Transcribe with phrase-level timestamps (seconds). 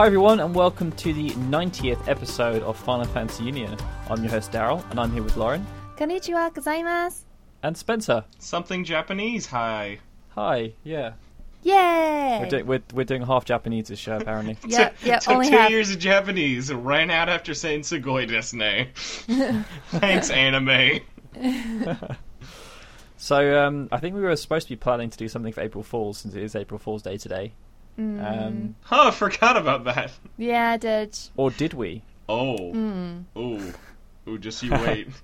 [0.00, 3.76] Hi everyone, and welcome to the 90th episode of Final Fantasy Union.
[4.08, 5.66] I'm your host Daryl, and I'm here with Lauren.
[5.98, 7.24] Konnichiwa gozaimasu.
[7.62, 8.24] And Spencer.
[8.38, 9.98] Something Japanese, hi.
[10.30, 11.12] Hi, yeah.
[11.64, 12.38] Yay!
[12.40, 14.56] We're, do- we're, we're doing half Japanese this show, apparently.
[14.66, 15.68] yeah, yeah, only two half.
[15.68, 18.88] years of Japanese, ran out after saying Sugoi Desne.
[19.90, 21.00] Thanks, anime.
[23.18, 25.84] so, um, I think we were supposed to be planning to do something for April
[25.84, 27.52] Fool's, since it is April Fool's Day today.
[27.98, 30.10] Um, Huh, I forgot about that.
[30.38, 31.18] Yeah, I did.
[31.36, 32.02] or did we?
[32.28, 32.74] Oh.
[33.36, 33.72] Ooh.
[34.28, 35.08] Ooh, just you wait.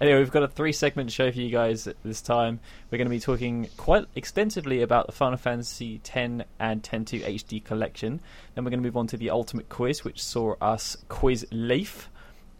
[0.00, 2.60] Anyway, we've got a three segment show for you guys this time.
[2.88, 7.64] We're going to be talking quite extensively about the Final Fantasy X and X2 HD
[7.64, 8.20] collection.
[8.54, 12.08] Then we're going to move on to the Ultimate Quiz, which saw us quiz Leif.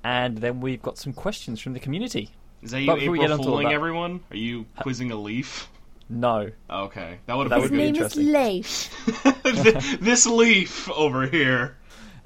[0.03, 2.31] And then we've got some questions from the community.
[2.61, 4.21] Is that you But before we get April fooling that- everyone?
[4.33, 5.71] Are you quizzing a leaf?
[6.11, 6.51] No.
[6.69, 7.19] Okay.
[7.27, 8.33] That would That have would been be Name is interesting.
[8.33, 10.01] Leif.
[10.01, 11.77] this leaf over here.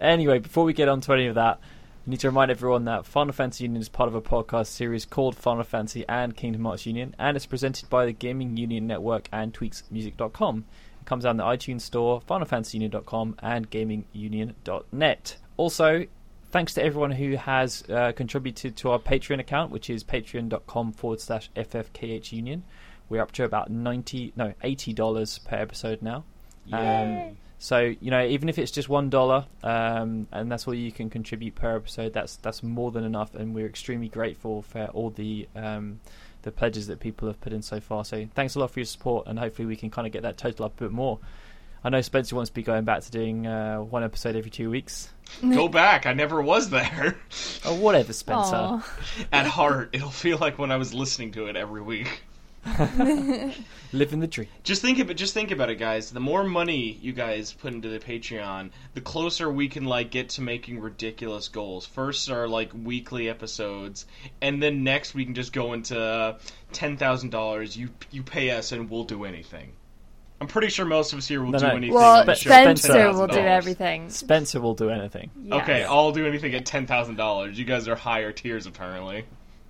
[0.01, 1.61] Anyway, before we get on to any of that,
[2.07, 5.05] I need to remind everyone that Final Fantasy Union is part of a podcast series
[5.05, 9.29] called Final Fantasy and Kingdom Hearts Union, and it's presented by the Gaming Union Network
[9.33, 10.65] and TweaksMusic.com.
[11.01, 15.37] It comes out in the iTunes Store, FinalFantasyUnion.com, and GamingUnion.net.
[15.57, 16.07] Also,
[16.51, 21.21] thanks to everyone who has uh, contributed to our Patreon account, which is patreon.com forward
[21.21, 22.63] slash FFKHUnion.
[23.09, 26.25] We're up to about 90 no, $80 per episode now.
[26.73, 30.93] Um, so you know, even if it's just one dollar, um, and that's all you
[30.93, 35.11] can contribute per episode, that's that's more than enough, and we're extremely grateful for all
[35.11, 36.01] the um,
[36.43, 38.05] the pledges that people have put in so far.
[38.05, 40.37] So thanks a lot for your support, and hopefully we can kind of get that
[40.37, 41.19] total up a bit more.
[41.83, 44.71] I know Spencer wants to be going back to doing uh, one episode every two
[44.71, 45.11] weeks.
[45.43, 46.07] Go back.
[46.07, 47.17] I never was there.
[47.67, 48.57] Oh, whatever, Spencer.
[48.57, 48.97] Aw.
[49.33, 52.23] At heart, it'll feel like when I was listening to it every week.
[53.93, 54.49] Living the dream.
[54.63, 56.11] Just think about just think about it, guys.
[56.11, 60.31] The more money you guys put into the Patreon, the closer we can like get
[60.31, 61.87] to making ridiculous goals.
[61.87, 64.07] First are like weekly episodes,
[64.41, 66.39] and then next we can just go into uh,
[66.73, 67.77] ten thousand dollars.
[67.77, 69.73] You you pay us, and we'll do anything.
[70.41, 71.73] I'm pretty sure most of us here will No, do no.
[71.77, 71.95] anything.
[71.95, 74.11] Well, on the Spe- show for Spencer will do everything.
[74.11, 75.31] Spencer will do anything.
[75.41, 75.63] Yes.
[75.63, 77.59] Okay, I'll do anything at ten thousand dollars.
[77.59, 79.25] You guys are higher tiers apparently.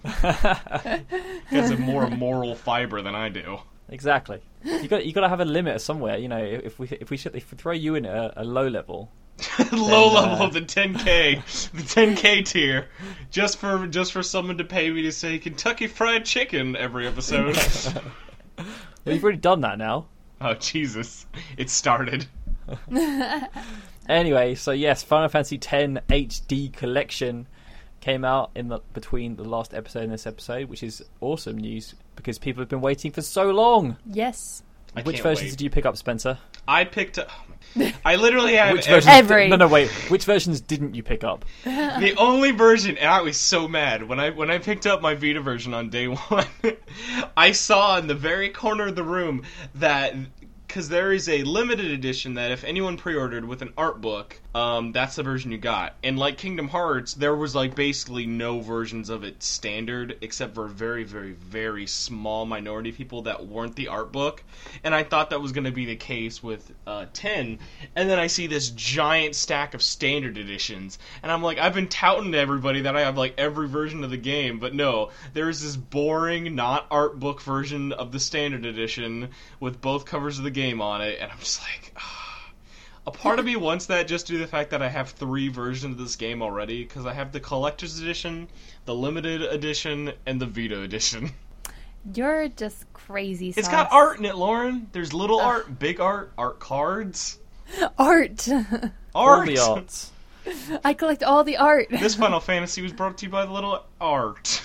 [0.23, 3.59] guys have more moral fiber than I do.
[3.89, 4.41] Exactly.
[4.65, 6.19] You got you got to have a limit somewhere.
[6.19, 8.69] You know, if we if we should if we throw you in a, a low
[8.69, 9.11] level,
[9.73, 12.89] low Then, level uh, of the 10k, the 10k tier,
[13.31, 17.57] just for just for someone to pay me to say Kentucky Fried Chicken every episode.
[18.59, 18.67] well,
[19.07, 20.07] you've already done that now.
[20.41, 21.27] oh Jesus,
[21.57, 22.27] it started.
[24.09, 27.47] Anyway, so yes, Final Fantasy X HD collection
[28.05, 31.95] came out in the between the last episode and this episode, which is awesome news
[32.17, 33.97] because people have been waiting for so long.
[34.05, 34.63] Yes.
[34.97, 35.59] I Which versions wait.
[35.59, 36.39] did you pick up, Spencer?
[36.69, 37.19] I picked.
[37.19, 37.29] up...
[38.05, 39.13] I literally have Which every- versions?
[39.13, 39.49] Every.
[39.49, 39.89] No, no, wait.
[40.09, 41.45] Which versions didn't you pick up?
[41.65, 42.97] the only version.
[42.99, 45.91] And I was so mad when I when I picked up my Vita version on
[45.91, 46.47] day one.
[47.37, 49.43] I saw in the very corner of the room
[49.77, 50.15] that
[50.75, 54.91] because there is a limited edition that if anyone pre-ordered with an art book, um,
[54.91, 55.95] that's the version you got.
[56.03, 60.65] And like Kingdom Hearts, there was like basically no versions of it standard except for
[60.65, 64.43] a very, very, very small minority of people that weren't the art book.
[64.83, 67.61] And I thought that was going to be the case with uh, 10.
[67.95, 71.87] And then I see this giant stack of standard editions, and I'm like, I've been
[71.87, 75.63] touting to everybody that I have like every version of the game, but no, there's
[75.63, 79.29] this boring, not art book version of the standard edition
[79.61, 82.21] with both covers of the game on it, and I'm just like, ah.
[83.07, 85.49] A part of me wants that just due to the fact that I have three
[85.49, 88.49] versions of this game already, because I have the collector's edition,
[88.87, 91.31] the limited edition, and the Vita edition.
[92.15, 93.53] You're just crazy.
[93.57, 94.89] It's got art in it, Lauren.
[94.93, 97.39] There's little art, big art, art cards,
[97.99, 98.49] Art.
[98.49, 98.93] art.
[99.15, 100.13] All the arts.
[100.85, 101.89] I collect all the art.
[101.91, 104.61] This Final Fantasy was brought to you by the little art.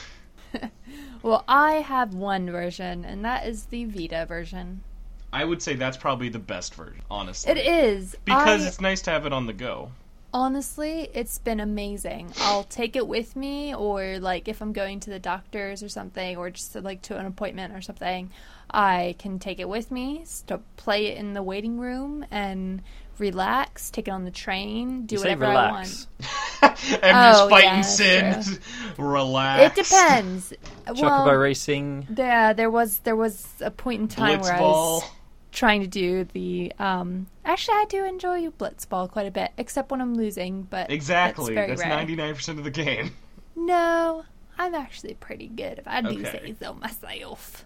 [1.21, 4.81] well, I have one version, and that is the Vita version.
[5.31, 7.51] I would say that's probably the best version, honestly.
[7.51, 9.91] It is Because I- it's nice to have it on the go.
[10.31, 12.31] Honestly, it's been amazing.
[12.41, 16.37] I'll take it with me, or like if I'm going to the doctor's or something,
[16.37, 18.29] or just like to an appointment or something,
[18.69, 22.83] I can take it with me to play it in the waiting room and
[23.17, 26.07] relax, take it on the train, do You say whatever I relax.
[26.21, 26.33] want.
[27.03, 28.59] I'm just Oh, fighting yeah, sin.
[28.99, 29.77] Relax.
[29.79, 30.53] It depends.
[30.87, 32.07] Chocobo well, racing.
[32.15, 35.09] yeah, there was there was a point in time where I was Blitzball.
[35.51, 36.71] Trying to do the.
[36.79, 40.63] Um, actually, I do enjoy Blitzball quite a bit, except when I'm losing.
[40.63, 41.55] But Exactly.
[41.55, 42.05] that's, That's very rare.
[42.33, 43.11] 99% of the game.
[43.55, 44.23] No,
[44.57, 46.23] I'm actually pretty good if I do Okay.
[46.23, 47.65] say so myself.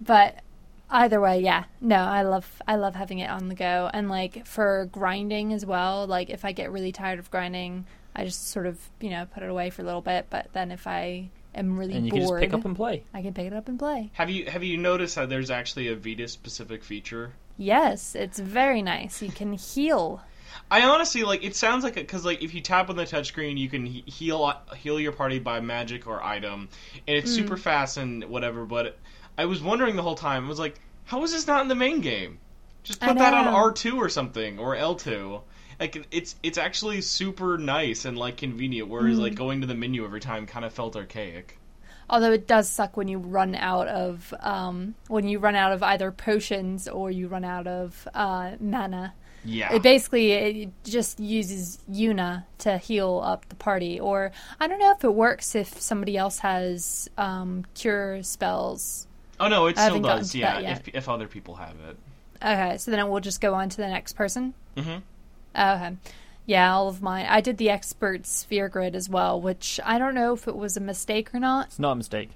[0.00, 0.40] But
[0.90, 1.64] Either way, yeah.
[1.82, 5.66] No, I love I love having it on the go and like for grinding as
[5.66, 6.06] well.
[6.06, 7.84] Like if I get really tired of grinding,
[8.16, 10.28] I just sort of you know put it away for a little bit.
[10.30, 13.04] But then if I am really and you bored, can just pick up and play.
[13.12, 14.10] I can pick it up and play.
[14.14, 17.32] Have you have you noticed that there's actually a Vita specific feature?
[17.56, 19.20] Yes, it's very nice.
[19.20, 20.22] You can heal.
[20.70, 21.44] I honestly like.
[21.44, 24.52] It sounds like because like if you tap on the touchscreen, you can he- heal
[24.76, 26.68] heal your party by magic or item,
[27.06, 27.60] and it's super mm.
[27.60, 28.64] fast and whatever.
[28.64, 28.98] But
[29.36, 30.46] I was wondering the whole time.
[30.46, 32.38] I was like, how is this not in the main game?
[32.82, 33.48] Just put that on.
[33.48, 35.40] R two or something or L two.
[35.80, 38.88] Like it's it's actually super nice and like convenient.
[38.88, 41.58] Whereas like going to the menu every time kind of felt archaic.
[42.10, 45.82] Although it does suck when you run out of um, when you run out of
[45.82, 49.14] either potions or you run out of uh, mana.
[49.44, 49.72] Yeah.
[49.72, 54.90] It basically it just uses Yuna to heal up the party, or I don't know
[54.90, 59.06] if it works if somebody else has um, cure spells.
[59.38, 60.34] oh no, it I still does.
[60.34, 61.96] Yeah, if if other people have it.
[62.42, 64.54] Okay, so then it will just go on to the next person.
[64.76, 64.96] hmm
[65.58, 65.96] Okay,
[66.46, 67.26] yeah, all of mine.
[67.28, 70.76] I did the expert sphere grid as well, which I don't know if it was
[70.76, 71.66] a mistake or not.
[71.66, 72.30] It's not a mistake.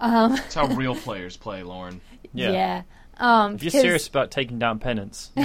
[0.00, 2.00] Um, That's how real players play, Lauren.
[2.32, 2.52] Yeah.
[2.52, 2.82] yeah.
[3.18, 5.30] Um, If you're because- serious about taking down penance,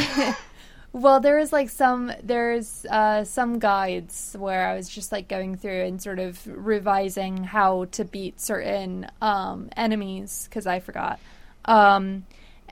[0.94, 5.58] Well, there is like some there's uh, some guides where I was just like going
[5.58, 11.20] through and sort of revising how to beat certain um, enemies because I forgot.
[11.66, 12.26] Um,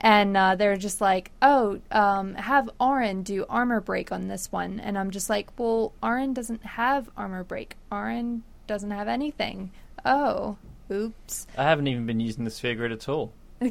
[0.04, 4.78] and uh, they're just like, oh, um, have Auron do armor break on this one,
[4.78, 7.76] and I'm just like, well, Auron doesn't have armor break.
[7.90, 9.70] Auron doesn't have anything.
[10.04, 10.58] Oh,
[10.92, 11.46] oops.
[11.56, 13.32] I haven't even been using the sphere grid at all.
[13.62, 13.70] yeah,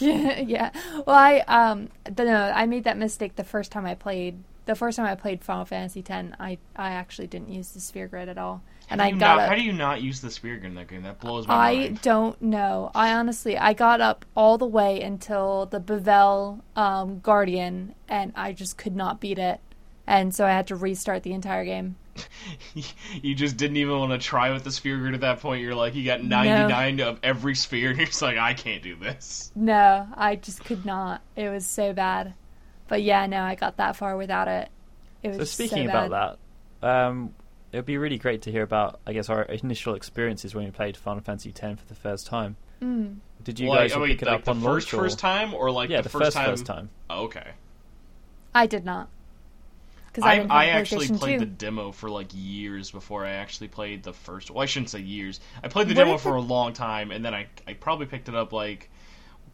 [0.40, 0.70] yeah.
[1.06, 2.52] Well, I um, don't know.
[2.54, 4.36] I made that mistake the first time I played.
[4.66, 8.06] The first time I played Final Fantasy X, I I actually didn't use the sphere
[8.06, 9.48] grid at all, and I do got not, up.
[9.50, 11.02] How do you not use the spear gun in that game?
[11.02, 11.98] That blows my I mind.
[11.98, 12.90] I don't know.
[12.94, 18.52] I honestly, I got up all the way until the Bevelle um, Guardian, and I
[18.52, 19.60] just could not beat it,
[20.06, 21.96] and so I had to restart the entire game.
[23.22, 25.62] you just didn't even want to try with the sphere grid at that point.
[25.62, 28.96] You're like, you got 99 of every spear, and you're just like, I can't do
[28.96, 29.50] this.
[29.54, 31.22] No, I just could not.
[31.36, 32.34] It was so bad.
[32.86, 34.68] But yeah, no, I got that far without it.
[35.22, 36.38] It was So speaking so about
[36.82, 37.34] that, um,
[37.74, 40.70] it would be really great to hear about, I guess, our initial experiences when we
[40.70, 42.54] played Final Fantasy X for the first time.
[42.80, 43.16] Mm.
[43.42, 45.02] Did you like, guys all wait, pick it like up the on first launch?
[45.02, 46.50] first time, or like yeah, the, the first, first time?
[46.50, 46.90] first time.
[47.10, 47.50] Oh, okay.
[48.54, 49.08] I did not.
[50.06, 51.44] Because I, I, I actually played 2.
[51.44, 54.52] the demo for like years before I actually played the first.
[54.52, 55.40] Well, I shouldn't say years.
[55.64, 58.06] I played the What demo if for a long time, and then I I probably
[58.06, 58.88] picked it up like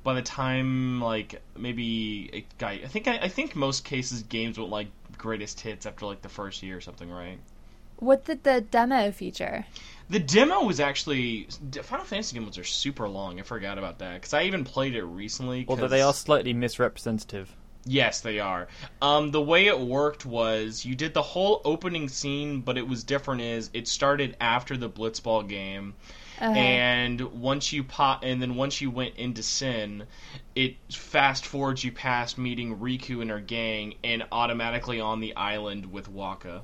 [0.02, 2.72] by the time like maybe it got.
[2.72, 6.28] I think I, I think most cases games went like greatest hits after like the
[6.28, 7.38] first year or something, right?
[8.00, 9.66] What did the demo feature?
[10.08, 11.46] The demo was actually
[11.82, 13.38] Final Fantasy demos are super long.
[13.38, 15.64] I forgot about that because I even played it recently.
[15.68, 17.54] Although 'cause- they are slightly misrepresentative.
[17.86, 18.68] Yes, they are.
[19.00, 23.04] Um, the way it worked was you did the whole opening scene, but it was
[23.04, 23.40] different.
[23.40, 25.94] Is it started after the Blitzball game,
[26.42, 30.04] Uh, and once you pop, and then once you went into Sin,
[30.54, 35.90] it fast forwards you past meeting Rikku and her gang, and automatically on the island
[35.92, 36.62] with Wakka,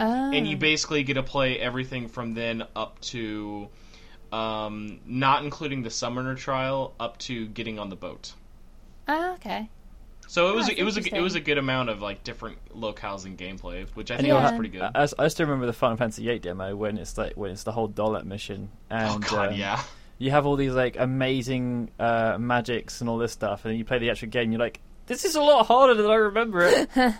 [0.00, 0.30] oh.
[0.32, 3.68] and you basically get to play everything from then up to,
[4.32, 8.34] um, not including the Summoner trial, up to getting on the boat.
[9.06, 9.68] Oh, okay.
[10.26, 12.58] So it was Oh, it was a, it was a good amount of like different
[12.76, 14.42] locales and gameplay, which I And think Yeah.
[14.42, 14.82] was pretty good.
[14.82, 17.72] I, I still remember the Final Fantasy VIII demo when it's like when it's the
[17.72, 19.82] whole Dollet mission, and oh god, um, yeah.
[20.18, 23.86] you have all these like amazing uh, magics and all this stuff, and then you
[23.86, 26.90] play the actual game, you're like, this is a lot harder than I remember it.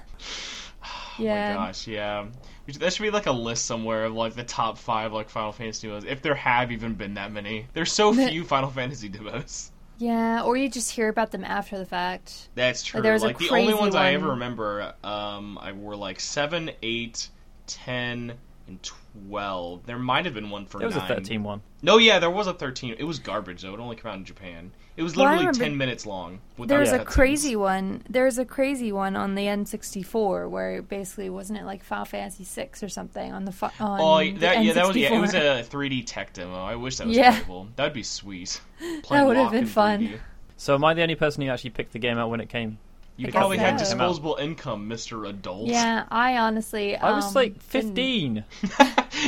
[1.18, 1.54] yeah.
[1.56, 2.26] Oh my gosh, yeah.
[2.66, 5.28] We should- That should be like a list somewhere of like the top five like
[5.30, 7.66] Final Fantasy demos, if there have even been that many.
[7.72, 9.70] There's so few Final Fantasy demos.
[10.00, 12.50] Yeah, or you just hear about them after the fact.
[12.54, 13.02] That's true.
[13.02, 16.20] There was a like the only crazy ones I ever remember um, I were like
[16.20, 17.28] seven, eight,
[17.66, 18.34] ten,
[18.68, 19.84] and twelve.
[19.86, 21.08] There might have been one for There was a nine.
[21.08, 21.62] 13 one.
[21.82, 22.94] No, yeah, there was a 13.
[22.98, 23.74] It was garbage though.
[23.74, 24.70] It only came out in Japan.
[24.98, 26.40] It was Well, literally remember 10 minutes long.
[26.56, 27.06] without There's a cutscenes.
[27.06, 28.02] crazy one.
[28.10, 32.68] There's a crazy one on the N64 where basically wasn't it like Final Fantasy VI
[32.82, 35.14] or something on the fu- on Oh, the that, yeah, that was yeah.
[35.14, 36.60] It was a 3D tech demo.
[36.64, 37.30] I wish that was Yeah.
[37.30, 37.68] playable.
[37.76, 38.60] That'd be sweet.
[39.08, 40.00] That would have been fun.
[40.00, 40.18] 3D.
[40.56, 42.78] So am I the only person who actually picked the game out when it came?
[43.16, 45.66] You I probably guess had disposable income, Mister Adult.
[45.68, 46.96] Yeah, I honestly.
[46.96, 48.44] I was um, like 15.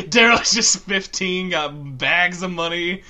[0.09, 3.03] Daryl's just 15, got bags of money.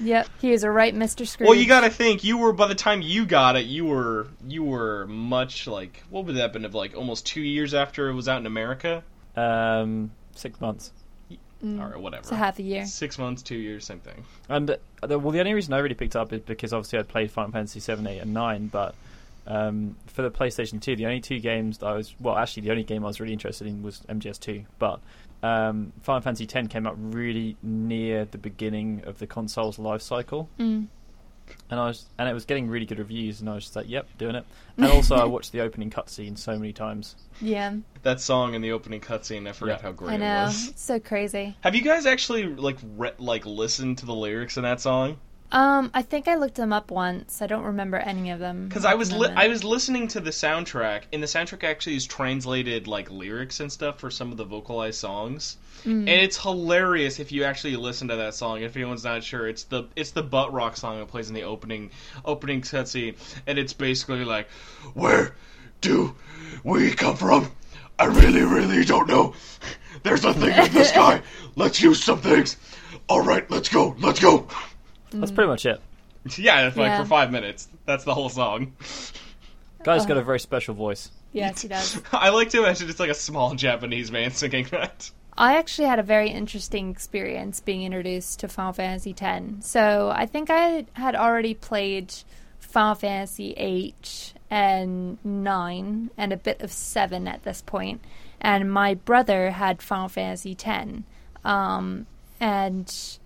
[0.00, 1.26] Yep, he was a right Mr.
[1.26, 1.48] Scrooge.
[1.48, 4.28] Well, you got to think you were by the time you got it, you were
[4.46, 8.08] you were much like what would that have been of like almost two years after
[8.08, 9.02] it was out in America.
[9.36, 10.92] Um, six months.
[11.62, 12.22] or whatever.
[12.22, 12.86] It's a half a year.
[12.86, 14.24] Six months, two years, same thing.
[14.48, 17.08] And uh, the, well, the only reason I really picked up is because obviously I'd
[17.08, 18.68] played Final Fantasy seven, eight, and nine.
[18.68, 18.94] But
[19.46, 22.70] um, for the PlayStation Two, the only two games that I was well, actually, the
[22.70, 24.64] only game I was really interested in was MGS Two.
[24.78, 25.00] But
[25.42, 30.48] um, Final Fantasy X came out really near the beginning of the console's life cycle,
[30.58, 30.86] Mm.
[31.70, 33.88] and I was and it was getting really good reviews, and I was just like,
[33.88, 34.44] "Yep, doing it."
[34.76, 37.14] And also, I watched the opening cutscene so many times.
[37.40, 39.82] Yeah, That song in the opening cutscene, I forgot Yeah.
[39.82, 40.68] how great I it was.
[40.68, 41.54] It's so crazy.
[41.60, 45.18] Have you guys actually like re- like listened to the lyrics in that song?
[45.52, 47.42] Um, I think I looked them up once.
[47.42, 48.68] I don't remember any of them.
[48.68, 52.06] Because I was li- I was listening to the soundtrack, and the soundtrack actually is
[52.06, 56.00] translated like lyrics and stuff for some of the vocalized songs, Mm.
[56.00, 58.62] and it's hilarious if you actually listen to that song.
[58.62, 61.42] If anyone's not sure, it's the it's the butt rock song that plays in the
[61.44, 61.90] opening
[62.24, 63.16] opening cutscene,
[63.46, 64.48] and it's basically like,
[64.94, 65.34] "Where
[65.80, 66.14] do
[66.62, 67.50] we come from?
[67.98, 69.34] I really, really don't know.
[70.04, 71.22] There's a thing in the sky.
[71.56, 72.56] Let's use some things.
[73.08, 73.96] All right, let's go.
[73.98, 74.46] Let's go."
[75.10, 75.80] That's pretty much it.
[76.36, 77.02] Yeah, it's like Yeah.
[77.02, 77.66] for five minutes.
[77.86, 78.74] That's the whole song.
[79.82, 81.10] Guy's got a very special voice.
[81.32, 82.00] Yes, he does.
[82.12, 85.10] I like to imagine it's like a small Japanese man singing that.
[85.38, 89.66] I actually had a very interesting experience being introduced to Final Fantasy X.
[89.66, 92.12] So I think I had already played
[92.58, 93.94] Final Fantasy VIII
[94.50, 97.62] and 9 and a bit of 7 at this.
[98.42, 100.90] And my brother had Final Fantasy X.
[101.44, 102.06] Um,
[102.40, 103.18] and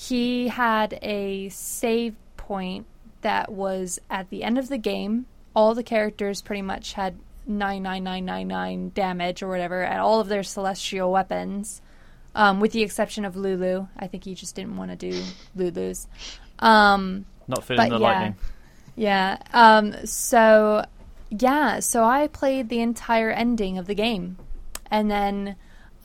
[0.00, 2.86] he had a save point
[3.20, 5.26] that was at the end of the game.
[5.54, 11.12] All the characters pretty much had 99999 damage or whatever at all of their celestial
[11.12, 11.82] weapons,
[12.34, 13.88] um, with the exception of Lulu.
[13.98, 15.22] I think he just didn't want to do
[15.54, 16.08] Lulu's.
[16.60, 18.02] Um, Not feeling the yeah.
[18.02, 18.36] lightning.
[18.96, 19.36] yeah.
[19.52, 20.86] Um, so,
[21.28, 21.80] yeah.
[21.80, 24.38] So I played the entire ending of the game,
[24.90, 25.56] and then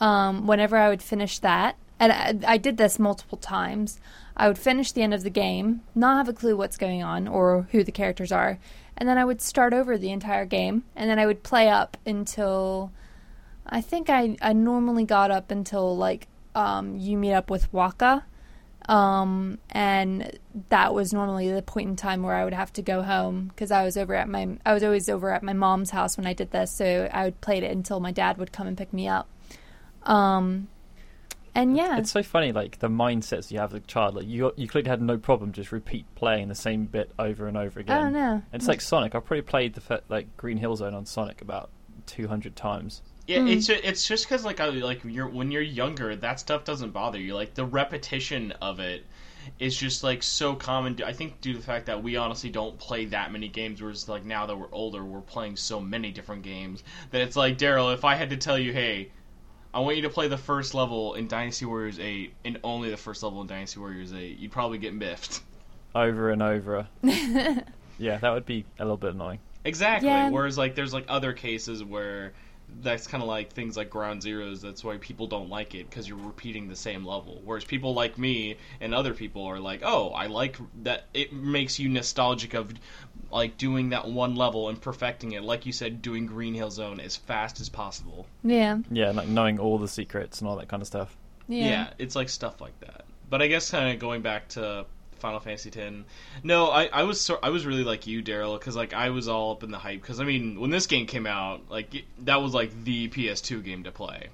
[0.02, 4.00] um, whenever I would finish that, and I, I did this multiple times,
[4.38, 7.28] I would finish the end of the game, not have a clue what's going on
[7.28, 8.60] or who the characters are,
[8.98, 11.98] and then I would start over the entire game, and then I would play up
[12.06, 12.92] until
[13.66, 18.24] I think I I normally got up until like um, you meet up with Wakka.
[18.88, 20.38] Um, and
[20.70, 23.72] that was normally the point in time where I would have to go home because
[23.72, 26.34] I was over at my I was always over at my mom's house when I
[26.34, 29.08] did this, so I would play it until my dad would come and pick me
[29.08, 29.28] up.
[30.04, 30.68] Um,
[31.56, 34.16] and yeah, It's so funny, like the mindsets you have as a child.
[34.16, 37.58] Like you, you clearly had no problem just repeat playing the same bit over and
[37.58, 37.98] over again.
[37.98, 38.16] I don't.
[38.16, 39.16] And it's like Sonic.
[39.16, 41.70] I've probably played the fe- like Green Hill Zone on Sonic about
[42.06, 43.02] two hundred times.
[43.28, 43.48] Yeah, Hmm.
[43.48, 47.20] it's it's just because like I, like you're when you're younger, that stuff doesn't bother
[47.20, 47.34] you.
[47.34, 49.04] Like the repetition of it
[49.60, 51.02] is just like so common.
[51.04, 54.08] I think due to the fact that we honestly don't play that many games, whereas
[54.10, 57.94] like now that we're older, we're playing so many different games that it's like Daryl.
[57.94, 59.10] If I had to tell you, hey.
[59.76, 62.98] I want you to play the first level in Dynasty Warriors 8 and only the
[62.98, 64.40] first level in Dynasty Warriors 8.
[64.40, 65.42] You'd probably get miffed.
[65.94, 66.88] over and over.
[67.04, 69.40] yeah, that would be a little bit annoying.
[69.66, 70.08] Exactly.
[70.08, 70.30] Yeah.
[70.30, 72.32] Whereas like there's like other cases where
[72.82, 74.62] that's kind of like things like Ground Zeroes.
[74.62, 77.42] That's why people don't like it because you're repeating the same level.
[77.44, 81.08] Whereas people like me and other people are like, oh, I like that.
[81.14, 82.74] It makes you nostalgic of
[83.36, 85.44] like doing that one level and perfecting it.
[85.44, 88.26] Like you said, doing Green Hill Zone as fast as possible.
[88.44, 91.16] yeah, Yeah, like knowing all the secrets and all that kind of stuff.
[91.48, 93.04] yeah, Yeah, it's like stuff like that.
[93.30, 94.86] But I guess kind of going back to
[95.18, 95.96] Final Fantasy X.
[96.44, 99.28] No, I, I was so, I was really like you, Daryl, because like I was
[99.28, 100.02] all up in the hype.
[100.02, 103.64] Because I mean, when this game came out, like it, that was like the PS2
[103.64, 104.30] game to play.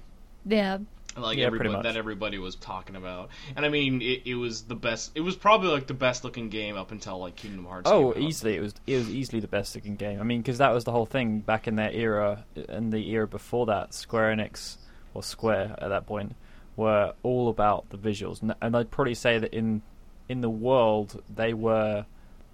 [0.46, 0.78] yeah.
[1.16, 4.74] Like Yeah, everybody that everybody was talking about, and I mean, it, it was the
[4.74, 5.12] best.
[5.14, 7.90] It was probably like the best looking game up until like Kingdom Hearts.
[7.90, 8.28] Oh, came out.
[8.28, 8.56] easily.
[8.56, 10.20] It was it was easily the best looking game.
[10.20, 13.28] I mean, because that was the whole thing back in their era, and the era
[13.28, 13.92] before that.
[13.92, 14.76] Square Enix
[15.12, 16.34] or Square at that point
[16.76, 19.82] were all about the visuals, and, and I'd probably say that in
[20.28, 22.06] in the world they were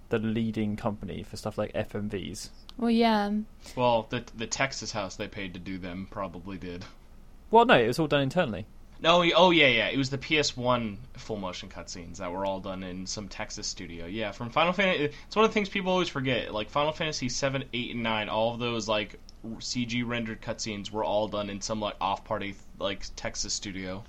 [0.09, 2.49] the leading company for stuff like FMVs.
[2.77, 3.31] Well, yeah,
[3.75, 6.83] Well, the the Texas house they paid to do them probably did.
[7.51, 8.65] Well, no, it was all done internally.
[9.01, 9.87] No, oh yeah, yeah.
[9.87, 14.05] It was the PS1 full motion cutscenes that were all done in some Texas studio.
[14.07, 15.15] Yeah, from Final Fantasy.
[15.25, 16.53] It's one of the things people always forget.
[16.53, 19.17] Like Final Fantasy 7, 8, and 9, all of those like
[19.59, 24.03] CG rendered cutscenes were all done in some like off party like Texas studio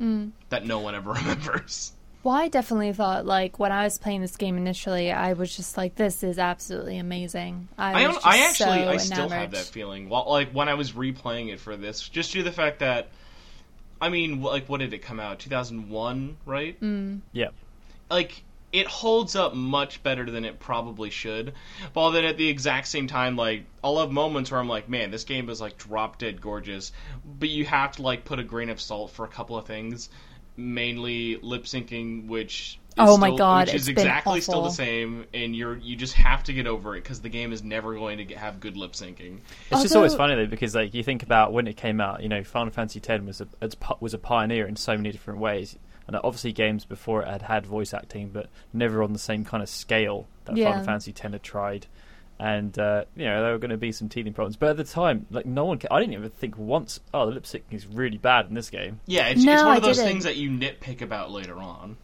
[0.00, 0.32] Mm.
[0.48, 1.92] that no one ever remembers.
[2.24, 5.76] Well, I definitely thought like when I was playing this game initially, I was just
[5.76, 9.38] like, "This is absolutely amazing." I, I, was just I actually so I still enamored.
[9.38, 10.08] have that feeling.
[10.08, 13.08] Well, like when I was replaying it for this, just due to the fact that,
[14.00, 15.40] I mean, like what did it come out?
[15.40, 16.80] Two thousand one, right?
[16.80, 17.20] Mm.
[17.32, 17.48] Yeah.
[18.10, 21.52] like it holds up much better than it probably should.
[21.92, 25.10] While then at the exact same time, like I'll have moments where I'm like, man,
[25.10, 26.92] this game is like drop dead gorgeous,
[27.38, 30.08] but you have to like put a grain of salt for a couple of things.
[30.56, 32.78] Mainly lip syncing, which.
[32.90, 35.76] is Oh my still- God, Which is it's been exactly still the same, and you're
[35.76, 38.36] you just have to get over it because the game is never going to get,
[38.38, 39.38] have good lip syncing.
[39.70, 42.28] It's just always funny though because like you think about when it came out, you
[42.28, 43.48] know, Final Fantasy X was a
[44.00, 47.64] was a pioneer in so many different ways, and obviously games before it had had
[47.66, 50.70] voice acting, but never on the same kind of scale that Yeah.
[50.70, 51.86] Final Fantasy X had tried.
[52.44, 54.82] And uh, you know there were going to be some teething problems, but at the
[54.82, 56.98] time, like no one, ca- I didn't even think once.
[57.14, 58.98] Oh, the lip syncing is really bad in this game.
[59.06, 60.10] Yeah, it's, No, it's one I of those didn't.
[60.10, 61.96] things that you nitpick about later on.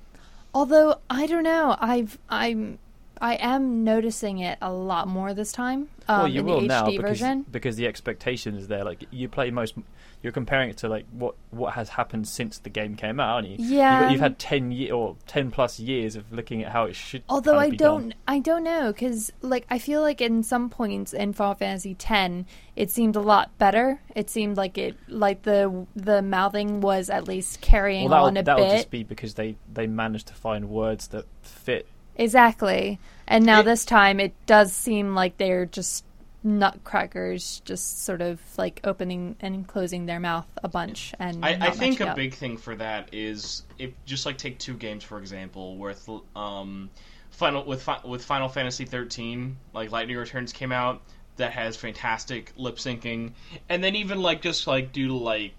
[0.55, 2.79] Although I don't know, I've I'm
[3.21, 5.89] I am noticing it a lot more this time.
[6.07, 7.47] Um, well, you in will the HD now because version.
[7.51, 8.85] because the expectation is there.
[8.85, 9.75] Like you play most,
[10.23, 13.49] you're comparing it to like what what has happened since the game came out, aren't
[13.49, 13.57] you?
[13.59, 14.03] Yeah.
[14.03, 17.23] you've, you've had ten year or ten plus years of looking at how it should.
[17.29, 18.15] Although kind of I be don't, done.
[18.27, 22.45] I don't know, because like I feel like in some points in Final Fantasy X,
[22.75, 24.01] it seemed a lot better.
[24.17, 28.41] It seemed like it, like the the mouthing was at least carrying well, on that
[28.41, 31.87] a that would just be because they they managed to find words that fit.
[32.17, 32.99] Exactly.
[33.29, 36.05] And now It- this time, it does seem like they're just
[36.49, 41.15] nutcrackers, just sort of like opening and closing their mouth a bunch.
[41.19, 42.17] And I, I think a up.
[42.17, 46.91] big thing for that is if just like take two games for example, with um,
[47.31, 51.03] final with with Final Fantasy 13, like Lightning Returns came out
[51.37, 53.33] that has fantastic lip syncing,
[53.69, 55.55] and then even like just like due to like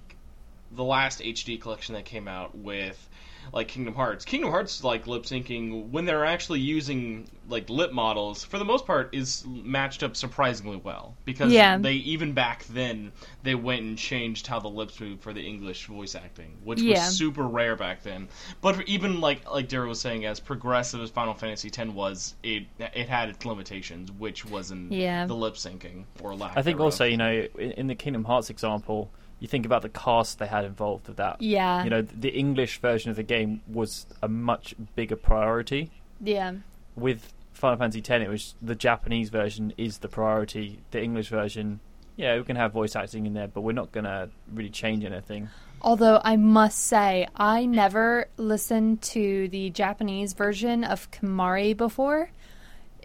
[0.71, 3.08] the last HD collection that came out with
[3.53, 4.25] like Kingdom Hearts.
[4.25, 8.85] Kingdom Hearts like lip syncing when they're actually using like lip models for the most
[8.85, 11.77] part is matched up surprisingly well because Yeah.
[11.79, 15.87] they even back then they went and changed how the lips move for the English
[15.87, 17.05] voice acting, which Yeah.
[17.05, 18.27] was super rare back then.
[18.61, 22.65] But even like like Daryl was saying, as progressive as Final Fantasy X was, it
[22.79, 25.25] it had its limitations, which wasn't Yeah.
[25.25, 26.51] the lip syncing or lack.
[26.55, 26.81] I think thereof.
[26.93, 30.47] also you know in, in the Kingdom Hearts example, you think about the cast they
[30.47, 31.41] had involved with that.
[31.41, 31.83] Yeah.
[31.83, 35.91] You know, the English version of the game was a much bigger priority.
[36.21, 36.55] Yeah.
[36.95, 40.79] With Final Fantasy X, it was the Japanese version is the priority.
[40.91, 41.79] The English version,
[42.17, 45.49] yeah, we can have voice acting in there, but we're not gonna really change anything.
[45.81, 52.31] Although I must say, I never listened to the Japanese version of Kimahri before.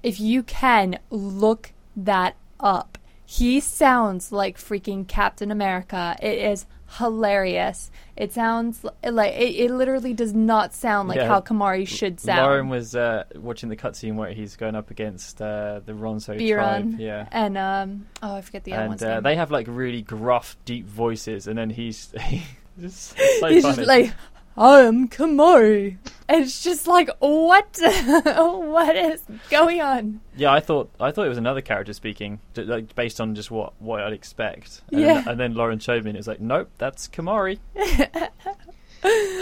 [0.03, 2.99] If you can, look that up.
[3.27, 6.17] He sounds like freaking Captain America.
[6.23, 6.67] It is
[6.99, 7.91] hilarious.
[8.17, 11.27] It sounds like it, it literally does not sound like Yeah.
[11.29, 12.43] how Kimahri should sound.
[12.43, 16.91] Lauren was uh, watching the cutscene where he's going up against uh, the Ronso Biran.
[16.93, 17.01] tribe.
[17.01, 17.29] Yeah.
[17.33, 20.57] And um oh I forget the other and one's uh, they have like really gruff,
[20.65, 22.13] deep voices, and then he's
[22.81, 23.77] just so He's funny.
[23.77, 24.13] just like,
[24.57, 25.97] I'm Kimahri.
[26.29, 27.67] And it's just like, what?
[27.81, 30.21] what is going on?
[30.37, 33.75] yeah, I thought I thought it was another character speaking, like based on just what
[33.81, 34.83] what I'd expect.
[34.91, 35.15] And Yeah.
[35.15, 37.59] Then, and then Lauren showed me, and it was like, nope, that's Kimahri.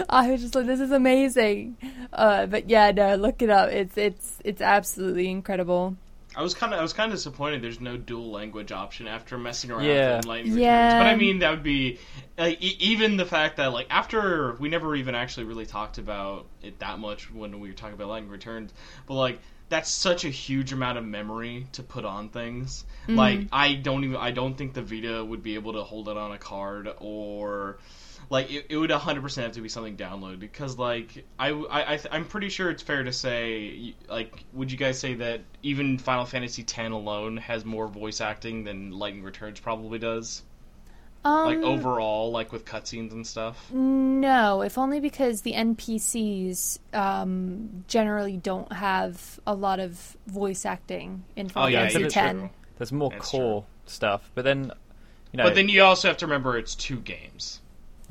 [0.08, 1.76] I was just like, this is amazing.
[2.12, 3.70] Uh, but yeah, no, look it up.
[3.70, 5.96] It's it's it's absolutely incredible.
[6.34, 7.62] I was kind of I was kind of disappointed.
[7.62, 10.16] There's no dual language option after messing around Yeah.
[10.16, 10.86] with Lightning Yeah.
[10.86, 11.02] Returns.
[11.04, 11.98] But I mean, that would be
[12.38, 16.46] like, e- even the fact that like after we never even actually really talked about
[16.62, 18.72] it that much when we were talking about Lightning Returns.
[19.06, 22.84] But like that's such a huge amount of memory to put on things.
[23.04, 23.16] Mm-hmm.
[23.16, 26.16] Like I don't even I don't think the Vita would be able to hold it
[26.16, 27.78] on a card or.
[28.32, 32.16] Like it, it would 100% have to be something downloaded because like I I I
[32.16, 36.24] am pretty sure it's fair to say like would you guys say that even Final
[36.24, 40.42] Fantasy X alone has more voice acting than Lightning Returns probably does
[41.24, 43.74] Um, like overall like with cutscenes and stuff.
[43.74, 51.24] No, if only because the NPCs um, generally don't have a lot of voice acting
[51.36, 52.14] in Final Oh yeah, Fantasy you're X.
[52.18, 52.50] true.
[52.76, 54.72] There's more That's core stuff, but then
[55.32, 57.61] you know, But then you also have to remember it's two games.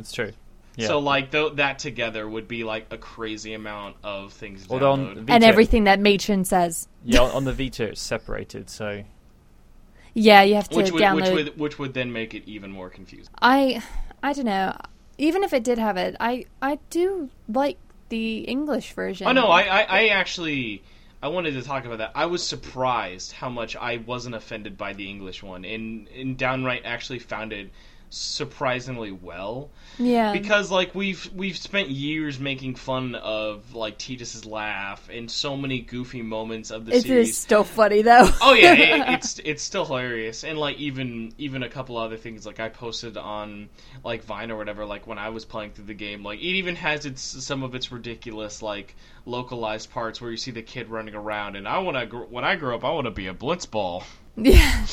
[0.02, 0.32] It's true.
[0.76, 0.88] Yeah.
[0.88, 4.68] So like th- that together would be like a crazy amount of things.
[4.68, 5.10] To Although download.
[5.12, 6.88] on Vita, And everything that Matron says.
[7.04, 9.04] yeah, on the Vita it's separated, so
[10.14, 11.16] Yeah, you have to which would, download.
[11.36, 13.34] which would which would then make it even more confusing.
[13.42, 13.82] I
[14.24, 14.76] I don't know.
[15.18, 17.78] Even if it did have it, I I do like
[18.10, 19.28] the English version.
[19.28, 20.84] Oh no, I, I, I actually
[21.22, 22.12] I wanted to talk about that.
[22.16, 26.82] I was surprised how much I wasn't offended by the English one, and and downright
[26.86, 27.70] actually found it
[28.14, 35.10] surprisingly well yeah because like we've we've spent years making fun of like Tidus's laugh
[35.10, 37.30] and so many goofy moments of the it series.
[37.30, 38.28] is still funny though.
[38.42, 42.46] Oh yeah, it, it's it's still hilarious, and like even even a couple other things
[42.46, 43.70] like I posted on
[44.04, 44.86] like Vine or whatever.
[44.86, 47.76] Like when I was playing through the game, like it even has its some of
[47.76, 48.96] its ridiculous like
[49.26, 52.44] localized parts where you see the kid running around, and I want to gr- when
[52.44, 54.04] I grow up, I want to be a blitzball.
[54.38, 54.86] yeah.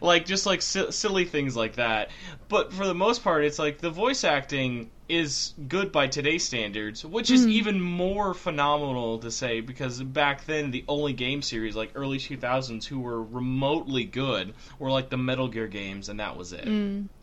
[0.00, 2.10] like just like si- silly things like that.
[2.48, 4.90] But for the most part, it's like the voice acting.
[5.08, 10.70] is good by today's standards, which is even more phenomenal to say because back then
[10.70, 15.48] the only game series like early 2000s who were remotely good were like the Metal
[15.48, 16.66] Gear games and that was it.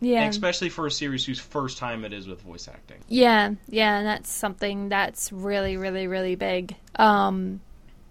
[0.02, 0.22] Yeah.
[0.22, 2.98] And especially for a series whose first time it is with voice acting.
[3.08, 6.76] Yeah, yeah, and that's something that's really, really, really big.
[6.96, 7.60] Um,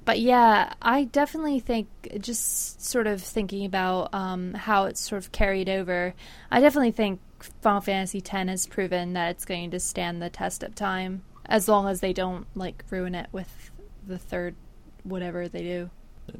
[0.08, 1.86] but yeah, I definitely think
[2.18, 6.14] just sort of thinking about um, how it's sort of carried over.
[6.50, 7.20] I definitely think
[7.60, 11.68] Final Fantasy X has proven that it's going to stand the test of time as
[11.68, 13.70] long as they don't like ruin it with
[14.06, 14.54] the third
[15.02, 15.90] whatever they do.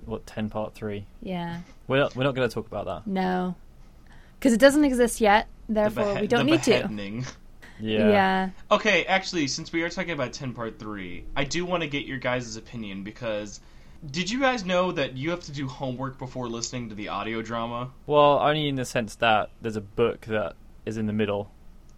[0.07, 1.05] What ten part three?
[1.21, 3.07] Yeah, We're not, we're not going to talk about that.
[3.07, 3.55] no,
[4.41, 5.47] because it doesn't exist yet.
[5.69, 7.23] The Therefore, behe- we don't the need to.
[7.81, 8.09] Beheading.
[8.09, 8.13] Yeah.
[8.13, 8.51] yeah.
[8.71, 12.07] Okay, actually, since we are talking about 10 Part 3, I do want to get
[12.07, 13.61] your guys' opinion because
[14.11, 17.43] did you guys know that you have to do homework before listening to the audio
[17.43, 17.91] drama?
[18.07, 20.55] Well, only in the sense that there's a book that
[20.87, 21.51] is in the middle.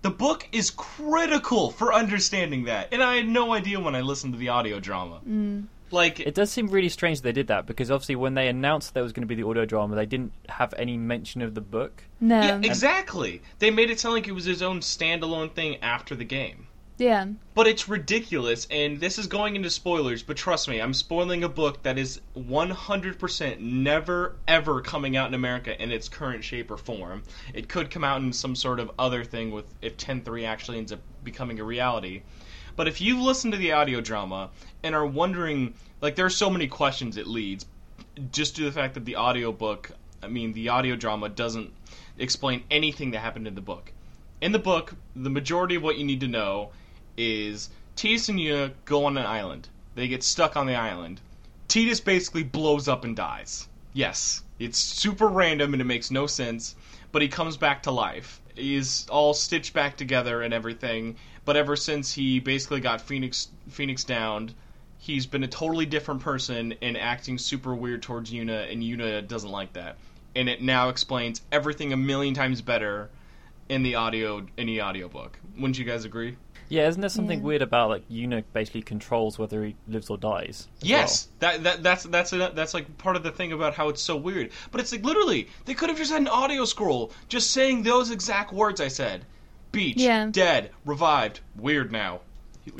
[0.02, 4.32] The book is critical for understanding that, and I had no idea when I listened
[4.32, 5.20] to the audio drama.
[5.28, 5.66] Mm.
[5.92, 9.02] Like, It does seem really strange they did that because obviously when they announced there
[9.02, 12.04] was going to be the audio drama, they didn't have any mention of the book.
[12.20, 12.40] No.
[12.40, 13.42] yeah, exactly.
[13.58, 16.66] They made it sound like it was his own standalone thing after the game.
[16.98, 17.26] yeah.
[17.54, 21.48] But it's ridiculous, and this is going into spoilers, but trust me, I'm spoiling a
[21.48, 26.76] book that is 100% never, ever coming out in America in its current shape or
[26.76, 27.22] form.
[27.54, 30.92] It could come out in some sort of other thing with if 10.3 actually ends
[30.92, 32.22] up becoming a reality.
[32.80, 34.48] But if you've listened to the audio drama
[34.82, 37.66] and are wondering, like, there are so many questions it leads,
[38.32, 39.90] just to the fact that the audiobook,
[40.22, 41.74] I mean, the audio drama doesn't
[42.16, 43.92] explain anything that happened in the book.
[44.40, 46.70] In the book, the majority of what you need to know
[47.18, 49.68] is Tidus and Yuna go on an island.
[49.94, 51.20] They get stuck on the island.
[51.68, 53.68] Tidus basically blows up and dies.
[53.92, 56.76] Yes, it's super random and it makes no sense,
[57.12, 58.40] but he comes back to life.
[58.54, 61.16] He's all stitched back together and everything,
[61.50, 64.54] but ever since he basically got Phoenix Phoenix downed,
[64.98, 69.50] he's been a totally different person and acting super weird towards Yuna, and Yuna doesn't
[69.50, 69.96] like that.
[70.36, 73.10] And it now explains everything a million times better
[73.68, 75.40] in the audio in the audiobook.
[75.56, 76.36] Wouldn't you guys agree?
[76.68, 77.44] Yeah, isn't there something Yeah.
[77.44, 80.68] weird about like Yuna basically controls whether he lives or dies?
[80.82, 83.88] as Yes, that, that that's that's a, that's like part of the thing about how
[83.88, 84.52] it's so weird.
[84.70, 88.12] But it's like literally they could have just had an audio scroll just saying those
[88.12, 89.24] exact words I said.
[89.72, 90.28] Beach, Yeah.
[90.30, 92.20] dead, revived, weird now.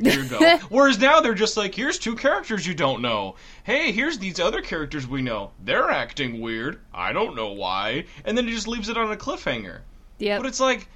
[0.03, 0.59] Here you go.
[0.69, 3.37] Whereas now they're just like, here's two characters you don't know.
[3.65, 5.53] Hey, here's these other characters we know.
[5.65, 6.81] They're acting weird.
[6.93, 8.05] I don't know why.
[8.25, 9.81] And then it just leaves it on a cliffhanger.
[10.19, 10.41] Yep.
[10.41, 10.87] But it's like,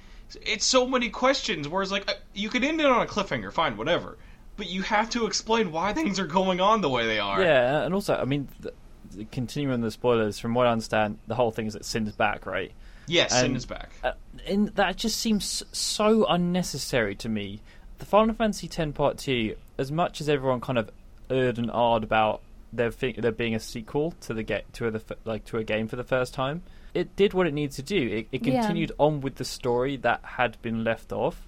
[0.41, 1.67] it's so many questions.
[1.67, 4.17] Whereas like, uh, you could end it on a cliffhanger, fine, whatever.
[4.57, 7.41] But you have to explain why things are going on the way they are.
[7.41, 8.73] Yeah, and also, I mean, th-
[9.13, 12.45] th- continuing the spoilers, from what I understand, the whole thing is that Sin's back,
[12.45, 12.71] right?
[13.07, 13.89] Yes, Sin And- is back.
[14.03, 14.13] Uh,
[14.47, 17.61] and that just seems so unnecessary to me.
[17.99, 20.89] The Final Fantasy X Part Two, as much as everyone kind of
[21.29, 22.41] erred and ard about
[22.73, 25.63] there, thi- there being a sequel to the get to the f- like to a
[25.63, 26.61] game for the first time,
[26.93, 27.95] it did what it needed to do.
[27.97, 28.59] It, it Yeah.
[28.61, 31.47] continued on with the story that had been left off,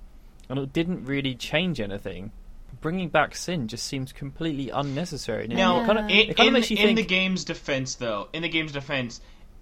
[0.49, 2.31] and it didn't really change anything.
[2.79, 5.45] Bringing back Sin just seems completely unnecessary.
[5.45, 6.97] And it Now, kind of, in, it kind of makes you in think.
[6.97, 9.19] the game's defense, though, in the game's defense,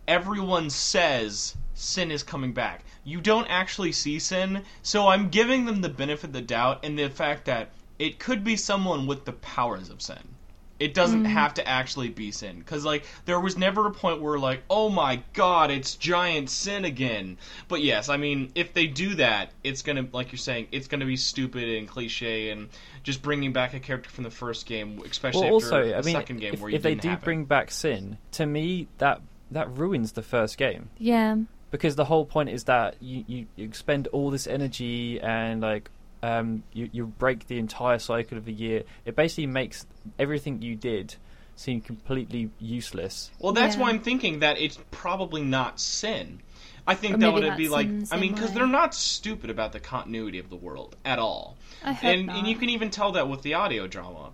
[0.07, 2.83] everyone says Sin is coming back.
[3.03, 6.97] You don't actually see Sin, so I'm giving them the benefit of the doubt and
[6.97, 10.35] the fact that it could be someone with the powers of Sin.
[10.77, 11.27] It doesn't mm.
[11.27, 14.89] have to actually be Sin, because like there was never a point where like, oh
[14.89, 17.37] my god, it's giant Sin again.
[17.69, 21.05] But yes, I mean, if they do that, it's gonna, like you're saying, it's gonna
[21.05, 22.67] be stupid and cliche and
[23.03, 26.01] just bringing back a character from the first game, especially well, after also, the I
[26.01, 27.25] mean, second game if, where you if they didn't do have it.
[27.25, 29.21] bring back Sin, to me that
[29.55, 30.89] that ruins the first game.
[30.97, 31.35] yeah.
[31.71, 35.89] because the whole point is that you, you, you expend all this energy and like
[36.23, 38.83] um, you, you break the entire cycle of the year.
[39.05, 39.85] It basically makes
[40.17, 41.15] everything you did
[41.55, 43.29] seem completely useless.
[43.39, 43.81] Well, that's Yeah.
[43.83, 46.39] why I'm thinking that it's probably not sin.
[46.87, 49.79] I think Or that would be like I mean because they're not stupid about the
[49.79, 51.57] continuity of the world at all.
[51.83, 52.35] I hope and not.
[52.37, 54.31] and you can even tell that with the audio drama.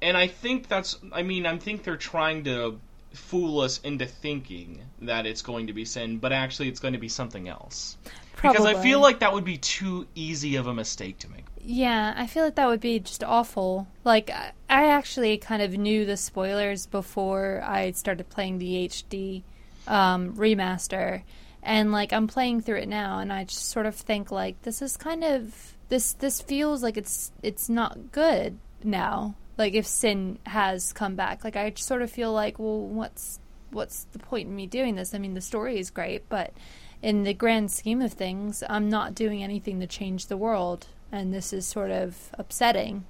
[0.00, 2.78] And I think that's I mean I think they're trying to
[3.14, 7.00] fool us into thinking that it's going to be sin, but actually it's going to
[7.00, 7.96] be something else.
[8.36, 11.44] Because I feel like that would be too easy of a mistake to make.
[11.64, 13.86] Yeah, I feel like that would be just awful.
[14.04, 19.42] Like, I I actually kind of knew the spoilers before I started playing the HD
[19.86, 21.22] um, remaster,
[21.62, 24.82] and like I'm playing through it now, and I just sort of think like this
[24.82, 29.36] is kind of this this feels like it's it's not good now.
[29.58, 33.38] Like if Sin has come back, like I sort of feel like, well, what's
[33.70, 35.14] what's the point in me doing this?
[35.14, 36.52] I mean, the story is great, but
[37.00, 40.86] in the grand scheme of things, I'm not doing anything to change the world.
[41.10, 43.04] and this is sort of upsetting.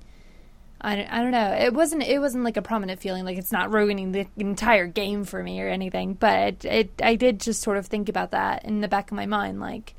[0.80, 1.52] I, don't- I don't know.
[1.52, 5.22] It wasn't it wasn't like a prominent feeling like it's not ruining the entire game
[5.24, 8.64] for me or anything, but it, it I did just sort of think about that
[8.64, 9.94] in the back of my mind like,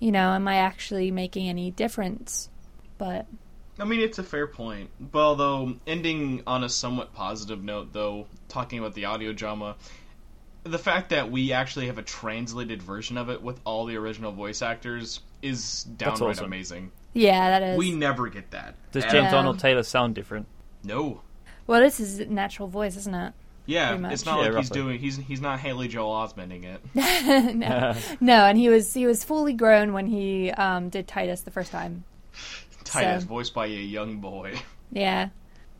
[0.00, 2.48] you know, am I actually making any difference?
[2.98, 3.26] But
[3.78, 4.90] I mean, it's a fair point.
[5.00, 9.76] But although ending on a somewhat positive note, though, talking about the audio drama,
[10.64, 14.32] the fact that we actually have a translated version of it with all the original
[14.32, 16.46] voice actors is downright awesome.
[16.46, 16.90] amazing.
[17.12, 18.74] yeah, that is We never get that.
[18.92, 19.36] Does At- James Yeah.
[19.38, 20.46] Arnold Taylor sound different?
[20.82, 21.20] No.
[21.66, 23.32] Well, this is natural voice, isn't it?
[23.66, 24.98] Yeah, it's not Yeah, like he's doing.
[25.00, 26.80] He's he's not Haley Joel Osmenting it.
[27.56, 27.94] no.
[28.20, 31.72] no, and he was he was fully grown when he um, did Tidus the first
[31.72, 32.04] time.
[32.86, 34.54] Tidus, So- voiced by a young boy.
[34.92, 35.30] Yeah.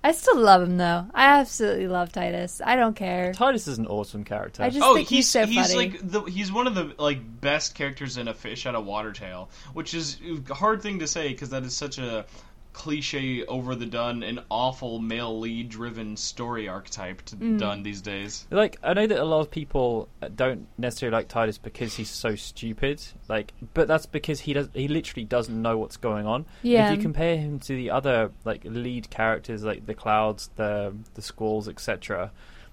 [0.02, 1.06] I still love him though.
[1.14, 2.60] I absolutely love Tidus.
[2.64, 3.32] I don't care.
[3.32, 4.62] Tidus is an awesome character.
[4.62, 5.90] I just oh, think he's, he's so he's funny.
[5.90, 9.12] like the he's one of the like best characters in a fish out of water
[9.12, 12.26] tale, which is a hard thing to say because that is such a
[12.76, 17.58] cliche, over the done, and awful male lead driven story archetype to, Mm.
[17.58, 18.46] done these days.
[18.50, 22.34] like I know that a lot of people don't necessarily like Tidus because he's so
[22.36, 23.02] stupid.
[23.28, 26.44] Like, but that's because he does he literally doesn't know what's going on.
[26.62, 26.90] Yeah.
[26.90, 31.22] If you compare him to the other like lead characters, like the clouds, the the
[31.22, 32.30] squalls, etc.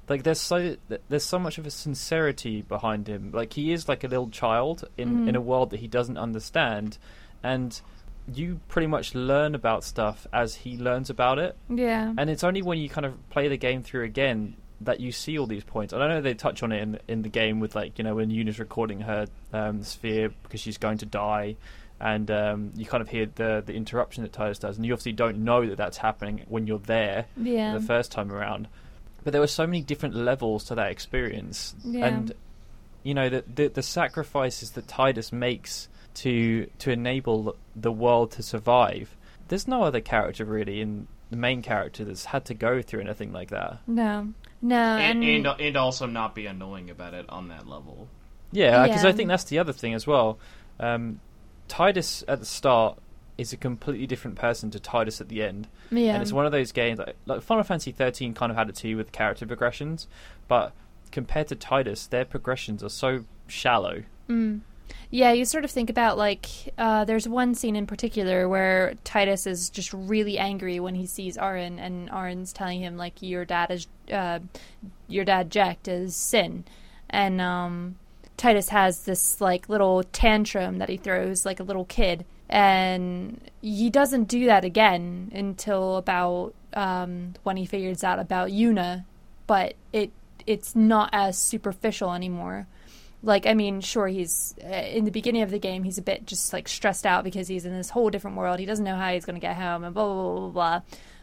[0.09, 0.75] Like there's so
[1.07, 3.31] there's so much of a sincerity behind him.
[3.33, 5.29] Like he is like a little child in Mhm.
[5.29, 6.97] in a world that he doesn't understand,
[7.41, 7.79] and
[8.31, 11.55] you pretty much learn about stuff as he learns about it.
[11.69, 12.13] yeah.
[12.17, 15.37] And it's only when you kind of play the game through again that you see
[15.39, 15.93] all these points.
[15.93, 18.15] And I know they touch on it in in the game with like you know
[18.15, 21.55] when Yuna's recording her um, sphere because she's going to die,
[21.99, 25.13] and um, you kind of hear the the interruption that Tidus does, and you obviously
[25.13, 27.73] don't know that that's happening when you're there Yeah.
[27.73, 28.67] the first time around.
[29.23, 32.05] But there were so many different levels to that experience, Yeah.
[32.07, 32.33] and
[33.03, 38.43] you know the, the the sacrifices that Tidus makes to to enable the world to
[38.43, 39.15] survive.
[39.47, 43.31] There's no other character really in the main character that's had to go through anything
[43.33, 43.79] like that.
[43.87, 44.33] No.
[44.61, 44.75] No.
[44.97, 48.07] And, And, and and also not be annoying about it on that level.
[48.51, 49.09] Yeah, because Yeah.
[49.09, 50.37] I think that's the other thing as well.
[50.79, 51.19] Um,
[51.67, 52.99] Tidus at the start
[53.37, 55.67] is a completely different person to Tidus at the end.
[55.89, 56.13] yeah.
[56.13, 58.75] And it's one of those games like, like Final Fantasy 13 kind of had it
[58.75, 60.07] too with character progressions,
[60.47, 60.71] but
[61.11, 64.03] compared to Tidus, their progressions are so shallow.
[64.29, 64.61] Mm.
[65.13, 69.45] Yeah, you sort of think about like uh, there's one scene in particular where Tidus
[69.45, 73.69] is just really angry when he sees Auron, and Auron's telling him like your dad
[73.69, 74.39] is uh,
[75.07, 76.63] your dad Jecht is sin,
[77.11, 77.97] and um,
[78.39, 83.91] Tidus has this like little tantrum that he throws like a little kid, and he
[83.91, 89.05] doesn't do that again until about um, when he figures out about Yuna,
[89.45, 90.11] but it
[90.47, 92.65] it's not as superficial anymore
[93.23, 96.25] like i mean sure he's uh, in the beginning of the game he's a bit
[96.27, 98.59] just like stressed out because he's in this whole different world.
[98.59, 100.81] He doesn't know how he's going to get home and blah blah blah blah blah.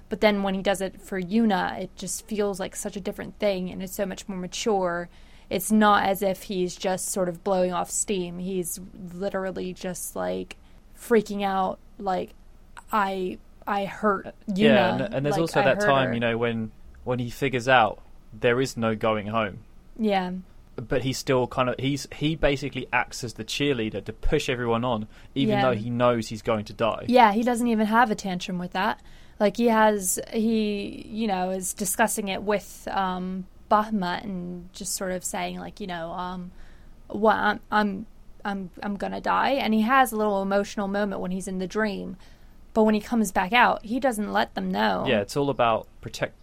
[0.08, 3.38] But then when he does it for yuna it just feels like such a different
[3.38, 5.08] thing and it's so much more mature.
[5.50, 8.38] It's not as if he's just sort of blowing off steam.
[8.38, 8.80] He's
[9.12, 10.56] literally just like
[10.98, 12.34] freaking out like
[12.92, 14.56] i i hurt yuna.
[14.56, 16.14] Yeah, and, and there's like, also that time, her.
[16.14, 16.72] you know, when
[17.04, 18.00] when he figures out
[18.32, 19.58] there is no going home.
[19.98, 20.30] yeah
[20.88, 24.84] But he still kind of he's he basically acts as the cheerleader to push everyone
[24.84, 25.62] on, even Yeah.
[25.62, 27.04] though he knows he's going to die.
[27.08, 29.00] Yeah, he doesn't even have a tantrum with that.
[29.38, 35.12] Like he has, he you know is discussing it with um, Bahamut and just sort
[35.12, 36.50] of saying like you know, um,
[37.08, 38.06] what I'm I'm
[38.44, 41.66] I'm I'm gonna die, and he has a little emotional moment when he's in the
[41.66, 42.16] dream,
[42.74, 45.04] but when he comes back out, he doesn't let them know.
[45.06, 46.34] Yeah, it's all about protect.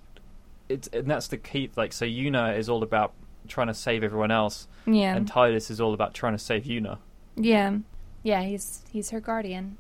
[0.70, 1.70] It's and that's the key.
[1.76, 3.14] Like, so Yuna is all about
[3.48, 7.00] trying to save everyone else, yeah, and Tidus is all about trying to save Yuna,
[7.36, 7.78] yeah,
[8.24, 8.42] yeah.
[8.42, 9.78] He's he's her guardian.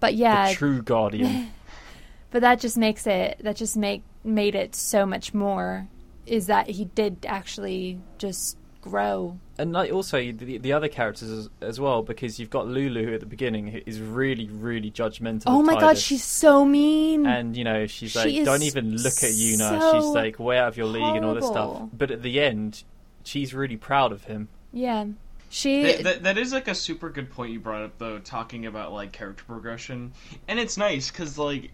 [0.00, 1.50] But yeah, the true guardian.
[2.30, 5.88] but that just makes it that just make made it so much more
[6.26, 11.48] is that he did actually just grow and like also the, the other characters as,
[11.62, 15.44] as well, because you've got Lulu at the beginning who is really, really judgmental.
[15.46, 18.90] oh of my god she's so mean and you know she's She like, don't even
[18.96, 19.80] look at Yuna.
[19.80, 21.88] so she's like, way out of your league and all this stuff.
[21.96, 22.84] But at the end,
[23.22, 24.48] she's really proud of him.
[24.72, 25.06] yeah
[25.48, 28.66] she That, that, that is like a super good point you brought up though, talking
[28.66, 30.12] about like character progression,
[30.46, 31.70] and it's nice because like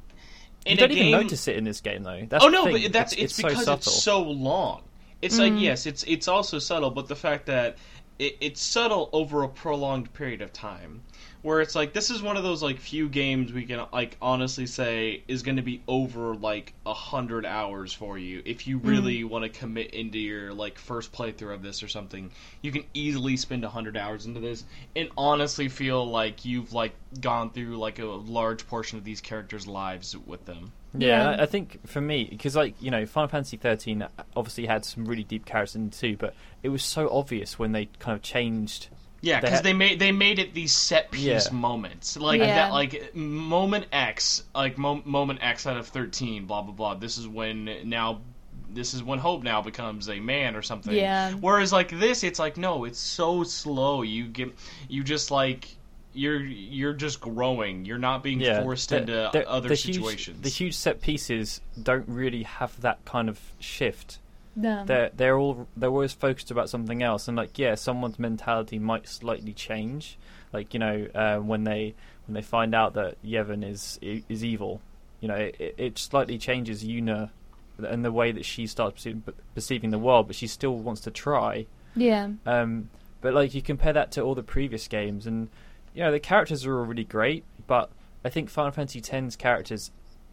[0.64, 2.24] in you don't a even game, notice it in this game though.
[2.28, 3.74] That's oh the no, but that's it's, so because subtle.
[3.78, 4.82] it's so long.
[5.22, 5.38] It's Mm.
[5.38, 7.76] like yes, it's it's also subtle, but the fact that
[8.18, 11.02] it, it's subtle over a prolonged period of time.
[11.42, 14.66] where it's like this is one of those like few games we can like honestly
[14.66, 19.24] say is going to be over like a hundred hours for you if you really
[19.24, 22.30] want to commit into your like first playthrough of this or something
[22.60, 26.92] you can easily spend a hundred hours into this and honestly feel like you've like
[27.22, 31.30] gone through like a large portion of these characters lives with them Yeah, Yeah.
[31.38, 34.84] I I think for me, because like you know, Final Fantasy thirteen uh, obviously had
[34.84, 38.22] some really deep characters in too, but it was so obvious when they kind of
[38.22, 38.88] changed.
[39.22, 41.52] Yeah, because ha- they made they made it these set piece Yeah.
[41.52, 42.54] moments, like Yeah.
[42.54, 46.94] that, like moment X, like mo- moment X out of thirteen, blah blah blah.
[46.94, 48.22] This is when now,
[48.70, 50.94] this is when Hope now becomes a man or something.
[50.94, 51.32] Yeah.
[51.32, 54.00] Whereas like this, it's like no, it's so slow.
[54.02, 54.54] You get,
[54.88, 55.68] you just like
[56.12, 57.84] you're you're just growing.
[57.84, 60.42] You're not being Yeah, forced the- into the- other the huge- situations.
[60.42, 64.18] the huge set pieces don't really have that kind of shift.
[64.56, 64.84] No.
[64.84, 69.06] They're they're all they're always focused about something else, and like yeah, someone's mentality might
[69.08, 70.18] slightly change.
[70.52, 71.94] Like you know uh, when they
[72.26, 74.80] when they find out that Yevon is is evil,
[75.20, 77.30] you know it, it- it slightly changes Yuna
[77.78, 79.22] and the way that she starts perceiving,
[79.54, 81.64] perceiving the world, but she still wants to try.
[81.96, 82.28] yeah.
[82.44, 82.90] Um,
[83.22, 85.48] but like you compare that to all the previous games, and
[85.94, 87.90] you know the characters are all really great, but
[88.24, 89.90] I think Final Fantasy X's characters,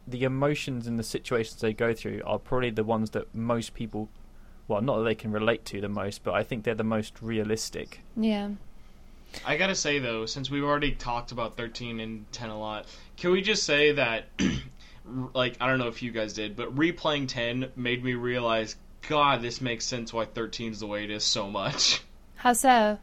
[0.07, 4.09] the emotions and the situations they go through are probably the ones that most people,
[4.67, 7.21] well, not that they can relate to the most, but I think they're the most
[7.21, 8.01] realistic.
[8.15, 8.49] Yeah.
[9.45, 12.85] I gotta say though, since we've already talked about thirteen and ten a lot,
[13.17, 14.25] can we just say that,
[15.33, 18.75] like, I don't know if you guys did, but replaying ten made me realize,
[19.07, 22.01] God, this makes sense why 13 is the way it is so much.
[22.35, 22.99] How so?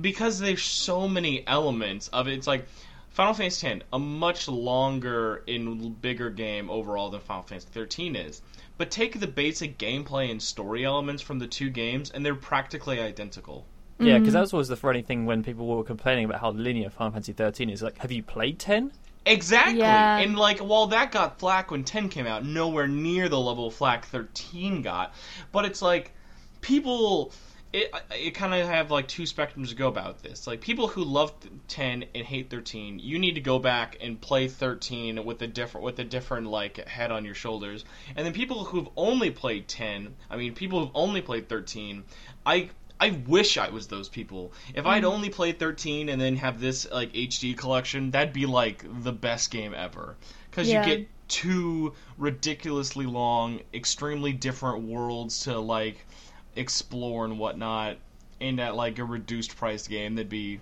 [0.00, 2.34] Because there's so many elements of it.
[2.34, 2.66] It's like
[3.10, 8.42] Final Fantasy X, a much longer and bigger game overall than Final Fantasy 13 is.
[8.78, 13.00] But take the basic gameplay and story elements from the two games, and they're practically
[13.00, 13.66] identical.
[13.98, 14.22] Yeah, mm-hmm.
[14.22, 17.12] because that was always the funny thing when people were complaining about how linear Final
[17.12, 17.82] Fantasy 13 is.
[17.82, 18.92] Like, have you played 10?
[19.26, 19.80] Exactly.
[19.80, 20.18] Yeah.
[20.18, 23.74] And like while that got flack when 10 came out, nowhere near the level of
[23.74, 25.14] flack 13 got.
[25.52, 26.12] But it's like
[26.60, 27.32] people
[27.72, 30.46] it it kind of have like two spectrums to go about this.
[30.46, 31.32] Like people who love
[31.68, 35.84] 10 and hate 13, you need to go back and play 13 with a different
[35.84, 37.84] with a different like head on your shoulders.
[38.16, 42.02] And then people who've only played 10, I mean people who've only played 13,
[42.44, 44.52] I I wish I was those people.
[44.74, 45.12] If I'd mm.
[45.12, 49.50] only played 13 and then have this like HD collection, that'd be like the best
[49.50, 50.16] game ever.
[50.50, 50.84] Cuz Yeah.
[50.84, 56.04] you get two ridiculously long, extremely different worlds to like
[56.56, 57.96] explore and whatnot
[58.40, 60.60] and at like a reduced price game that'd be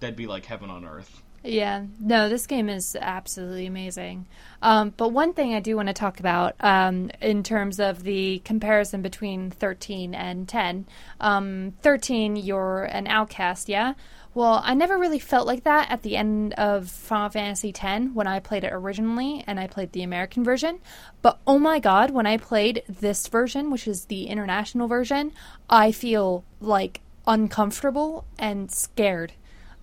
[0.00, 1.22] that'd be like heaven on earth.
[1.42, 4.26] Yeah, no, this game is absolutely amazing.
[4.60, 8.40] Um, but one thing I do want to talk about um, in terms of the
[8.44, 10.86] comparison between 13 and 10.
[11.18, 13.94] Um, 13, you're an outcast, yeah?
[14.32, 18.28] Well, I never really felt like that at the end of Final Fantasy X when
[18.28, 20.78] I played it originally and I played the American version.
[21.20, 25.32] But oh my god, when I played this version, which is the international version,
[25.68, 29.32] I feel like uncomfortable and scared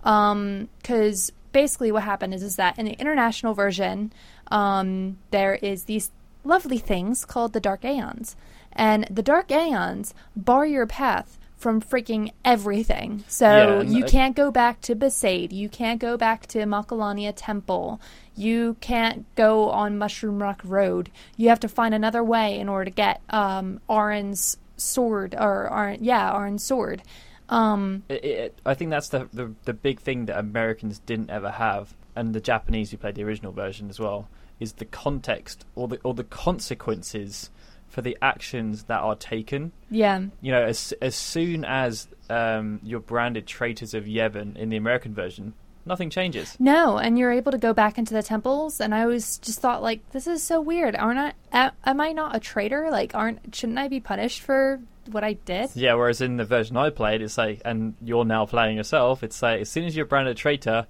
[0.02, 4.12] because basically what happened is is that in the international version,
[4.50, 6.10] um, there is these
[6.44, 8.36] lovely things called the Dark Aeons,
[8.72, 13.24] and the Dark Aeons bar your path from freaking everything.
[13.28, 17.32] So Yeah, you I- can't go back to Besaid, you can't go back to Macalania
[17.34, 18.00] Temple,
[18.36, 21.10] you can't go on Mushroom Rock Road.
[21.36, 25.98] You have to find another way in order to get um, Arin's sword, or Arin,
[26.00, 27.02] yeah, Arin's sword.
[27.48, 31.50] Um, It, it, I think that's the, the the big thing that Americans didn't ever
[31.50, 34.28] have, and the Japanese who played the original version as well,
[34.60, 37.50] is the context or the or the consequences
[37.88, 39.72] for the actions that are taken.
[39.90, 40.22] yeah.
[40.40, 45.14] You know, as as soon as um, you're branded traitors of Yevon in the American
[45.14, 45.54] version,
[45.86, 46.54] nothing changes.
[46.60, 49.82] No, and you're able to go back into the temples, and I always just thought
[49.82, 50.94] like, this is so weird.
[50.96, 51.70] Aren't I?
[51.84, 52.90] Am I not a traitor?
[52.90, 55.70] Like, aren't shouldn't I be punished for what I did?
[55.74, 59.40] Yeah, whereas in the version I played, it's like, and you're now playing yourself, it's
[59.40, 60.86] like, as soon as you're branded traitor,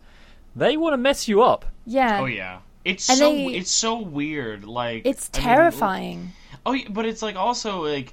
[0.57, 1.65] they want to mess you up.
[1.87, 2.59] Yeah, Oh yeah.
[2.85, 6.33] It's And so they- it's so weird like it's I mean, terrifying.
[6.69, 8.13] Oh, but it's like also like,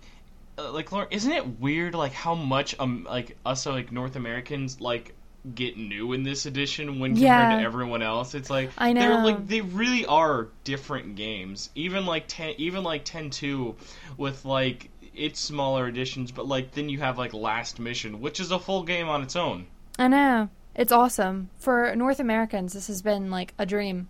[0.57, 4.15] uh, like Lauren, isn't it weird like how much um like us uh, like North
[4.15, 5.13] Americans like
[5.53, 7.57] get new in this edition when compared Yeah.
[7.57, 8.33] to everyone else?
[8.33, 11.69] It's like I know they're like they really are different games.
[11.75, 13.75] Even like ten, even like ten two,
[14.17, 18.51] with like its smaller editions, but like then you have like Last Mission, which is
[18.51, 19.65] a full game on its own.
[19.99, 20.49] I know.
[20.75, 21.49] It's awesome.
[21.57, 24.07] For North Americans, this has been like a dream.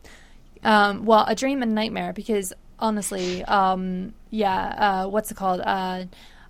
[0.64, 5.62] Um, well, a dream and nightmare because honestly, um, yeah, uh, what's it called?
[5.62, 6.06] Uh,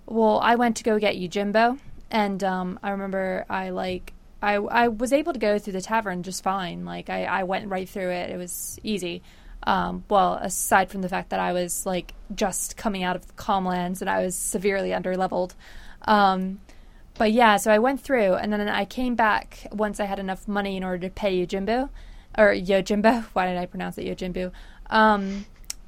[0.06, 1.78] well, I went to go get Yojimbo,
[2.10, 4.12] and um, I remember I like
[4.42, 6.84] I I was able to go through the cavern just fine.
[6.84, 8.30] Like I, I went right through it.
[8.30, 9.22] It was easy.
[9.64, 14.00] Um, well, aside from the fact that I was like just coming out of Calmlands
[14.00, 15.54] and I was severely underleveled.
[16.02, 16.60] Um,
[17.18, 20.46] but yeah, so I went through and then I came back once I had enough
[20.46, 21.88] money in order to pay Yojimbo
[22.38, 23.24] or Yojimbo.
[23.32, 24.52] Why did I pronounce it Yojimbo?
[24.88, 25.46] Um,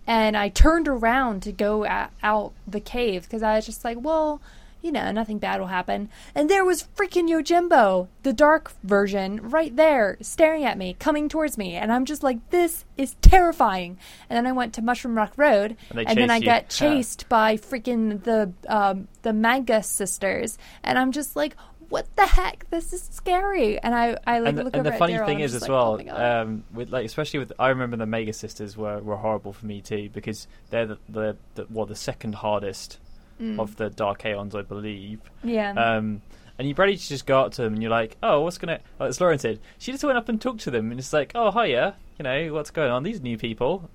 [0.09, 3.99] and I turned around to go at, out the cave because I was just like,
[4.01, 4.41] well,
[4.81, 6.09] you know, nothing bad will happen.
[6.35, 11.59] And there was freaking Yojimbo, the dark version, right there, staring at me, coming towards
[11.59, 11.75] me.
[11.75, 13.99] And I'm just like, this is terrifying.
[14.31, 16.47] And then I went to Mushroom Rock Road, And and, then I you.
[16.47, 20.57] got chased by freaking the um, the Magus sisters.
[20.83, 21.55] And I'm just like,
[21.89, 22.69] what the heck?
[22.71, 23.79] This is scary.
[23.81, 25.63] And I, I like and, look and over the at funny Daryl, thing is as
[25.63, 29.17] like, well oh um, with like especially with i remember the Magus sisters were, were
[29.17, 32.99] horrible for me too because they're the, the, the well the second hardest
[33.41, 33.61] Mm.
[33.61, 35.71] of the dark aeons i believe yeah.
[35.71, 36.23] um,
[36.59, 38.81] and you're ready to just go up to them and you're like oh what's gonna
[38.99, 41.31] oh, as lauren said she just went up and talked to them and it's like
[41.37, 43.89] oh hiya you know what's going on these new people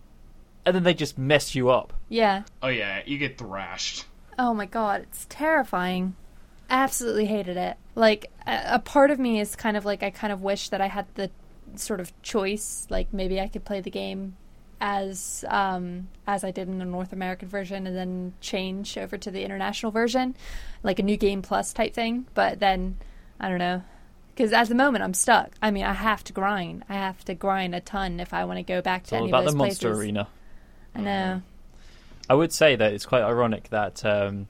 [0.66, 2.44] and then they just mess you up yeah.
[2.62, 4.06] Oh yeah, you get thrashed.
[4.40, 6.16] Oh my god, it's terrifying.
[6.74, 7.78] Absolutely hated it.
[7.94, 10.82] Like a, a part of me is kind of like I kind of wish that
[10.82, 11.30] I had the
[11.76, 12.88] sort of choice.
[12.90, 14.36] Like maybe I could play the game
[14.82, 19.30] as um, as I did in the North American version, and then change over to
[19.30, 20.36] the international version,
[20.82, 22.26] like a new game plus type thing.
[22.34, 22.98] But then
[23.40, 23.84] I don't know.
[24.34, 25.52] Because at the moment I'm stuck.
[25.62, 26.86] I mean, I have to grind.
[26.90, 29.42] I have to grind a ton if I want to go back to any about
[29.42, 30.00] of those the monster places.
[30.04, 30.28] arena
[30.96, 31.42] I know.
[32.30, 34.48] i would say that it's quite ironic that um,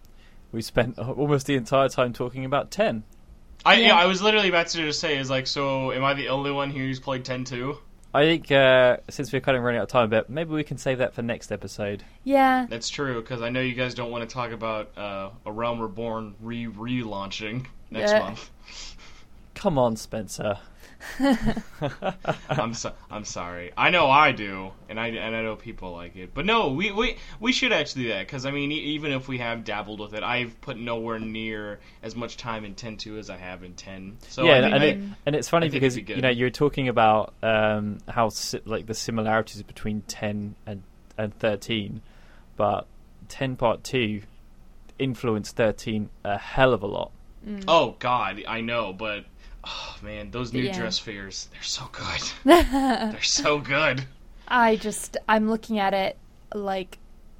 [0.53, 3.03] we spent almost the entire time talking about 10
[3.65, 3.87] I Yeah.
[3.87, 3.95] yeah.
[3.95, 6.69] I was literally about to just say is like, so am I the only one
[6.69, 7.77] here who's played 10 too?
[8.13, 10.77] I think uh, since we're kind of running out of time but maybe we can
[10.77, 12.03] save that for next episode.
[12.23, 12.67] Yeah.
[12.69, 15.79] That's true because I know you guys don't want to talk about uh, a Realm
[15.79, 18.19] Reborn re relaunching next Yeah.
[18.19, 18.49] month.
[19.55, 20.57] Come on, Spencer.
[22.49, 23.71] I'm so, I'm sorry.
[23.77, 26.33] I know I do, and I and I know people like it.
[26.33, 29.27] But no, we we, we should actually do that because I mean, e- even if
[29.27, 33.29] we have dabbled with it, I've put nowhere near as much time in 10.2 as
[33.29, 34.17] I have in 10.
[34.29, 36.29] So yeah, I think and, I- it, and it's funny I because be you know
[36.29, 40.83] you're talking about um, how si- like the similarities between ten and
[41.17, 42.01] and thirteen,
[42.55, 42.87] but
[43.29, 44.21] ten part two
[44.99, 47.11] influenced thirteen a hell of a lot.
[47.67, 49.25] oh God, I know, but
[49.63, 50.77] oh man, those new Yeah.
[50.79, 52.21] dresspheres, they're so good.
[53.13, 54.05] they're so good.
[54.47, 56.17] I just I'm looking at it
[56.53, 56.97] like,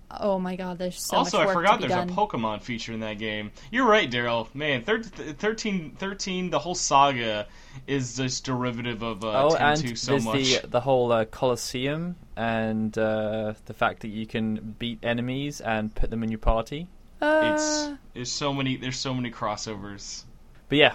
[0.09, 2.09] oh my god, there's so also, much I forgot to be there's done.
[2.09, 3.51] a Pokemon feature in that game.
[3.71, 4.47] You're right, Daryl.
[4.55, 7.47] Man, thir- th- 13, 13, the whole saga
[7.87, 10.61] is just derivative of uh, oh, 10 and 2 so there's much.
[10.61, 15.93] the the whole uh, Colosseum and uh, the fact that you can beat enemies and
[15.93, 16.87] put them in your party.
[17.21, 20.23] It's Uh, there's so many there's so many crossovers.
[20.69, 20.93] But yeah,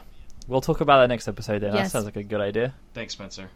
[0.49, 1.61] we'll talk about that next episode.
[1.63, 2.75] Then that sounds like a good idea.
[2.95, 3.51] Thanks, Spencer.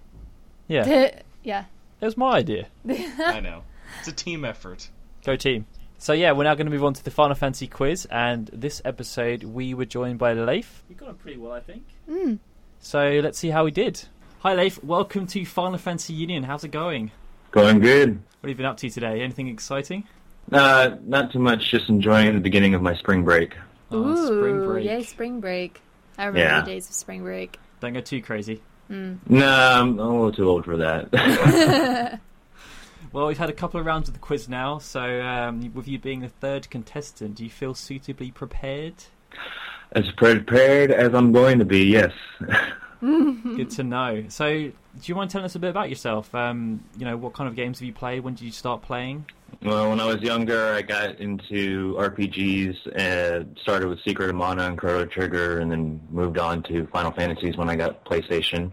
[0.68, 1.10] Yeah,
[1.42, 1.64] yeah.
[2.00, 2.68] it was my idea.
[2.88, 3.62] I know
[3.98, 4.88] it's a team effort.
[5.24, 5.66] Go team.
[5.98, 8.82] So yeah, we're now going to move on to the Final Fantasy quiz, and this
[8.84, 10.82] episode we were joined by Leif.
[10.88, 11.84] You got on pretty well, I think.
[12.08, 12.38] Mm.
[12.80, 14.02] So let's see how we did.
[14.40, 16.42] Hi Leif, welcome to Final Fantasy Union.
[16.42, 17.12] How's it going?
[17.52, 18.20] Going good.
[18.40, 19.20] What have you been up to today?
[19.20, 20.04] Anything exciting?
[20.50, 21.70] Uh, not too much.
[21.70, 23.54] Just enjoying the beginning of my spring break.
[23.92, 24.84] Oh, Ooh, spring break.
[24.84, 25.80] yay, spring break.
[26.18, 26.60] I remember Yeah.
[26.60, 27.58] the days of spring break.
[27.80, 28.62] Don't go too crazy.
[28.88, 29.16] No,
[29.48, 32.20] I'm a little too old for that.
[33.12, 35.98] Well, we've had a couple of rounds of the quiz now, so um, with you
[35.98, 38.94] being the third contestant, do you feel suitably prepared?
[39.94, 42.12] as prepared as I'm going to be, yes.
[43.02, 44.24] Good to know.
[44.28, 46.34] So, do you mind telling us a bit about yourself?
[46.34, 48.20] Um, you know, what kind of games have you played?
[48.20, 49.26] When did you start playing?
[49.60, 54.64] Well, when I was younger, I got into RPGs and started with Secret of Mana
[54.64, 58.72] and Chrono Trigger, and then moved on to Final Fantasies when I got PlayStation.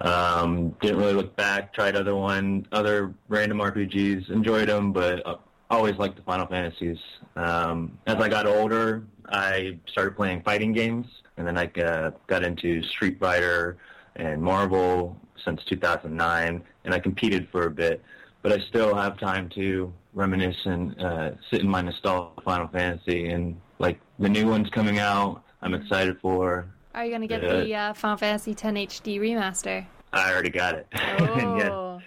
[0.00, 1.72] Um, didn't really look back.
[1.72, 4.30] Tried other one, other random RPGs.
[4.30, 5.36] Enjoyed them, but uh,
[5.70, 6.98] always liked the Final Fantasies.
[7.34, 12.44] Um, as I got older, I started playing fighting games, and then I uh, got
[12.44, 13.78] into Street Fighter
[14.16, 18.02] and Marvel since 2009, and I competed for a bit.
[18.46, 23.30] But I still have time to reminisce and uh, sit in my nostalgia Final Fantasy,
[23.30, 26.68] and like the new ones coming out, I'm excited for.
[26.94, 27.56] Are you gonna get Yeah.
[27.64, 29.84] the uh, Final Fantasy 10 HD remaster?
[30.12, 30.86] I already got it.
[30.92, 32.00] And yes, Oh,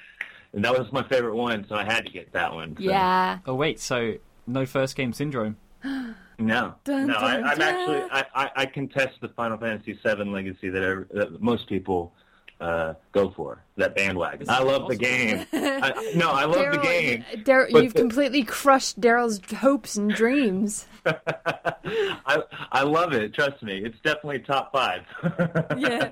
[0.54, 2.74] and that was my favorite one, so I had to get that one.
[2.78, 3.40] so- yeah.
[3.46, 4.14] Oh wait, so
[4.48, 5.58] no first game syndrome.
[6.42, 7.62] No, Dun, no, dun, I, I'm dun.
[7.62, 12.14] actually I, I, I contest the Final Fantasy VII legacy that, every, that most people
[12.60, 14.50] uh, go for that bandwagon.
[14.50, 15.46] I is love the game.
[15.54, 17.26] I, no, I love the Daryl, game.
[17.44, 20.88] Dar- you've the- completely crushed Daryl's hopes and dreams.
[21.06, 23.34] I I love it.
[23.34, 25.02] Trust me, it's definitely top five.
[25.78, 26.12] Yeah.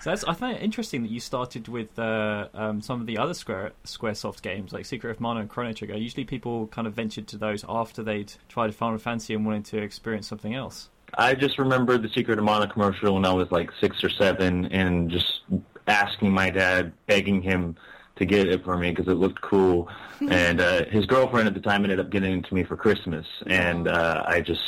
[0.00, 3.16] So that's I find it interesting that you started with uh, um, some of the
[3.16, 5.96] other Square SquareSoft games like Secret of Mana and Chrono Trigger.
[5.96, 9.78] Usually, people kind of ventured to those after they'd tried Final Fantasy and wanted to
[9.78, 10.90] experience something else.
[11.18, 14.66] I just remember the Secret of Mana commercial when I was like six or seven,
[14.66, 15.42] and just
[15.86, 17.76] asking my dad, begging him
[18.16, 19.88] to get it for me because it looked cool.
[20.30, 23.26] and uh, his girlfriend at the time ended up getting it to me for Christmas,
[23.46, 24.62] and uh, I just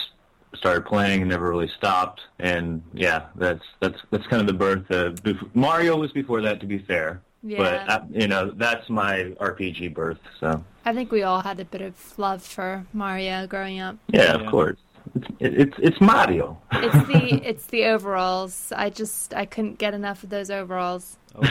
[0.55, 2.20] started playing and never really stopped.
[2.38, 6.61] And yeah, that's that's that's kind of the birth of bef- Mario was before that,
[6.61, 7.20] to be fair.
[7.42, 7.59] Yeah.
[7.59, 10.18] But uh, you know, that's my RPG birth.
[10.40, 13.97] So I think we all had a bit of love for Mario growing up.
[14.09, 14.34] yeah, Yeah.
[14.34, 14.78] of course,
[15.17, 16.59] it's it's, it's Mario.
[16.73, 18.73] It's the it's the overalls.
[18.75, 21.17] I just I couldn't get enough of those overalls.
[21.35, 21.43] Oh,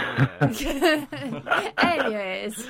[0.60, 1.06] yeah.
[1.78, 2.68] Anyways,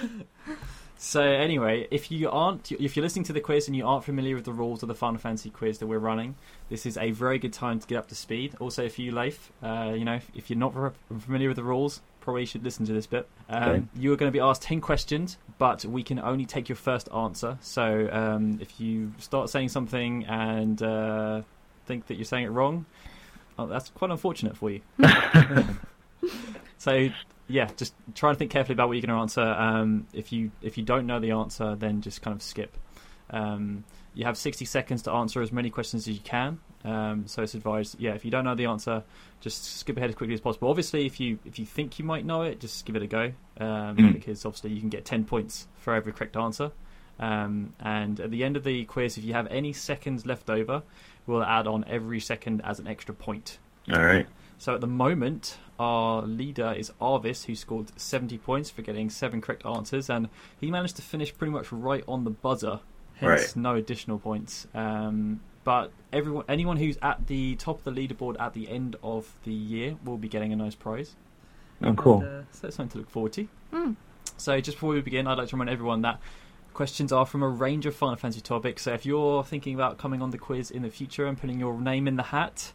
[0.97, 4.35] So anyway, if you aren't, if you're listening to the quiz and you aren't familiar
[4.35, 6.35] with the rules of the Final Fantasy quiz that we're running,
[6.69, 8.55] this is a very good time to get up to speed.
[8.59, 10.73] Also, if you, Leif, uh, you know, if, if you're not
[11.19, 13.29] familiar with the rules, probably should listen to this bit.
[13.49, 13.83] Um, Okay.
[13.95, 17.07] You are going to be asked ten questions, but we can only take your first
[17.13, 17.57] answer.
[17.61, 21.43] So um, if you start saying something and uh,
[21.85, 22.85] think that you're saying it wrong,
[23.57, 24.81] oh, that's quite unfortunate for you.
[26.77, 27.09] so
[27.47, 29.41] yeah, just try and think carefully about what you're going to answer.
[29.41, 32.75] Um, if you if you don't know the answer, then just kind of skip.
[33.29, 36.59] Um, you have 60 seconds to answer as many questions as you can.
[36.85, 39.03] Um, so it's advised, yeah, if you don't know the answer,
[39.41, 40.69] just skip ahead as quickly as possible.
[40.69, 43.31] Obviously, if you if you think you might know it, just give it a go,
[43.59, 44.13] um, Mm.
[44.13, 46.71] because obviously you can get 10 points for every correct answer.
[47.19, 50.83] Um, and at the end of the quiz, if you have any seconds left over,
[51.25, 53.57] we'll add on every second as an extra point.
[53.91, 54.27] All right.
[54.57, 59.41] So at the moment, our leader is Arvis, who scored 70 points for getting seven
[59.41, 60.29] correct answers, and
[60.59, 62.79] he managed to finish pretty much right on the buzzer.
[63.15, 63.55] Hence, Right.
[63.55, 64.67] no additional points.
[64.73, 69.33] Um, but everyone, anyone who's at the top of the leaderboard at the end of
[69.43, 71.15] the year will be getting a nice prize.
[71.83, 72.21] Oh, cool.
[72.21, 73.47] And, uh, so that's something to look forward to.
[73.71, 73.91] Hmm.
[74.37, 76.21] So just before we begin, I'd like to remind everyone that
[76.73, 78.83] questions are from a range of Final Fantasy topics.
[78.83, 81.79] So if you're thinking about coming on the quiz in the future and putting your
[81.81, 82.71] name in the hat,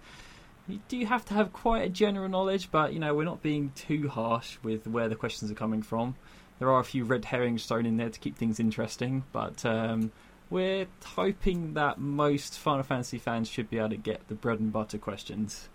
[0.67, 3.73] you do have to have quite a general knowledge, but you know we're not being
[3.75, 6.17] too harsh with where the questions are coming from.
[6.59, 10.13] There are a few red herrings thrown in there to keep things interesting, but um,
[10.51, 14.73] we're hoping that most Final Fantasy fans should be able to get the bread and
[14.73, 15.69] butter questions.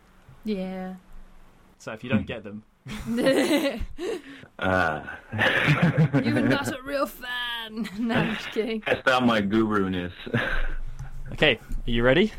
[0.43, 0.95] yeah.
[1.79, 2.63] So if you don't get them,
[3.09, 3.79] You're
[4.59, 5.03] Uh,
[5.33, 7.89] not a real fan.
[7.99, 8.81] No, I'm just kidding.
[8.81, 10.11] Test out my guru-ness.
[11.33, 12.31] okay, are you ready?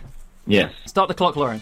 [0.47, 0.73] yes.
[0.87, 1.61] Start the clock, Lauren.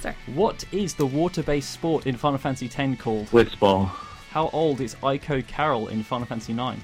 [0.00, 0.14] Sorry.
[0.34, 3.26] What is the water-based sport in Final Fantasy X called?
[3.26, 3.86] Blitzball.
[4.30, 6.80] How old is Eiko Carol in Final Fantasy IX?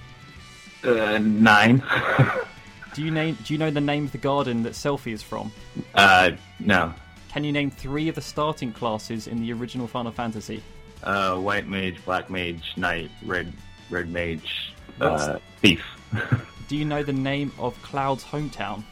[0.85, 1.83] Uh, nine.
[2.97, 3.37] Do you name?
[3.45, 5.53] Do you know the name of the garden that Selphie is from?
[5.95, 6.95] uh, no.
[7.29, 10.63] Can you name three of the starting classes in the original Final Fantasy?
[11.03, 13.53] Uh, white mage, black mage, knight, red,
[13.91, 14.73] red mage,
[15.03, 15.85] uh, thief.
[16.69, 18.83] Do you know the name of Cloud's hometown?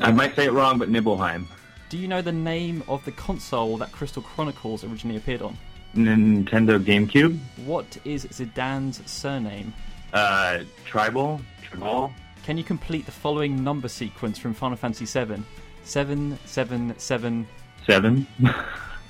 [0.00, 1.46] I might say it wrong, but Nibelheim.
[1.90, 5.58] Do you know the name of the console that Crystal Chronicles originally appeared on?
[5.94, 7.38] Nintendo GameCube.
[7.66, 9.74] What is Zidane's surname?
[10.14, 11.42] Uh, tribal.
[11.62, 12.14] Tribal.
[12.46, 15.42] Can you complete the following number sequence from Final Fantasy VII?
[15.82, 17.46] Seven, seven, seven.
[17.84, 18.24] Seven.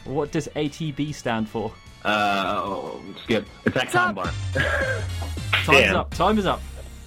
[0.04, 1.70] What does ATB stand for?
[2.04, 3.46] uh, oh, skip.
[3.66, 4.30] Attack time bar.
[4.54, 5.96] Time's Damn.
[5.96, 6.14] up.
[6.14, 6.62] Time is up.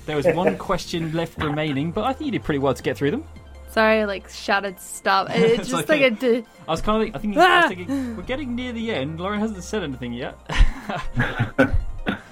[0.05, 2.95] There was one question left remaining, but I think you did pretty well to get
[2.95, 3.23] through them.
[3.71, 5.29] Sorry, I, like shouted stop.
[5.33, 6.03] It's It's just okay.
[6.03, 6.15] like a.
[6.15, 9.19] D- I was kind of, I think, I was thinking, we're getting near the end.
[9.19, 10.35] Lauren hasn't said anything yet.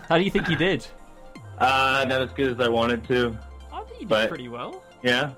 [0.07, 0.85] How do you think you did?
[1.57, 3.35] Uh, not as good as I wanted to.
[3.97, 4.83] I you did But- pretty well.
[5.03, 5.31] Yeah.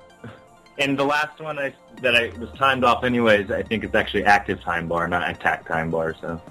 [0.77, 4.23] And the last one I that I was timed off anyways, I think it's actually
[4.23, 6.15] active time bar, not attack time bar.
[6.21, 6.41] So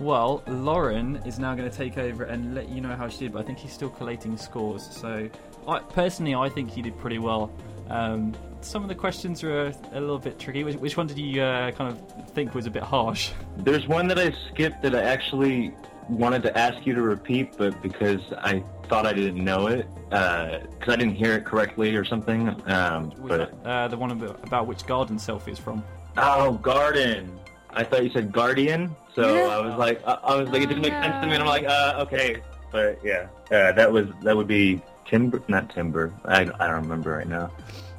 [0.00, 3.32] Well, Lauren is now going to take over and let you know how she did,
[3.32, 4.88] but I think he's still collating scores.
[4.90, 5.28] So,
[5.66, 7.50] I, personally, I think he did pretty well.
[7.90, 10.64] Um, some of the questions were a, a little bit tricky.
[10.64, 13.32] Which, which one did you uh, kind of think was a bit harsh?
[13.58, 15.74] there's one that I skipped that I actually
[16.08, 20.88] wanted to ask you to repeat, but because I thought I didn't know it, because
[20.88, 22.48] I didn't hear it correctly or something.
[22.70, 25.84] Um, but that, uh, the one about, about which garden Selphie is from.
[26.16, 27.38] oh, garden.
[27.70, 29.42] I thought you said guardian, so Yeah.
[29.56, 31.42] I was like, I, I was like, it didn't make Oh, sense to me, and
[31.42, 36.12] I'm like, uh, okay, but yeah, uh, that was that would be timber, not timber.
[36.24, 37.50] I, I don't remember right now.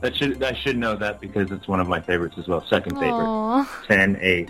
[0.01, 2.65] That should I should know that because it's one of my favorites as well.
[2.65, 3.83] Second favorite, Aw.
[3.87, 4.49] 10, 8.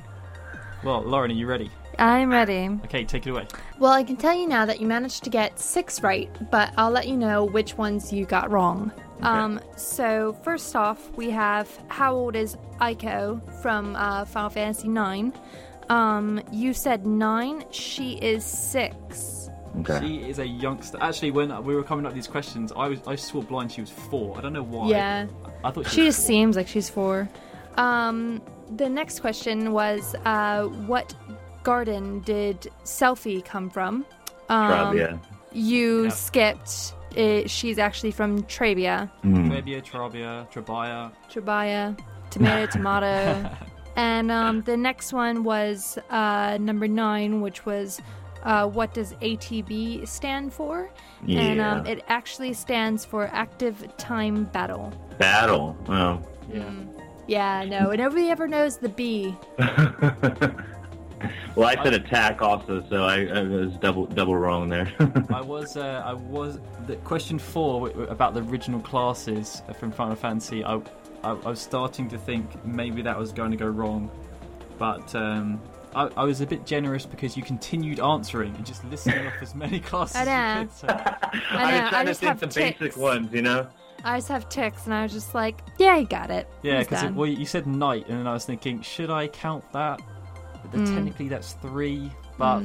[0.84, 1.70] Well, Lauren, are you ready?
[2.00, 2.70] I'm ready.
[2.86, 3.46] Okay, take it away.
[3.78, 6.92] Well, I can tell you now that you managed to get six right, but I'll
[6.92, 8.92] let you know which ones you got wrong.
[9.22, 15.38] Um, so first off, we have how old is Eiko from uh, Final Fantasy IX?
[15.90, 17.66] Um, you said nine.
[17.72, 19.50] She is six.
[19.82, 20.00] Okay.
[20.00, 20.98] She is a youngster.
[21.02, 23.82] Actually, when we were coming up with these questions, I was I swore blind she
[23.82, 24.38] was four.
[24.38, 24.88] I don't know why.
[24.90, 25.28] Yeah.
[25.64, 26.28] I thought she, She just four.
[26.28, 27.28] seems like she's four.
[27.76, 28.42] Um,
[28.76, 31.14] the next question was, uh, what
[31.64, 34.06] garden did Selphie come from?
[34.50, 35.20] Um, Trabia.
[35.52, 36.10] You Yeah.
[36.10, 36.94] skipped.
[37.16, 39.12] It, she's actually from Trabia.
[39.24, 39.48] Mm.
[39.50, 41.12] Trabia, Trabia, Trebia.
[41.32, 41.98] Trebia,
[42.30, 43.50] tomato, tomato.
[43.96, 48.00] And um, the next one was uh, number nine, which was
[48.44, 50.90] uh, what does ATB stand for?
[51.26, 51.42] Yeah.
[51.42, 54.94] And um, it actually stands for Active Time Battle.
[55.18, 55.76] Battle.
[55.86, 56.26] Well.
[56.54, 56.72] Yeah.
[57.28, 59.36] Yeah, no, nobody ever knows the B.
[61.56, 64.92] well, I said attack also, so I, I was double double wrong there.
[65.34, 66.60] I was, uh, I was.
[66.88, 70.64] The question four w- w- about the original classes from Final Fantasy.
[70.64, 70.76] I,
[71.24, 74.10] I, I was starting to think maybe that was going to go wrong,
[74.78, 75.62] but um,
[75.96, 79.54] I, I was a bit generous because you continued answering and just listing off as
[79.56, 80.32] many classes I know.
[80.32, 80.76] as you could.
[80.78, 80.88] So.
[81.52, 82.80] I I know, was I trying to think the ticks.
[82.80, 83.68] basic ones, you know.
[84.06, 86.48] I just have ticks, and I was just like, yeah, you got it.
[86.64, 90.02] Yeah, because well, you said knight, and then I was thinking, should I count that?
[90.72, 90.94] But Mm.
[90.96, 92.62] Technically, that's three, but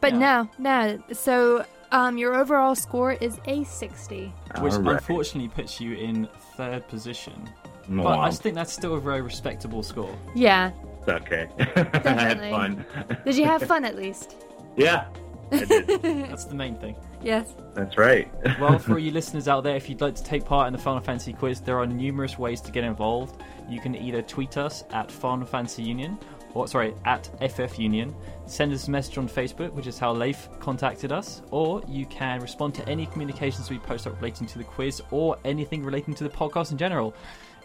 [0.00, 0.18] But yeah.
[0.18, 1.02] no, no.
[1.12, 4.32] So um, your overall score is a 60.
[4.60, 4.94] which Alright.
[4.96, 7.48] unfortunately puts you in third position.
[7.88, 10.14] No, But I think that's still a very respectable score.
[10.34, 10.72] Yeah.
[11.00, 11.48] it's okay.
[11.58, 12.50] I had Definitely.
[12.50, 12.84] fun.
[13.24, 14.36] Did you have fun at least?
[14.76, 15.06] yeah,
[15.50, 16.94] That's the main thing.
[17.22, 17.54] Yes.
[17.74, 18.30] That's right.
[18.60, 21.00] Well, for you listeners out there, if you'd like to take part in the Final
[21.00, 23.42] Fantasy quiz, there are numerous ways to get involved.
[23.68, 26.18] You can either tweet us at Final Fantasy Union,
[26.54, 28.14] or sorry, at FF Union.
[28.46, 32.40] Send us a message on Facebook, which is how Leif contacted us, or you can
[32.40, 36.24] respond to any communications we post up relating to the quiz or anything relating to
[36.24, 37.14] the podcast in general.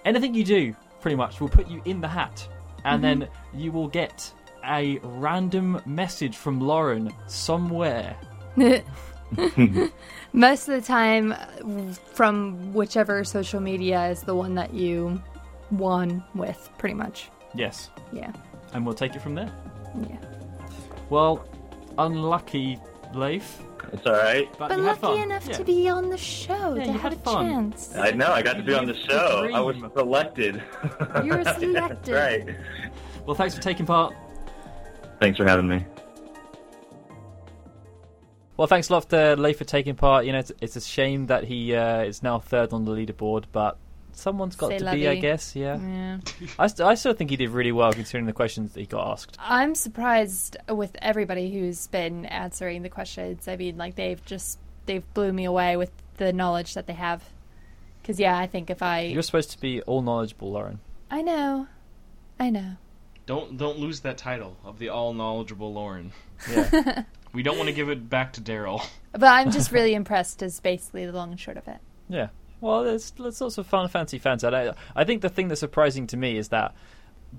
[0.05, 2.47] Anything you do, pretty much, will put you in the hat,
[2.83, 3.59] and then mm-hmm.
[3.59, 4.31] you will get
[4.65, 8.15] a random message from Lauren somewhere.
[10.33, 11.33] Most of the time,
[12.13, 15.21] from whichever social media is the one that you
[15.71, 17.29] won with, pretty much.
[17.55, 18.31] Yes, Yeah.
[18.73, 19.51] And we'll take it from there.
[20.09, 20.17] Yeah.
[21.09, 21.45] Well,
[21.97, 22.79] unlucky,
[23.13, 23.61] Leif.
[23.91, 24.49] It's all right.
[24.57, 25.19] But, But lucky fun.
[25.19, 25.57] enough Yeah.
[25.57, 27.45] to be on the show, Yeah, to have a fun.
[27.47, 27.95] chance.
[27.95, 28.27] I know.
[28.31, 29.49] I got to be on the lived the show.
[29.53, 30.63] I was selected.
[31.23, 32.13] You were That's selected.
[32.15, 32.55] right.
[33.25, 34.13] Well, thanks for taking part.
[35.19, 35.85] Thanks for having me.
[38.57, 40.25] Well, thanks a lot to Leif for taking part.
[40.25, 43.45] You know, it's, it's a shame that he uh, is now third on the leaderboard,
[43.51, 43.77] but
[44.15, 45.19] someone's got C'est to la be, I vie.
[45.21, 45.55] guess.
[45.55, 46.17] Yeah, Yeah.
[46.59, 49.11] I, st- I still think he did really well considering the questions that he got
[49.11, 49.37] asked.
[49.39, 53.47] I'm surprised with everybody who's been answering the questions.
[53.47, 57.23] I mean, like they've just they've blew me away with the knowledge that they have.
[58.01, 60.79] Because yeah, I think if I You're supposed to be all knowledgeable, Lauren.
[61.09, 61.67] I know,
[62.39, 62.73] I know.
[63.25, 66.11] Don't don't lose that title of the all knowledgeable Lauren.
[66.51, 67.03] Yeah,
[67.33, 68.85] We don't want to give it back to Daryl.
[69.13, 70.41] But I'm just really impressed.
[70.43, 71.77] Is basically the long and short of it.
[72.09, 72.27] yeah.
[72.63, 74.41] Well, there's, there's lots of Final Fantasy fans.
[74.41, 74.73] there.
[74.95, 76.73] I think the thing that's surprising to me is that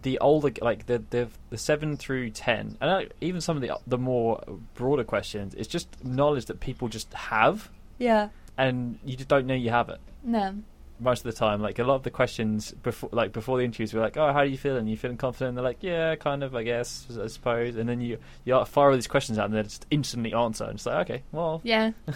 [0.03, 3.73] the older, like the the, the seven through ten, and I- even some of the
[3.87, 4.43] the more
[4.75, 8.29] broader questions, it's just knowledge that people just have, Yeah.
[8.59, 9.99] and you just don't know you have it.
[10.23, 10.57] No.
[11.01, 11.61] Most of the time.
[11.61, 14.39] Like a lot of the questions before, like before the interviews, were like, "Oh, how
[14.41, 14.87] are you feeling?
[14.87, 18.19] You feeling confident?" They're like, "Yeah, kind of, I guess, I suppose." And then you
[18.45, 21.23] you fire all these questions out, and they just instantly answer, and it's like, "Okay,
[21.33, 21.93] well, Yeah.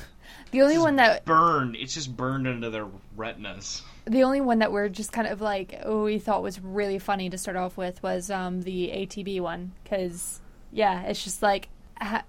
[0.51, 1.75] The only one that Burned.
[1.77, 3.83] It's just burned into their retinas.
[4.05, 7.31] the only one that we're just kind of like oh we thought was really funny
[7.31, 11.69] to start off with was um the ATB one because yeah it's just like
[11.99, 12.25] ha-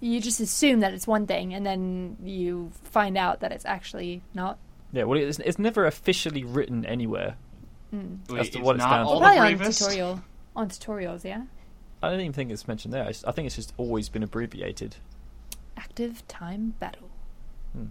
[0.00, 4.20] you just assume that it's one thing and then you find out that it's actually
[4.34, 4.58] not.
[4.92, 7.36] Yeah." Well, it's, it's never officially written anywhere.
[7.92, 9.20] Wait, As to it's what it not stands all for.
[9.20, 9.78] the Probably on bravest?
[9.80, 10.22] tutorial
[10.56, 11.42] on tutorials yeah.
[12.02, 13.04] I don't even think it's mentioned there.
[13.06, 14.96] I think it's just always been abbreviated.
[15.76, 17.08] Active time battle.
[17.72, 17.86] Hmm.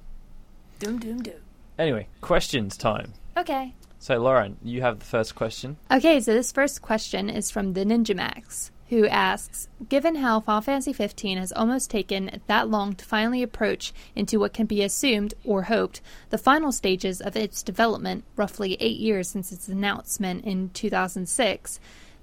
[0.79, 1.41] Doom doom doom.
[1.79, 3.13] Anyway, questions time.
[3.35, 3.73] Okay.
[3.99, 5.77] So, Lauren, you have the first question.
[5.91, 10.61] Okay, so this first question is from the Ninja Max, who asks Given how Final
[10.61, 15.33] Fantasy 15 has almost taken that long to finally approach into what can be assumed,
[15.43, 20.69] or hoped, the final stages of its development, roughly eight years since its announcement in
[20.69, 21.79] 2006,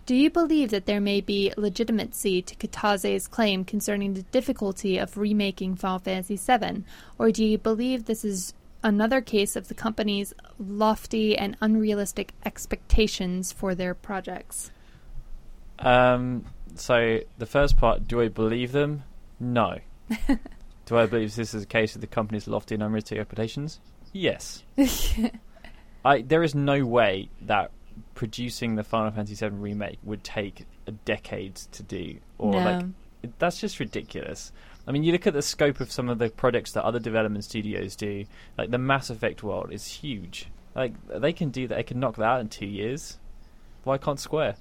[0.06, 5.16] do you believe that there may be legitimacy to Kitase's claim concerning the difficulty of
[5.16, 6.84] remaking Final Fantasy VII,
[7.18, 8.52] or do you believe this is
[8.82, 14.70] another case of the company's lofty and unrealistic expectations for their projects?
[15.78, 16.44] Um,
[16.74, 19.04] so the first part, do I believe them?
[19.40, 19.78] No.
[20.86, 23.80] do I believe this is a case of the company's lofty and unrealistic expectations?
[24.12, 24.62] Yes.
[26.04, 27.70] I there is no way that
[28.14, 32.58] producing the Final Fantasy VII remake would take a decade to do, or No.
[32.58, 32.84] like
[33.38, 34.52] that's just ridiculous.
[34.86, 37.44] I mean, you look at the scope of some of the projects that other development
[37.44, 38.26] studios do.
[38.58, 40.48] Like the Mass Effect world is huge.
[40.74, 41.76] Like they can do that.
[41.76, 43.18] They can knock that out in two years.
[43.84, 44.56] Why can't Square?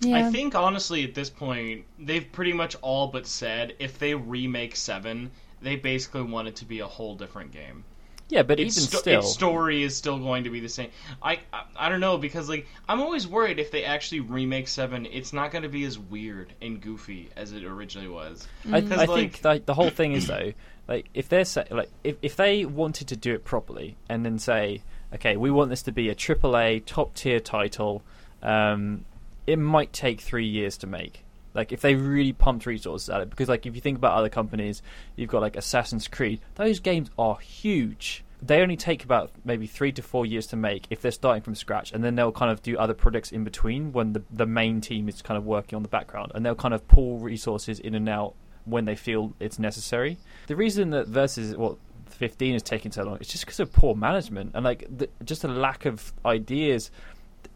[0.00, 0.16] Yeah.
[0.26, 4.76] I think honestly at this point they've pretty much all but said if they remake
[4.76, 5.30] seven,
[5.60, 7.84] they basically want it to be a whole different game.
[8.30, 10.90] Yeah, but Its, even sto- still, its story is still going to be the same.
[11.22, 15.06] I, I I don't know because like I'm always worried if they actually remake seven,
[15.06, 18.46] it's not going to be as weird and goofy as it originally was.
[18.70, 20.52] I, Because, I like- think like the whole thing is though,
[20.86, 24.38] like if they're say, like if if they wanted to do it properly and then
[24.38, 24.82] say,
[25.14, 28.02] okay, we want this to be a AAA top tier title,
[28.42, 29.06] um,
[29.48, 31.24] it might take three years to make.
[31.54, 34.28] Like if they really pumped resources at it, because like if you think about other
[34.28, 34.82] companies,
[35.16, 36.40] you've got like Assassin's Creed.
[36.56, 38.24] Those games are huge.
[38.42, 41.54] They only take about maybe three to four years to make if they're starting from
[41.54, 44.82] scratch, and then they'll kind of do other projects in between when the the main
[44.82, 47.94] team is kind of working on the background, and they'll kind of pull resources in
[47.94, 48.34] and out
[48.66, 50.18] when they feel it's necessary.
[50.46, 51.78] The reason that versus what
[52.10, 55.44] 15 is taking so long is just because of poor management and like the, just
[55.44, 56.90] a lack of ideas.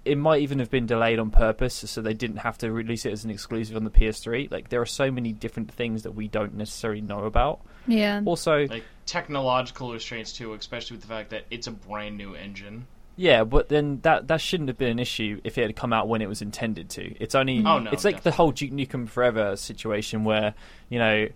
[0.05, 3.13] It might even have been delayed on purpose so they didn't have to release it
[3.13, 4.51] as an exclusive on the PS3.
[4.51, 7.61] Like there are so many different things that we don't necessarily know about.
[7.87, 8.21] yeah.
[8.25, 12.87] Also, Like technological restraints too, especially with the fact that it's a brand new engine.
[13.15, 16.09] Yeah, but then that that shouldn't have been an issue if it had come out
[16.09, 17.15] when it was intended to.
[17.23, 20.55] It's only Oh, no, it's like the whole Duke Nukem Forever situation where
[20.89, 21.29] you know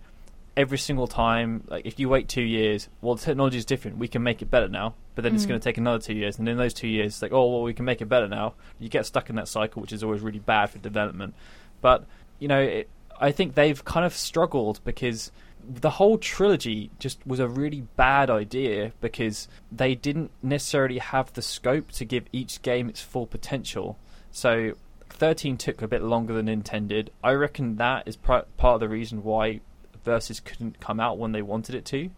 [0.57, 3.97] every single time, like if you wait two years, well, the technology is different.
[3.97, 5.49] We can make it better now, but then it's Mm.
[5.49, 7.61] going to take another two years, and in those two years, it's like oh well,
[7.63, 8.55] we can make it better now.
[8.79, 11.35] You get stuck in that cycle, which is always really bad for development.
[11.79, 12.05] But
[12.39, 12.89] you know, it,
[13.21, 15.31] I think they've kind of struggled because
[15.69, 21.41] the whole trilogy just was a really bad idea because they didn't necessarily have the
[21.41, 23.97] scope to give each game its full potential.
[24.31, 24.73] So
[25.09, 27.11] 13 took a bit longer than intended.
[27.23, 29.61] I reckon that is part of the reason why
[30.07, 32.09] Versus couldn't come out when they wanted it to.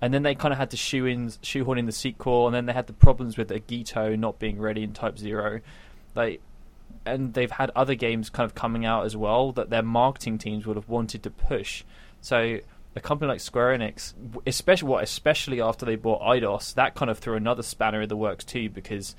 [0.00, 2.66] And then they kind of had to shoe in, shoehorn in the sequel, and then
[2.66, 5.60] they had the problems with Agito not being ready in Type Zero.
[6.16, 6.40] Like,
[7.06, 10.66] and they've had other games kind of coming out as well that their marketing teams
[10.66, 11.84] would have wanted to push.
[12.20, 12.58] So
[12.96, 14.14] a company like Square Enix,
[14.46, 18.16] especially what especially after they bought Eidos, that kind of threw another spanner in the
[18.16, 19.14] works too because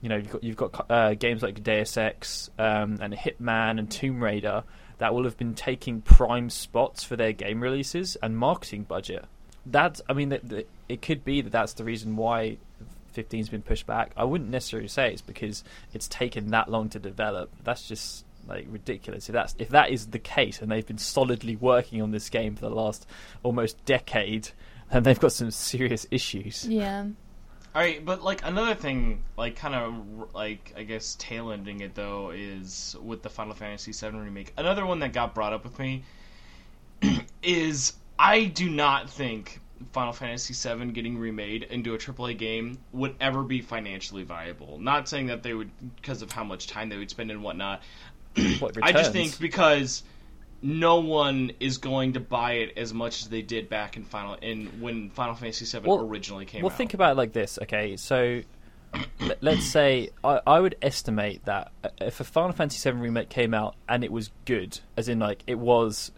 [0.00, 3.90] you know you've got you've got uh, games like Deus Ex um, and Hitman and
[3.90, 4.62] Tomb Raider
[4.98, 9.24] that will have been taking prime spots for their game releases and marketing budget.
[9.66, 12.58] That's I mean that that- it could be that that's the reason why
[13.16, 14.12] 15's been pushed back.
[14.16, 17.50] I wouldn't necessarily say it's because it's taken that long to develop.
[17.62, 19.28] That's just like ridiculous.
[19.28, 22.56] If that's if that is the case, and they've been solidly working on this game
[22.56, 23.06] for the last
[23.42, 24.50] almost decade,
[24.92, 26.66] then they've got some serious issues.
[26.68, 27.06] Yeah.
[27.74, 31.96] All right, but like another thing, like kind of like I guess tail ending it
[31.96, 34.52] though is with the Final Fantasy VII remake.
[34.56, 36.04] Another one that got brought up with me
[37.42, 39.60] is I do not think
[39.92, 44.78] Final Fantasy VII getting remade into a AAA game would ever be financially viable.
[44.78, 47.82] Not saying that they would because of how much time they would spend and whatnot.
[48.60, 50.02] What I just think because
[50.64, 54.34] no one is going to buy it as much as they did back in Final
[54.40, 56.72] in when Final Fantasy VII Well- originally came Well, out.
[56.72, 57.96] Well, think about it like this, okay?
[57.98, 58.40] So,
[59.42, 63.52] let's say I, I would estimate that uh, if a Final Fantasy VII remake came
[63.52, 66.12] out and it was good, as in like it was,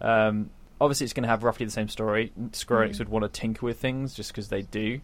[0.00, 0.48] um,
[0.80, 2.32] obviously it's going to have roughly the same story.
[2.52, 5.00] Square Enix would want to tinker with things just because they do.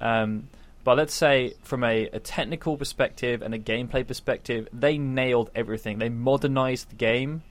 [0.00, 0.48] Um,
[0.84, 5.98] but let's say from a, a technical perspective and a gameplay perspective, they nailed everything.
[5.98, 7.42] They modernized the game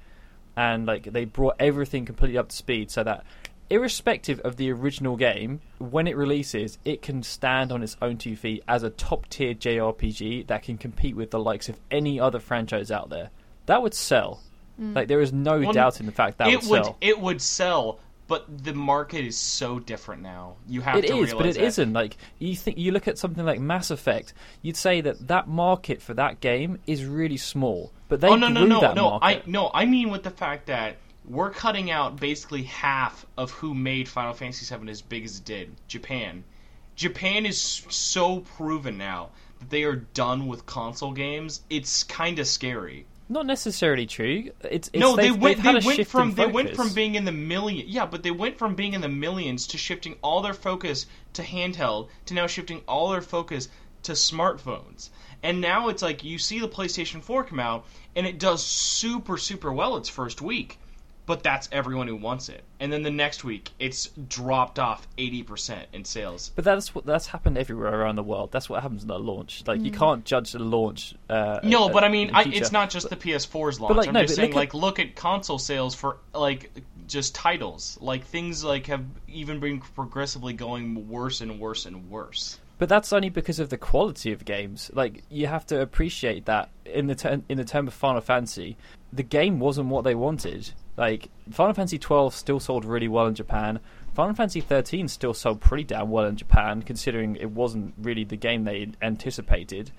[0.58, 3.24] and like they brought everything completely up to speed so that
[3.70, 8.36] irrespective of the original game when it releases it can stand on its own two
[8.36, 12.40] feet as a top tier JRPG that can compete with the likes of any other
[12.40, 13.30] franchise out there
[13.66, 14.42] that would sell
[14.82, 14.96] mm.
[14.96, 17.20] like there is no Well, doubt in the fact that it would would sell it
[17.20, 20.56] would sell, but the market is so different now.
[20.68, 21.66] You have It to is, but realize it that.
[21.66, 21.94] isn't.
[21.94, 24.34] Like you think, you look at something like Mass Effect.
[24.62, 28.48] You'd say that that market for that game is really small, but they oh no
[28.48, 29.10] no no that no!
[29.12, 29.26] market.
[29.26, 33.74] I no I mean with the fact that we're cutting out basically half of who
[33.74, 35.76] made Final Fantasy VII as big as it did.
[35.88, 36.44] Japan.
[36.96, 39.30] Japan is so proven now
[39.60, 41.62] that they are done with console games.
[41.70, 43.06] It's kind of scary.
[43.30, 44.52] Not necessarily true.
[44.62, 45.62] It's, it's no, they went.
[45.62, 47.86] They a went from they went from being in the million.
[47.90, 51.42] Yeah, but they went from being in the millions to shifting all their focus to
[51.44, 53.68] handheld to now shifting all their focus
[54.04, 55.10] to smartphones.
[55.44, 57.86] And now it's like you see the PlayStation 4 come out
[58.16, 60.80] and it does super super well its first week.
[61.28, 62.64] but that's everyone who wants it.
[62.80, 66.52] And then the next week, it's dropped off 80% in sales.
[66.56, 68.54] But that's what that's happened everywhere around the world.
[68.54, 69.64] That's what happens in a launch.
[69.68, 71.16] Like you can't judge the launch.
[71.30, 73.98] Uh, No, uh, but I mean, I, it's not just the PS4's launch.
[73.98, 76.72] like, I'm no, just saying, look at- like, look at console sales for like
[77.08, 77.98] just titles.
[78.00, 82.58] Like things like have even been progressively going worse and worse and worse.
[82.78, 84.92] But that's only because of the quality of games.
[84.94, 88.78] Like you have to appreciate that in the ter- in the term of Final Fantasy,
[89.12, 90.72] the game wasn't what they wanted.
[90.96, 93.80] Like Final Fantasy 12 still sold really well in Japan.
[94.14, 98.36] Final Fantasy 13 still sold pretty damn well in Japan, considering it wasn't really the
[98.36, 99.92] game they anticipated.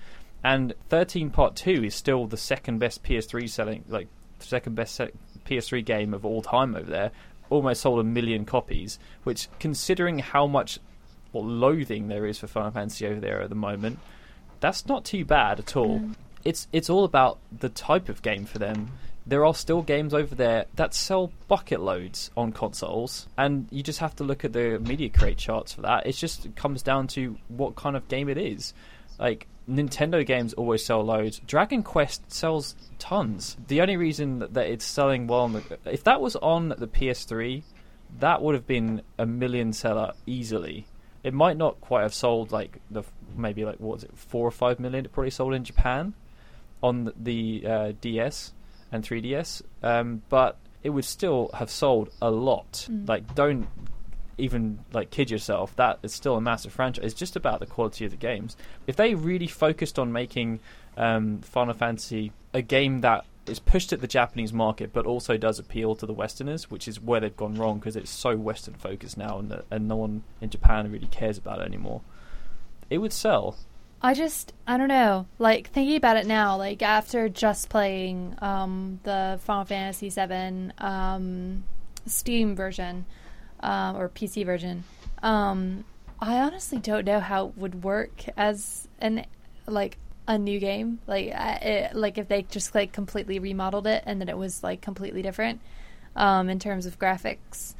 [0.43, 4.07] And 13 Part 2 is still the second best PS3 selling, like
[4.39, 5.11] second best se-
[5.45, 7.11] PS3 game of all time over there.
[7.49, 10.79] Almost sold a million copies, which, considering how much
[11.31, 13.99] what loathing there is for Final Fantasy over there at the moment,
[14.59, 16.01] that's not too bad at all.
[16.43, 18.91] It's it's all about the type of game for them.
[19.25, 23.99] There are still games over there that sell bucket loads on consoles, and you just
[23.99, 26.07] have to look at the Media Create charts for that.
[26.07, 28.73] It just comes down to what kind of game it is.
[29.19, 31.39] Like Nintendo games always sell loads.
[31.45, 33.55] Dragon Quest sells tons.
[33.67, 37.61] The only reason that it's selling well, on the, if that was on the PS3,
[38.19, 40.87] that would have been a million seller easily.
[41.23, 43.03] It might not quite have sold like the
[43.35, 45.05] maybe like what was it four or five million?
[45.05, 46.13] It probably sold in Japan
[46.81, 48.53] on the uh, DS
[48.91, 52.87] and 3DS, um, but it would still have sold a lot.
[53.07, 53.67] Like, don't
[54.37, 55.75] even like kid yourself.
[55.75, 57.05] That is still a massive franchise.
[57.05, 58.55] It's just about the quality of the games.
[58.87, 60.61] If they really focused on making
[60.97, 65.59] um, Final Fantasy a game that is pushed at the Japanese market, but also does
[65.59, 69.17] appeal to the Westerners, which is where they've gone wrong because it's so Western focused
[69.17, 72.01] now, and, that and no one in Japan really cares about it anymore.
[72.89, 73.57] It would sell.
[74.01, 75.27] I just I don't know.
[75.39, 81.63] Like thinking about it now, like after just playing um, the Final Fantasy VII um,
[82.05, 83.05] Steam version
[83.59, 84.85] um, or PC version,
[85.21, 85.83] um,
[86.19, 89.25] I honestly don't know how it would work as an
[89.67, 89.97] like
[90.29, 90.99] a new game.
[91.07, 94.63] Like I- it, like if they just like completely remodeled it and then it was
[94.63, 95.59] like completely different
[96.15, 97.73] um, in terms of graphics.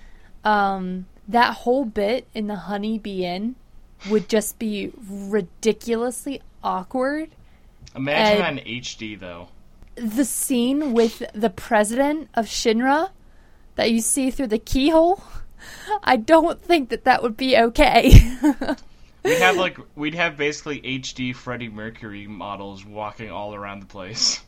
[0.44, 3.56] Um, that whole bit in the Honey Bee Inn
[4.10, 7.30] would just be ridiculously awkward.
[7.96, 9.50] Imagine that in HD though.
[9.96, 13.12] The scene with the president of Shinra
[13.76, 15.22] that you see through the keyhole,
[16.04, 18.38] I don't think that that would be okay.
[19.24, 24.42] We'd have like we'd have basically HD Freddie Mercury models walking all around the place.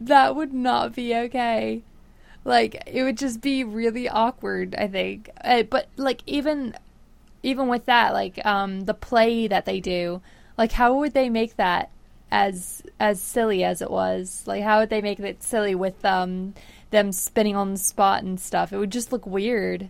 [0.00, 1.82] that would not be okay.
[2.44, 5.30] Like it would just be really awkward, I think.
[5.42, 6.74] Uh, but like even
[7.42, 10.20] even with that, like um the play that they do,
[10.56, 11.90] like how would they make that
[12.30, 14.44] as as silly as it was?
[14.46, 16.54] Like how would they make it silly with um
[16.90, 18.72] them spinning on the spot and stuff?
[18.72, 19.88] It would just look weird.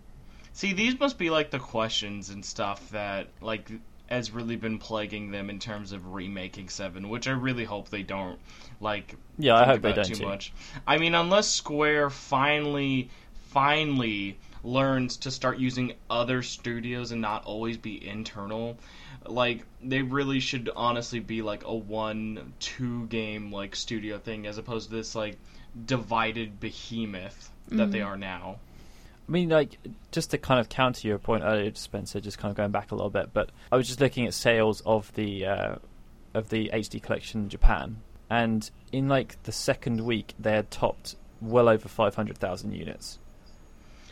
[0.52, 3.70] See, these must be like the questions and stuff that like
[4.08, 8.02] has really been plaguing them in terms of remaking Seven, which I really hope they
[8.02, 8.38] don't
[8.80, 9.16] like.
[9.38, 10.26] Yeah, I think hope they about don't too too.
[10.26, 10.52] much.
[10.86, 13.10] I mean, unless Square finally,
[13.48, 18.78] finally learns to start using other studios and not always be internal.
[19.26, 24.58] Like they really should honestly be like a one, two game like studio thing as
[24.58, 25.38] opposed to this like
[25.86, 28.08] divided behemoth that they mm-hmm.
[28.08, 28.58] are now.
[29.28, 29.78] I mean, like,
[30.10, 32.94] just to kind of counter your point earlier, Spencer, just kind of going back a
[32.94, 35.76] little bit, but I was just looking at sales of the uh,
[36.32, 37.98] of the HD collection in Japan,
[38.30, 43.18] and in like the second week, they had topped well over five hundred thousand units.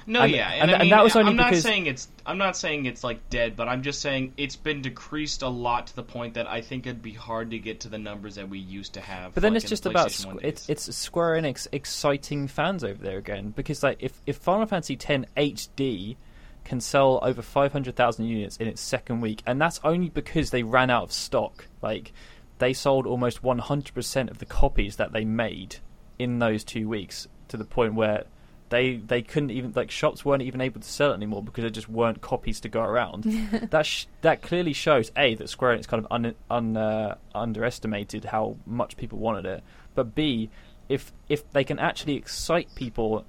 [0.09, 1.87] No, And- yeah, and- and, I and mean, that was only I'm not because- saying
[1.87, 5.49] it's I'm not saying it's like dead, but I'm just saying it's been decreased a
[5.49, 8.37] lot to the point that I think it'd be hard to get to the numbers
[8.37, 9.35] that we used to have.
[9.35, 13.19] But then like, it's just about Squ- it's it's Square Enix exciting fans over there
[13.19, 16.17] again because like if if Final Fantasy X HD
[16.65, 20.51] can sell over five hundred thousand units in its second week, and that's only because
[20.51, 21.67] they ran out of stock.
[21.83, 22.13] Like
[22.59, 25.77] they sold almost one hundred percent of the copies that they made
[26.19, 28.25] in those two weeks to the point where.
[28.69, 31.71] They they couldn't even like shops weren't even able to sell it anymore because there
[31.71, 33.23] just weren't copies to go around.
[33.71, 38.25] that sh- that clearly shows a that Square Enix kind of un- un- uh, underestimated
[38.25, 39.63] how much people wanted it,
[39.95, 40.51] but b
[40.89, 43.25] if if they can actually excite people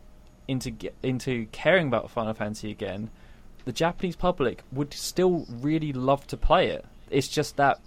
[0.48, 3.10] into get, into caring about Final Fantasy again,
[3.66, 6.86] the Japanese public would still really love to play it.
[7.10, 7.80] It's just that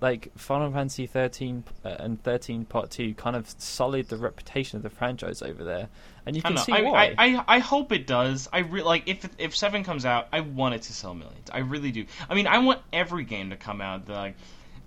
[0.00, 4.82] like Final Fantasy 13 uh, and 13 Part 2 kind of sullied the reputation of
[4.82, 5.88] the franchise over there,
[6.26, 6.92] and you can don't see know.
[6.92, 7.14] why.
[7.18, 8.48] I, I, I, I hope it does.
[8.52, 11.48] I re- like if if seven comes out, I want it to sell millions.
[11.50, 12.04] I really do.
[12.28, 14.06] I mean, I want every game to come out.
[14.06, 14.36] That, like,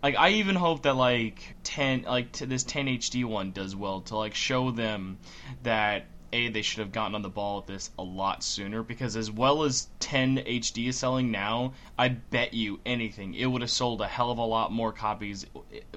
[0.03, 4.01] like I even hope that like ten like t- this 10 HD one does well
[4.01, 5.17] to like show them
[5.63, 9.15] that a they should have gotten on the ball with this a lot sooner because
[9.15, 13.71] as well as 10 HD is selling now, I bet you anything it would have
[13.71, 15.45] sold a hell of a lot more copies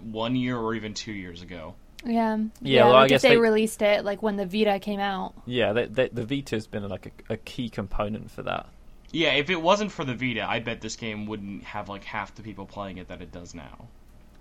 [0.00, 1.74] one year or even two years ago.
[2.04, 2.38] Yeah.
[2.60, 5.34] Yeah, well, I guess if they, they- released it like when the Vita came out.
[5.46, 8.66] Yeah, they, they, the Vita has been like a, a key component for that.
[9.12, 12.34] Yeah, if it wasn't for the Vita, I bet this game wouldn't have like half
[12.34, 13.86] the people playing it that it does now.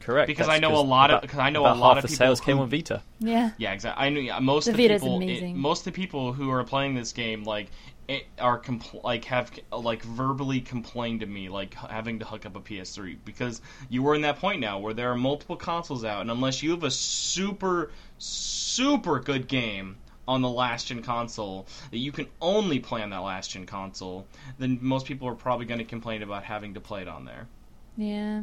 [0.01, 0.27] Correct.
[0.27, 2.41] Because That's I know a lot of- 'cause I know a lot of people sales
[2.41, 3.01] came who- on Vita.
[3.19, 3.51] Yeah.
[3.57, 4.05] Yeah, exactly.
[4.05, 5.55] I know yeah, most The of the Vita's people, amazing.
[5.55, 7.69] it- most of the people who are playing this game, like,
[8.07, 12.55] it, are compl- like have like verbally complained to me, like having to hook up
[12.57, 16.19] a PS3 because you were in that point now where there are multiple consoles out,
[16.21, 19.97] and unless you have a super super good game
[20.27, 24.25] on the last gen console that you can only play on that last gen console,
[24.59, 27.47] then most people are probably going to complain about having to play it on there.
[27.97, 28.41] Yeah.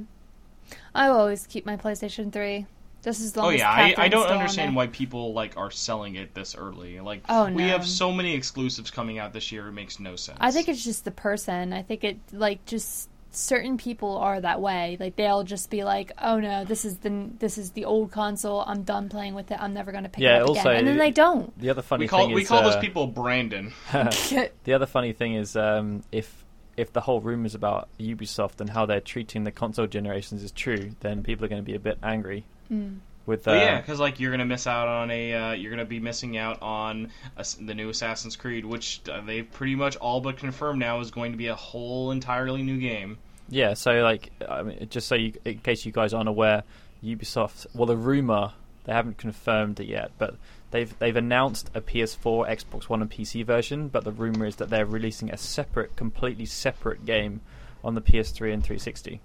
[0.95, 2.67] I will always keep my PlayStation 3.
[3.03, 6.35] Just as long Oh yeah, I, I don't understand why people like are selling it
[6.35, 6.99] this early.
[7.01, 10.39] Like Oh, we have so many exclusives coming out this year, it makes no sense.
[10.41, 11.73] I think it's just the person.
[11.73, 14.97] I think it like just certain people are that way.
[14.99, 18.65] Like they'll just be like, "Oh no, this is the this is the old console.
[18.67, 19.59] I'm done playing with it.
[19.61, 21.57] I'm never going to pick Yeah, it up also- again." And then they don't.
[21.59, 23.73] The other funny we call thing we is call uh, those people Brandon.
[23.93, 26.45] the other funny thing is um, if
[26.79, 30.93] if the whole rumors about Ubisoft and how they're treating the console generations is true,
[31.01, 32.45] then people are going to be a bit angry.
[32.73, 32.99] Mm.
[33.27, 35.85] With uh, But yeah, because like you're gonna miss out on a uh, you're gonna
[35.85, 39.97] be missing out on a s the new Assassin's Creed, which uh, they've pretty much
[39.97, 43.19] all but confirmed now is going to be a whole entirely new game.
[43.51, 46.63] Yeah, so like, I mean, just so you, in case you guys aren't aware,
[47.05, 47.67] Ubisoft.
[47.75, 48.53] Well, the rumor
[48.85, 50.37] they haven't confirmed it yet, but
[50.71, 53.89] they've they've announced a PS4, Xbox One, and PC version.
[53.89, 57.41] But the rumor is that they're releasing a separate, completely separate game
[57.85, 59.21] on the PS3 and 360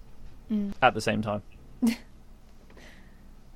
[0.52, 0.74] Mm.
[0.82, 1.42] at the same time.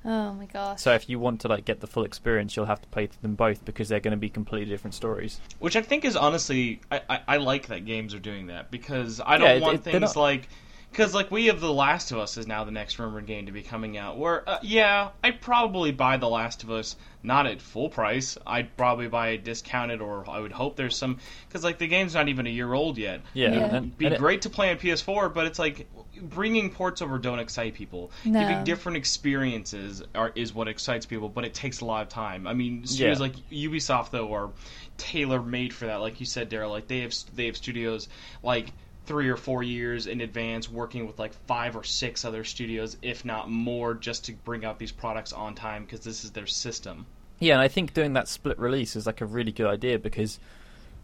[0.04, 0.80] Oh my gosh.
[0.80, 3.34] So if you want to like get the full experience, you'll have to play them
[3.34, 5.40] both because they're going to be completely different stories.
[5.58, 9.20] Which I think is honestly, I, I, I like that games are doing that because
[9.24, 10.48] I don't it- want it- they're things not- like.
[10.90, 13.52] Because, like, we have The Last of Us is now the next rumored game to
[13.52, 14.18] be coming out.
[14.18, 18.36] Where, uh, yeah, I'd probably buy The Last of Us not at full price.
[18.46, 21.18] I'd probably buy it discounted, or I would hope there's some.
[21.46, 23.20] Because, like, the game's not even a year old yet.
[23.34, 23.54] Yeah, Yeah.
[23.66, 25.86] and, It'd be and it- great to play on PS4, but it's like
[26.20, 28.10] bringing ports over don't excite people.
[28.24, 28.40] No.
[28.40, 32.46] Giving different experiences are, is what excites people, but it takes a lot of time.
[32.46, 33.22] I mean, studios Yeah.
[33.22, 34.50] like Ubisoft though are
[34.96, 35.96] tailor made for that.
[36.00, 38.08] Like you said, Daryl, like they have they have studios
[38.42, 38.72] like
[39.08, 43.24] three or four years in advance working with like five or six other studios, if
[43.24, 47.06] not more, just to bring out these products on time because this is their system.
[47.38, 50.38] Yeah, and I think doing that split release is like a really good idea because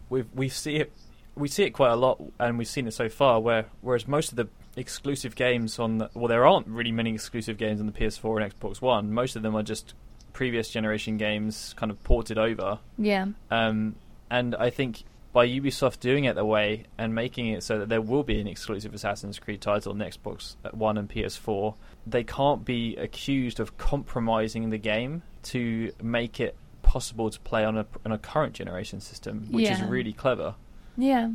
[0.09, 0.93] we we see it
[1.35, 3.41] we see it quite a lot, and we've seen it so far.
[3.41, 4.47] Where whereas most of the
[4.77, 8.53] exclusive games on the, well, there aren't really many exclusive games on the PS4 and
[8.53, 9.11] Xbox One.
[9.13, 9.93] Most of them are just
[10.33, 12.79] previous generation games kind of ported over.
[12.97, 13.25] yeah.
[13.49, 13.95] Um,
[14.29, 15.03] and I think
[15.35, 18.47] by Ubisoft doing it the way and making it so that there will be an
[18.47, 21.75] exclusive Assassin's Creed title on Xbox One and PS4,
[22.07, 27.77] they can't be accused of compromising the game to make it possible to play on
[27.77, 30.55] a on a current generation system, which is really clever.
[30.95, 31.31] Yeah.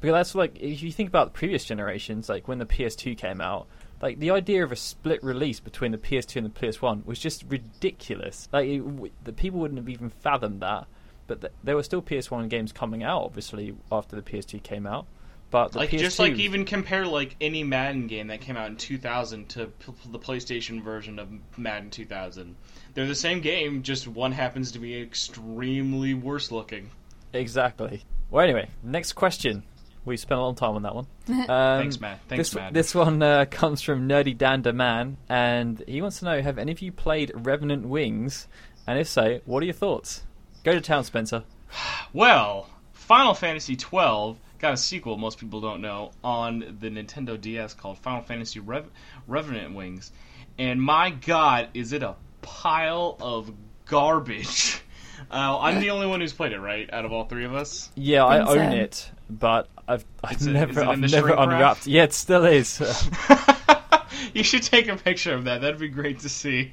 [0.00, 3.40] Because that's like if you think about the previous generations, like when the PS2 came
[3.40, 3.66] out,
[4.00, 7.44] like the idea of a split release between the PS2 and the PS1 was just
[7.48, 8.48] ridiculous.
[8.52, 10.86] Like it, w- the people wouldn't have even fathomed that.
[11.30, 15.06] But th- there were still PS1 games coming out, obviously after the PS2 came out.
[15.52, 18.66] But the like PS2, just like even compare like any Madden game that came out
[18.68, 22.56] in 2000 to p- the PlayStation version of Madden 2000.
[22.94, 26.90] They're the same game, just one happens to be extremely worse looking.
[27.32, 28.02] exactly.
[28.28, 29.62] Well, anyway, next question.
[30.04, 31.06] We spent a long time on that one.
[31.28, 31.46] Um,
[31.82, 32.18] Thanks, Matt.
[32.28, 32.74] Thanks, this, Matt.
[32.74, 36.72] This one uh, comes from Nerdy Dander Man, and he wants to know: Have any
[36.72, 38.48] of you played Revenant Wings?
[38.84, 40.22] And if so, what are your thoughts?
[40.64, 41.44] Go to town, Spencer.
[42.12, 45.16] Well, Final Fantasy XII got a sequel.
[45.16, 48.90] Most people don't know on the Nintendo DS called Final Fantasy Rev-
[49.28, 50.10] Revenant Wings,
[50.58, 53.52] and my God, is it a pile of
[53.86, 54.82] garbage?
[55.30, 56.88] Uh, I'm the only one who's played it, right?
[56.90, 57.90] Out of all three of us.
[57.94, 58.58] Yeah, I Think so.
[58.58, 61.48] own it, but I've I've it- never is it in I've never shrink wrap?
[61.50, 61.86] unwrapped.
[61.86, 62.80] Yeah, it still is.
[64.34, 65.60] you should take a picture of that.
[65.60, 66.72] That'd be great to see.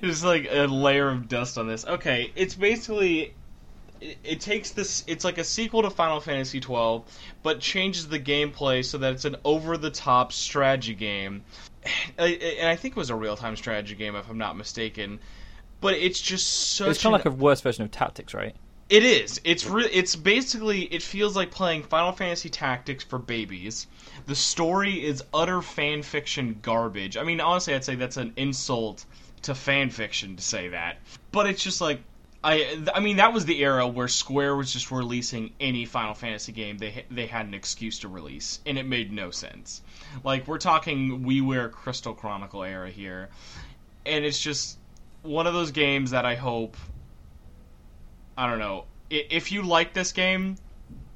[0.00, 1.86] There's like a layer of dust on this.
[1.86, 3.34] Okay, it's basically
[4.00, 5.04] it, it takes this.
[5.06, 7.04] It's like a sequel to Final Fantasy twelve,
[7.42, 11.42] but changes the gameplay so that it's an over-the-top strategy game.
[12.18, 15.20] And I think it was a real-time strategy game, if I'm not mistaken.
[15.80, 18.54] But it's just so it's kind of like a worse version of Tactics, right?
[18.88, 19.40] it is.
[19.44, 23.86] It's re- it's basically it feels like playing Final Fantasy Tactics for babies.
[24.28, 27.16] The story is utter fan fiction garbage.
[27.16, 29.06] I mean, honestly, I'd say that's an insult
[29.42, 30.98] to fan fiction to say that.
[31.32, 32.02] But it's just like
[32.44, 36.52] I I mean that was the era where Square was just releasing any Final Fantasy
[36.52, 39.80] game they they had an excuse to release, and it made no sense.
[40.22, 43.30] Like we're talking WiiWare Crystal Chronicle era here,
[44.04, 44.78] and it's just
[45.22, 46.76] one of those games that I hope.
[48.36, 50.58] I don't know if you like this game.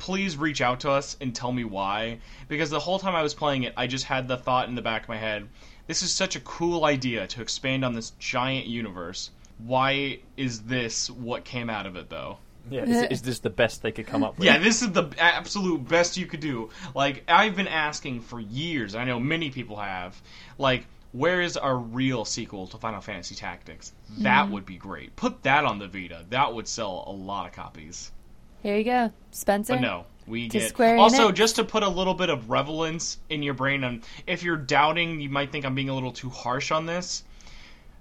[0.03, 2.19] Please reach out to us and tell me why.
[2.49, 4.83] Because the whole time I was playing it, I just had the thought in the
[4.83, 5.49] back of my head
[5.87, 11.11] this is such a cool idea to expand on this giant universe why is this
[11.11, 12.39] what came out of it though?
[12.71, 14.47] Yeah, is, is this the best they could come up with?
[14.47, 16.71] Yeah, this is the absolute best you could do.
[16.95, 18.95] Like I've been asking for years.
[18.95, 20.21] I know many people have.
[20.59, 23.93] Like, where is our real sequel to Final Fantasy Tactics?
[24.19, 24.53] That hmm.
[24.53, 25.15] would be great.
[25.17, 26.25] Put that on the Vita.
[26.31, 28.13] That would sell a lot of copies.
[28.63, 29.75] Here you go, Spencer.
[29.75, 31.35] But no, we To get Square also Enix.
[31.35, 33.85] just to put a little bit of relevance in your brain.
[33.85, 37.25] And if you're doubting, you might think I'm being a little too harsh on this.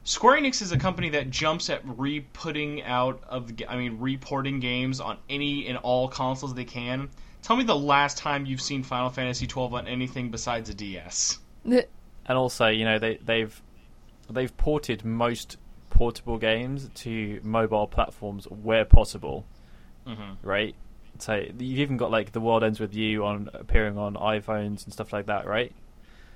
[0.03, 4.99] Square Enix is a company that jumps at re-putting out of, I mean, reporting games
[4.99, 7.09] on any and all consoles they can.
[7.43, 11.39] Tell me the last time you've seen Final Fantasy XII on anything besides a DS.
[12.27, 13.61] and also you know they they've
[14.29, 15.57] they've ported most
[15.89, 19.45] portable games to mobile platforms where possible
[20.07, 20.37] Mhm.
[20.41, 20.75] right
[21.19, 24.91] so you've even got like the world ends with you on appearing on iphones and
[24.93, 25.71] stuff like that right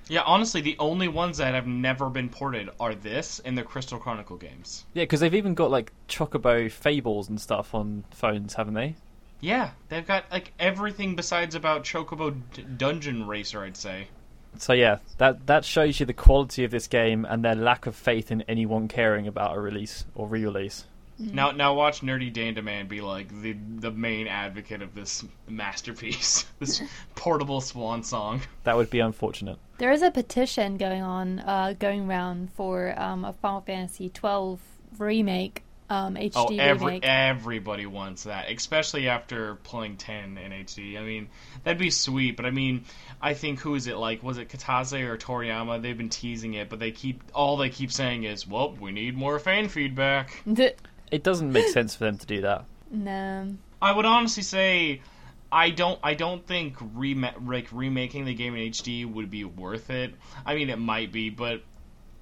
[0.08, 3.98] Yeah, honestly, the only ones that have never been ported are this and the Crystal
[3.98, 4.84] Chronicle games.
[4.94, 8.94] yeah because they've even got like chocobo fables and stuff on phones haven't they
[9.40, 14.06] Yeah, they've got like everything besides about Chocobo D- Dungeon Racer, I'd say.
[14.58, 17.96] so yeah that that shows you the quality of this game and their lack of
[17.96, 20.84] faith in anyone caring about a release or re-release
[21.18, 26.82] Now, now watch Nerdy Dandaman be like the the main advocate of this masterpiece, this
[27.14, 28.42] portable swan song.
[28.64, 33.24] that would be unfortunate There is a petition going on, uh, going around for um,
[33.24, 34.60] a Final Fantasy twelve
[34.98, 37.04] remake, um, HD Oh, every remake.
[37.06, 40.98] everybody wants that, especially after playing ten in HD.
[40.98, 41.28] I mean,
[41.64, 42.84] that'd be sweet, but I mean,
[43.22, 43.96] I think who is it?
[43.96, 45.80] Like, was it Kitase or Toriyama?
[45.80, 49.16] They've been teasing it, but they keep all they keep saying is, "Well, we need
[49.16, 50.42] more fan feedback."
[51.10, 55.00] It doesn't make sense for them to do that no, I would honestly say
[55.50, 59.90] I don't I don't think rema- like remaking the game in HD would be worth
[59.90, 60.14] it.
[60.44, 61.62] I mean it might be, but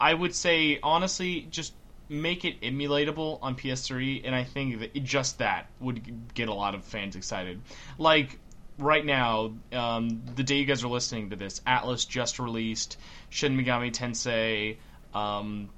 [0.00, 1.74] I would say honestly just
[2.08, 6.74] make it emulatable on PS3 and I think that just that would get a lot
[6.74, 7.60] of fans excited.
[7.98, 8.38] Like
[8.78, 12.98] right now, um, the day you guys are listening to this, Atlus just released
[13.30, 14.76] Shin Megami Tensei
[15.14, 15.70] um,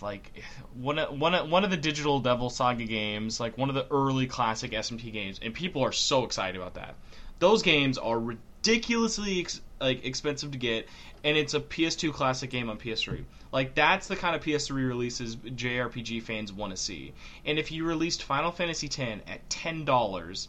[0.00, 0.32] like
[0.74, 3.86] one of, one of, one of the digital devil saga games like one of the
[3.90, 6.94] early classic smt games and people are so excited about that.
[7.40, 10.88] Those games are ridiculously ex- like expensive to get
[11.24, 15.36] and it's a ps2 classic game on ps3 like that's the kind of ps3 releases
[15.36, 17.12] jrpg fans want to see.
[17.44, 20.48] And if you released final fantasy x at $10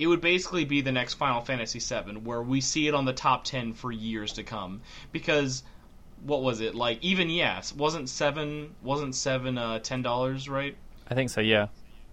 [0.00, 3.12] it would basically be the next Final Fantasy VII, where we see it on the
[3.12, 4.80] top ten for years to come.
[5.12, 5.62] Because
[6.24, 6.98] what was it like?
[7.02, 10.76] Even yes, wasn't seven wasn't seven uh, ten dollars, right?
[11.10, 11.66] i think so yeah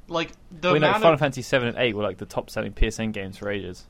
[0.07, 2.49] Like the well, no, amount final of fantasy 7 and 8 were like the top
[2.49, 3.85] selling psn games for ages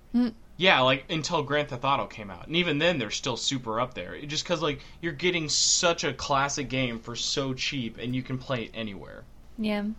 [0.57, 3.93] yeah, like until Grand Theft Auto came out, and even then they're still super up
[3.93, 4.15] there.
[4.15, 8.23] It- Just because like you're getting such a classic game for so cheap, and you
[8.23, 9.23] can play it anywhere.
[9.59, 9.79] yeah.
[9.79, 9.93] I don't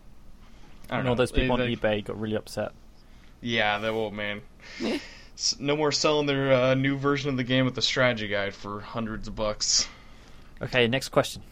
[0.90, 1.10] and know.
[1.10, 2.72] all those people They- on they- eBay got really upset.
[3.40, 4.42] Yeah, that old man.
[5.60, 8.80] No more selling their uh, new version of the game with the strategy guide for
[8.80, 9.86] hundreds of bucks.
[10.60, 11.42] Okay, next question.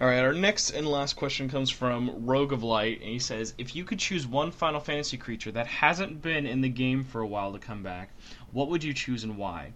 [0.00, 3.54] All right, our next and last question comes from Rogue of Light, and he says,
[3.56, 7.20] "If you could choose one Final Fantasy creature that hasn't been in the game for
[7.20, 8.10] a while to come back,
[8.52, 9.72] what would you choose and why?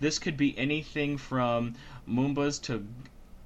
[0.00, 1.74] This could be anything from
[2.08, 2.84] Moombas to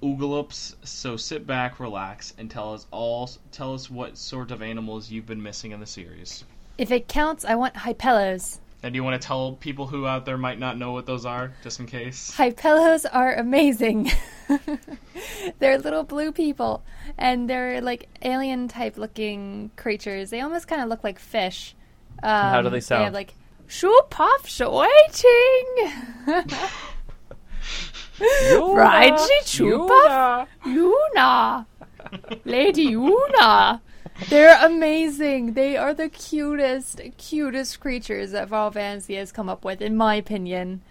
[0.03, 0.77] Oglops.
[0.85, 3.29] So sit back, relax, and tell us all.
[3.51, 6.45] Tell us what sort of animals you've been missing in the series.
[6.79, 8.61] If it counts, I want Hypellos.
[8.85, 11.25] And do you want to tell people who out there might not know what those
[11.25, 12.31] are, just in case?
[12.37, 14.13] Hypellos are amazing.
[15.59, 16.85] they're little blue people,
[17.17, 20.29] and they're like alien type looking creatures.
[20.29, 21.75] They almost kind of look like fish.
[22.23, 23.01] Um, how do they sound?
[23.01, 23.33] They have like
[23.69, 24.85] shoop puff waiting.
[28.61, 30.47] Right, she chupa.
[30.67, 31.67] Luna,
[32.45, 33.81] Lady Luna.
[34.29, 35.55] They're amazing.
[35.55, 40.15] They are the cutest, cutest creatures that Final Fantasy has come up with, in my
[40.15, 40.83] opinion.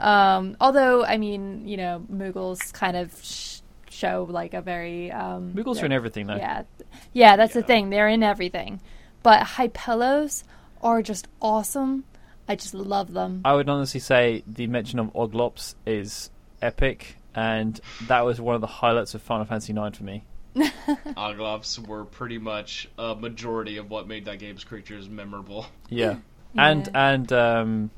[0.00, 5.52] Um, although, I mean, you know, Moogles kind of sh- show like a very um,
[5.54, 6.36] Moogles are in everything, though.
[6.36, 6.64] yeah,
[7.12, 7.90] yeah, that's the thing.
[7.90, 8.80] They're in everything,
[9.22, 10.42] but Hypellos
[10.82, 12.04] are just awesome.
[12.48, 13.42] I just love them.
[13.44, 16.30] I would honestly say the mention of Oglops is
[16.60, 20.24] epic, and that was one of the highlights of Final Fantasy IX for me.
[21.16, 25.66] Oglops were pretty much a majority of what made that game's creatures memorable.
[25.88, 26.16] Yeah,
[26.56, 27.12] and Yeah.
[27.12, 27.90] and um,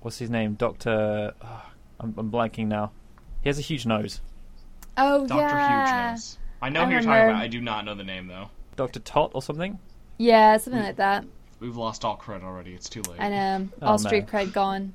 [0.00, 0.54] what's his name?
[0.54, 1.32] Doctor.
[2.00, 2.90] I'm, I'm blanking now.
[3.42, 4.20] He has a huge nose.
[4.96, 6.38] Oh Doctor yeah, Nose.
[6.62, 7.30] I know I who you're talking remember.
[7.32, 7.42] about.
[7.42, 8.50] I do not know the name though.
[8.76, 9.78] Doctor Tot or something.
[10.18, 11.24] yeah, something like that.
[11.60, 12.74] We've lost all cred already.
[12.74, 13.18] It's too late.
[13.20, 13.34] And
[13.70, 14.46] um, Oh, all street man.
[14.48, 14.92] cred gone.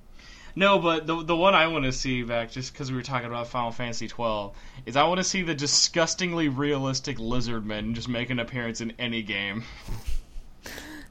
[0.56, 3.28] No, but the the one I want to see back, just because we were talking
[3.28, 4.56] about Final Fantasy twelve,
[4.86, 9.22] is I want to see the disgustingly realistic lizardmen just make an appearance in any
[9.22, 9.64] game.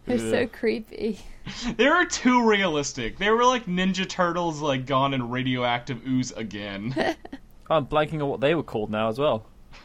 [0.06, 1.20] They're so creepy.
[1.78, 3.16] They were too realistic.
[3.16, 6.94] They were like Ninja Turtles, like gone in radioactive ooze again.
[6.94, 7.14] Oh,
[7.76, 9.46] I'm blanking on what they were called now as well.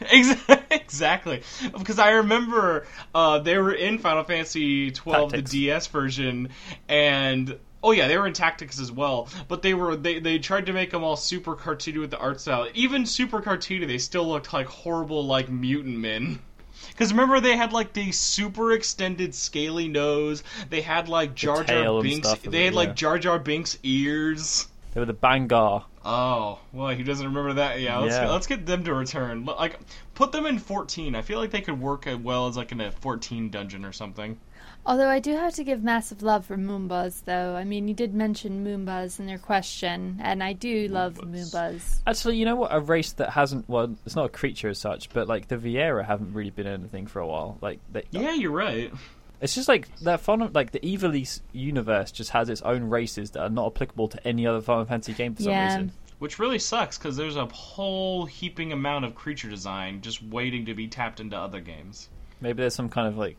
[0.70, 1.42] Exactly,
[1.76, 5.50] because I remember uh, they were in Final Fantasy twelve, Tactics.
[5.50, 6.50] the DS version,
[6.88, 9.28] and oh yeah, they were in Tactics as well.
[9.46, 12.40] But they were they they tried to make them all super cartoony with the art
[12.40, 12.66] style.
[12.74, 16.40] Even super cartoony, they still looked like horrible like mutant men.
[16.88, 20.44] Because remember, they had like the super extended scaly nose.
[20.70, 22.28] They had like Jar Jar Binks.
[22.28, 22.78] stuff They had yeah.
[22.78, 24.68] like Jar Jar Binks ears.
[24.92, 25.84] They were the Bangaa.
[26.04, 27.80] Oh, well, he doesn't remember that.
[27.80, 28.30] Yeah, let's, Yeah.
[28.30, 29.44] let's get them to return.
[29.44, 29.78] Like,
[30.14, 31.16] put them in 14.
[31.16, 33.92] I feel like they could work as well as like in a 14 dungeon or
[33.92, 34.38] something.
[34.86, 37.56] Although I do have to give massive love for Moombas, though.
[37.56, 41.52] I mean, you did mention Moombas in your question, and I do love Moombas.
[41.54, 42.00] Moombas.
[42.06, 42.74] Actually, you know what?
[42.74, 46.04] A race that hasn't well, it's not a creature as such, but like the Viera
[46.04, 47.56] haven't really been anything for a while.
[47.62, 48.92] Like, they, Yeah, you're right.
[49.40, 50.50] it's just like that fun.
[50.52, 54.46] Like the Ivalice universe just has its own races that are not applicable to any
[54.46, 55.64] other Final Fantasy game for some Yeah.
[55.64, 55.92] reason.
[56.18, 60.74] Which really sucks because there's a whole heaping amount of creature design just waiting to
[60.74, 62.08] be tapped into other games.
[62.40, 63.36] Maybe there's some kind of like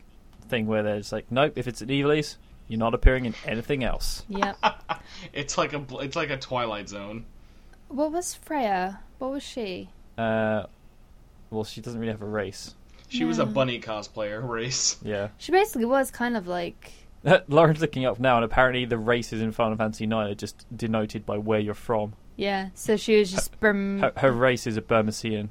[0.48, 2.36] thing where there's like, nope, if it's an Ivalice,
[2.68, 4.24] you're not appearing in anything else.
[4.28, 4.56] Yep.
[5.32, 7.24] It's like a it's like a Twilight Zone.
[7.88, 9.00] what was Freya?
[9.18, 9.88] What was she?
[10.18, 10.64] Uh,
[11.50, 12.74] well, she doesn't really have a race.
[13.08, 14.96] She was a bunny cosplayer race.
[15.04, 15.28] Yeah.
[15.38, 16.92] She basically was kind of like.
[17.48, 21.24] Lauren's looking up now, and apparently the races in Final Fantasy IX are just denoted
[21.24, 22.14] by where you're from.
[22.36, 23.58] Yeah, so she was just.
[23.60, 25.48] Burm- Her, her race is a Burmecian.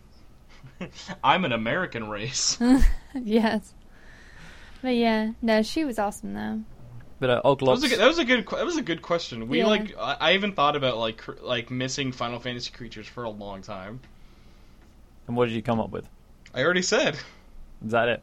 [1.23, 2.57] I'm an American race.
[3.13, 3.73] yes.
[4.85, 6.61] But yeah, no, she was awesome, though.
[7.19, 9.47] But uh, That was a good, that was a good that was a good question.
[9.47, 9.65] We Yeah.
[9.65, 13.29] like I, I even thought about like cr- like missing Final Fantasy creatures for a
[13.31, 13.99] long time.
[15.27, 16.07] and what did you come up with?
[16.53, 17.15] I already said.
[17.83, 18.21] Is that it?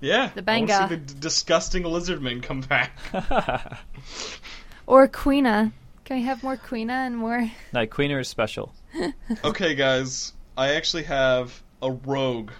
[0.00, 0.30] Yeah.
[0.34, 0.88] The I wanna Bangaa.
[0.88, 2.98] see the d- disgusting lizardmen come back.
[4.86, 5.72] Or Quina.
[6.04, 7.50] Can we have more Quina and more.
[7.72, 8.74] no, Quina is special.
[9.44, 10.32] okay, guys.
[10.58, 12.50] I actually have a rogue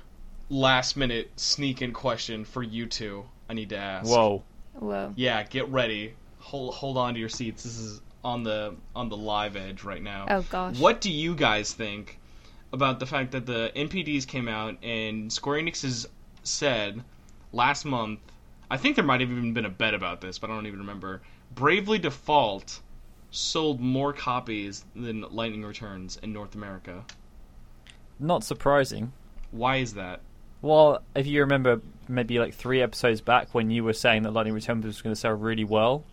[0.54, 3.24] last minute sneak in question for you two.
[3.48, 4.08] I need to ask.
[4.08, 4.42] Whoa.
[4.74, 5.12] Whoa.
[5.16, 6.14] Yeah, get ready.
[6.38, 7.64] Hold hold on to your seats.
[7.64, 10.26] This is on the on the live edge right now.
[10.30, 10.78] Oh, gosh.
[10.78, 12.18] What do you guys think
[12.72, 16.08] about the fact that the NPDs came out and Square Enix has
[16.44, 17.02] said
[17.52, 18.20] last month?
[18.70, 20.80] I think there might have even been a bet about this, but I don't even
[20.80, 21.20] remember.
[21.54, 22.80] Bravely Default
[23.30, 27.04] sold more copies than Lightning Returns in North America.
[28.18, 29.12] Not surprising.
[29.50, 30.20] Why is that?
[30.64, 34.54] Well, if you remember, maybe like three episodes back when you were saying that Lightning
[34.54, 36.04] Returns was going to sell really well,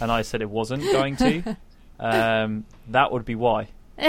[0.00, 1.56] and I said it wasn't going to,
[1.98, 3.68] um, that would be why.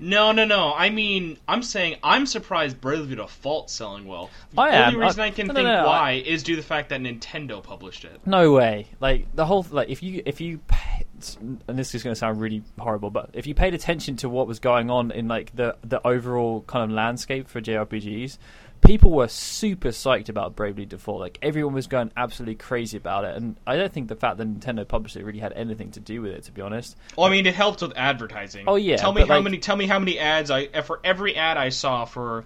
[0.00, 0.74] No, no, no.
[0.74, 4.28] I mean, I'm saying I'm surprised Bravely Default selling well.
[4.52, 5.00] The I only am.
[5.00, 7.00] reason I- I, can no, no, think no, why is due to the fact that
[7.00, 8.20] Nintendo published it.
[8.26, 8.88] No way.
[9.00, 11.06] Like the whole like if you if you pay,
[11.38, 14.46] and this is going to sound really horrible, but if you paid attention to what
[14.46, 18.36] was going on in like the the overall kind of landscape for JRPGs,
[18.80, 21.20] people were super psyched about Bravely Default.
[21.20, 24.46] Like everyone was going absolutely crazy about it, and I don't think the fact that
[24.48, 26.96] Nintendo published it really had anything to do with it, to be honest.
[27.16, 28.64] Well, I mean, it helped with advertising.
[28.66, 29.58] Oh, yeah, Tell me how like- many.
[29.58, 32.44] Tell me how many ads I for every ad I saw for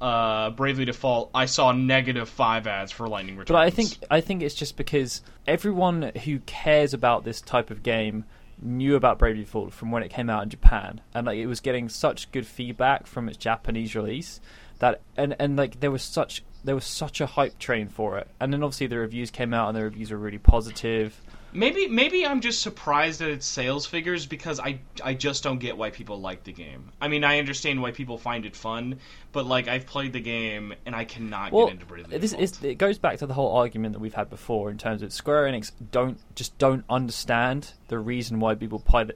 [0.00, 3.54] uh, Bravely Default, I saw negative five ads for Lightning Returns.
[3.54, 7.82] But I think I think it's just because everyone who cares about this type of
[7.82, 8.24] game
[8.60, 11.60] knew about Bravely Default from when it came out in Japan, and like it was
[11.60, 14.40] getting such good feedback from its Japanese release
[14.82, 18.28] that and and like there was such there was such a hype train for it,
[18.40, 21.20] and then obviously the reviews came out and the reviews were really positive.
[21.52, 25.76] maybe maybe I'm just surprised at its sales figures because I I just don't get
[25.76, 26.90] why people like the game.
[27.00, 28.98] I mean, I understand why people find it fun,
[29.32, 32.42] but like I've played the game and I cannot Well, get into Bravely this Default.
[32.42, 35.12] is, it goes back to the whole argument that we've had before in terms of
[35.12, 39.06] Square Enix don't just don't understand the reason why people buy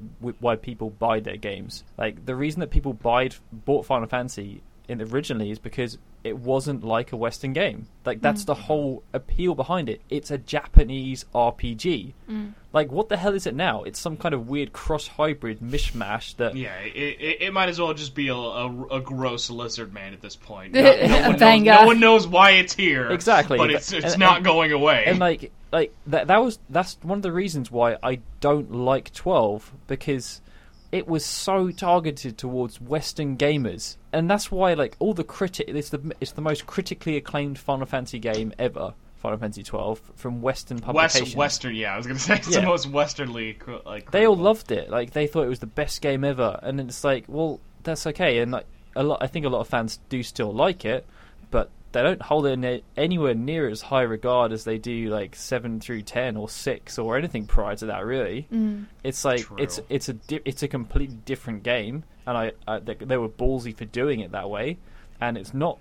[0.41, 1.83] why people buy their games.
[1.99, 7.13] Like the reason that people buy bought Final Fantasy originally is because it wasn't like
[7.13, 7.87] a Western game.
[8.05, 8.47] Like that's mm.
[8.47, 10.01] the whole appeal behind it.
[10.09, 12.13] It's a Japanese RPG.
[12.29, 12.53] Mm.
[12.73, 13.85] Like what the hell is it now?
[13.85, 17.81] It's some kind of weird cross hybrid mishmash that Yeah, it, it, it might as
[17.81, 20.73] well just be a, a, a gross lizard man at this point.
[20.73, 23.11] No, no, one knows, no one knows why it's here.
[23.11, 25.05] Exactly, but but- it's it's and- not and- going away.
[25.07, 29.13] and like like that that was that's one of the reasons why I don't like
[29.13, 30.41] 12 because
[30.97, 33.97] it was so targeted towards western gamers.
[34.13, 37.87] And that's why like all the critic it's the it's the most critically acclaimed Final
[37.87, 42.19] Fantasy game ever Final Fantasy 12 from western publications West, Western, yeah, I was gonna
[42.29, 42.61] say it's Yeah.
[42.61, 44.11] the most westernly like.
[44.11, 44.91] they all loved it.
[44.91, 46.59] Like they thought it was the best game ever.
[46.63, 48.39] And it's like well that's okay.
[48.39, 51.07] And like a lot I think a lot of fans do still like it
[51.51, 55.35] but they don't hold it ne- anywhere near as high regard as they do like
[55.35, 58.85] 7 through 10 or 6 or anything prior to that really mm.
[59.03, 59.57] it's like True.
[59.59, 63.29] it's it's a di- it's a completely different game and I, I they, they were
[63.29, 64.79] ballsy for doing it that way
[65.21, 65.79] and it's not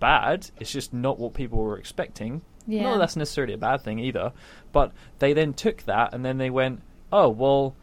[0.00, 2.84] bad it's just not what people were expecting Yeah.
[2.84, 4.32] not that that's necessarily a bad thing either
[4.72, 7.76] but they then took that and then they went oh well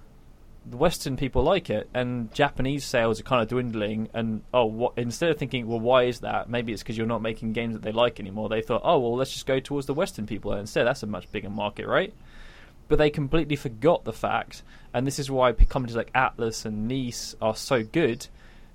[0.66, 4.10] the Western people like it, and Japanese sales are kind of dwindling.
[4.14, 6.50] And oh, what, instead of thinking, well, why is that?
[6.50, 8.50] Maybe it's because you're not making games that they like anymore.
[8.50, 10.86] They thought, oh, well, let's just go towards the Western people instead.
[10.86, 12.14] That's a much bigger market, right?
[12.88, 14.64] But they completely forgot the fact,
[14.94, 18.28] and this is why companies like Atlus and Nice are so good.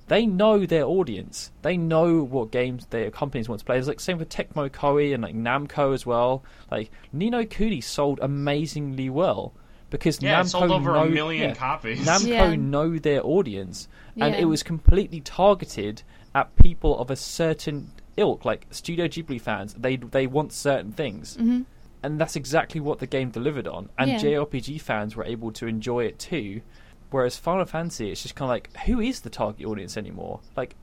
[0.08, 1.50] They know their audience.
[1.62, 3.78] They know what games their companies want to play.
[3.78, 6.44] It's like same with Tecmo Koei and like Namco as well.
[6.70, 9.52] Like Ni no Kuni sold amazingly well
[9.90, 12.06] because Yeah, Namco sold over know, a million yeah, copies.
[12.06, 12.56] Namco Yeah.
[12.56, 13.88] know their audience,
[14.20, 14.40] and Yeah.
[14.42, 16.02] it was completely targeted
[16.34, 19.74] at people of a certain ilk, like Studio Ghibli fans.
[19.74, 21.62] They they want certain things, hmm
[22.02, 23.88] and that's exactly what the game delivered on.
[23.98, 24.18] And Yeah.
[24.18, 26.60] JRPG fans were able to enjoy it too.
[27.10, 30.40] Whereas Final Fantasy, it's just kind of like, who is the target audience anymore?
[30.56, 30.76] Like,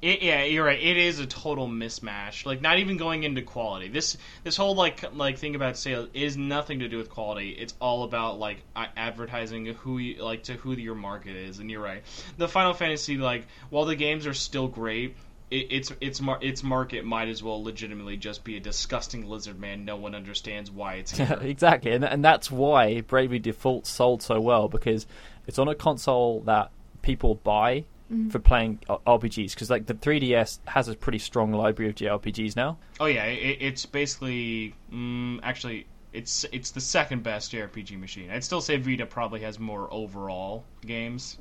[0.00, 0.80] It, yeah, you're right.
[0.80, 2.46] It is a total mismatch.
[2.46, 3.88] Like not even going into quality.
[3.88, 7.50] This this whole like like thing about sales is nothing to do with quality.
[7.50, 11.58] It's all about like advertising who you, like to who your market is.
[11.58, 12.02] And you're right.
[12.36, 15.16] The Final Fantasy like while the games are still great.
[15.50, 19.58] It, its its mar- its market might as well legitimately just be a disgusting lizard
[19.58, 19.84] man.
[19.86, 21.38] No one understands why it's here.
[21.40, 25.06] exactly, and and that's why Bravely Default sold so well because
[25.46, 26.70] it's on a console that
[27.00, 27.84] people buy
[28.30, 29.54] for playing RPGs.
[29.54, 32.78] Because like the 3DS has a pretty strong library of JRPGs now.
[33.00, 38.30] oh yeah, it, it's basically mm, actually it's it's the second best JRPG machine.
[38.30, 41.38] I'd still say Vita probably has more overall games.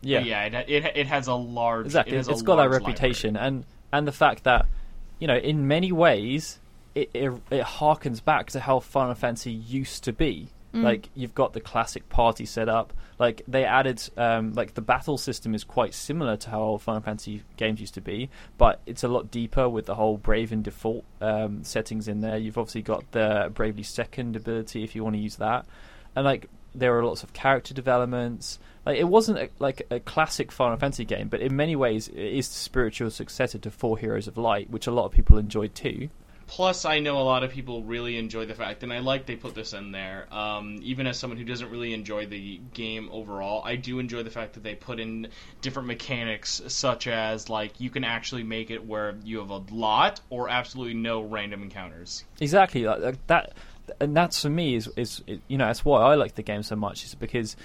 [0.00, 2.14] Yeah, But yeah, it, it it has a large exactly.
[2.14, 4.66] It has it's a got that large reputation, and and the fact that
[5.18, 6.58] you know, in many ways,
[6.94, 10.50] it it, it harkens back to how Final Fantasy used to be.
[10.72, 12.92] Like you've got the classic party set up.
[13.18, 17.00] Like they added, um, like the battle system is quite similar to how old Final
[17.00, 18.28] Fantasy games used to be,
[18.58, 22.36] but it's a lot deeper with the whole Brave and Default um, settings in there.
[22.36, 25.66] You've obviously got the Bravely Second ability if you want to use that,
[26.14, 28.58] and like there are lots of character developments.
[28.84, 32.16] Like it wasn't a, like a classic Final Fantasy game, but in many ways it
[32.18, 35.74] is the spiritual successor to Four Heroes of Light, which a lot of people enjoyed
[35.74, 36.10] too.
[36.48, 39.36] Plus, I know a lot of people really enjoy the fact, and I like they
[39.36, 40.26] put this in there.
[40.34, 44.30] Um, even as someone who doesn't really enjoy the game overall, I do enjoy the
[44.30, 45.28] fact that they put in
[45.60, 50.20] different mechanics, such as like you can actually make it where you have a lot
[50.30, 52.24] or absolutely no random encounters.
[52.40, 53.52] Exactly, like, that,
[54.00, 56.76] and that's for me is is you know that's why I like the game so
[56.76, 57.56] much is because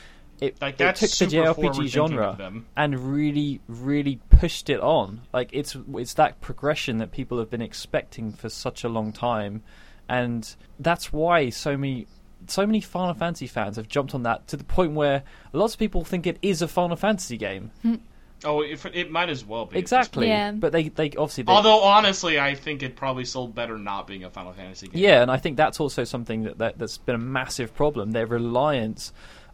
[0.41, 5.21] it, Like it took the JRPG genre and really really pushed it on.
[5.33, 9.63] Like it's it's that progression that people have been expecting for such a long time,
[10.09, 12.07] and that's why so many.
[12.45, 15.23] So many Final Fantasy fans have jumped on that to the point where
[15.53, 17.71] lots of people think it is a Final Fantasy game.
[17.83, 17.95] Hmm.
[18.43, 19.79] Oh, it, it might as well be.
[19.79, 20.51] Exactly, Yeah.
[20.51, 24.25] but they they obviously they, Although honestly, I think it probably sold better not being
[24.25, 25.01] a Final Fantasy game.
[25.01, 28.11] Yeah, and I think that's also something that, that that's been a massive problem.
[28.11, 29.13] Their reliance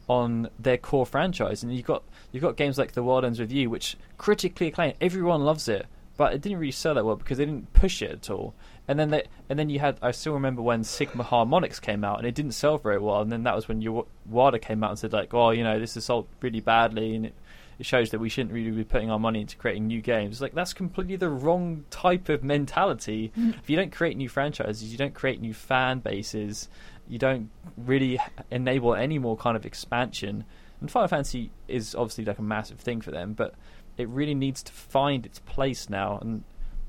[0.09, 3.51] on their core franchise, and you've got you've got games like The World Ends with
[3.51, 5.85] You, which critically acclaimed, everyone loves it,
[6.17, 8.53] but it didn't really sell that well because they didn't push it at all.
[8.87, 12.17] And then they, and then you had I still remember when Sigma Harmonics came out,
[12.17, 13.21] and it didn't sell very well.
[13.21, 15.79] And then that was when Yu- Wada came out and said like, oh, you know,
[15.79, 17.35] this is sold really badly, and it,
[17.77, 20.41] it shows that we shouldn't really be putting our money into creating new games.
[20.41, 23.31] Like that's completely the wrong type of mentality.
[23.37, 23.57] Mm.
[23.59, 26.67] If you don't create new franchises, you don't create new fan bases,
[27.09, 28.19] you don't really
[28.51, 30.45] enable any more kind of expansion.
[30.79, 33.55] And Final Fantasy is obviously like a massive thing for them, but
[33.97, 36.19] it really needs to find its place now.
[36.21, 36.43] And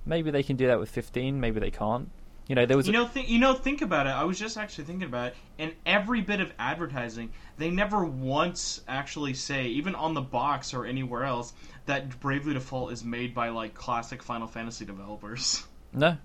[0.06, 2.10] maybe they can do that with 15, maybe they can't.
[2.46, 4.10] You know, there was You know, th- you know, think about it.
[4.10, 5.36] I was just actually thinking about it.
[5.58, 10.84] In every bit of advertising, they never once actually say, even on the box or
[10.84, 11.52] anywhere else,
[11.86, 15.64] that Bravely Default is made by like classic Final Fantasy developers.
[15.92, 16.16] No,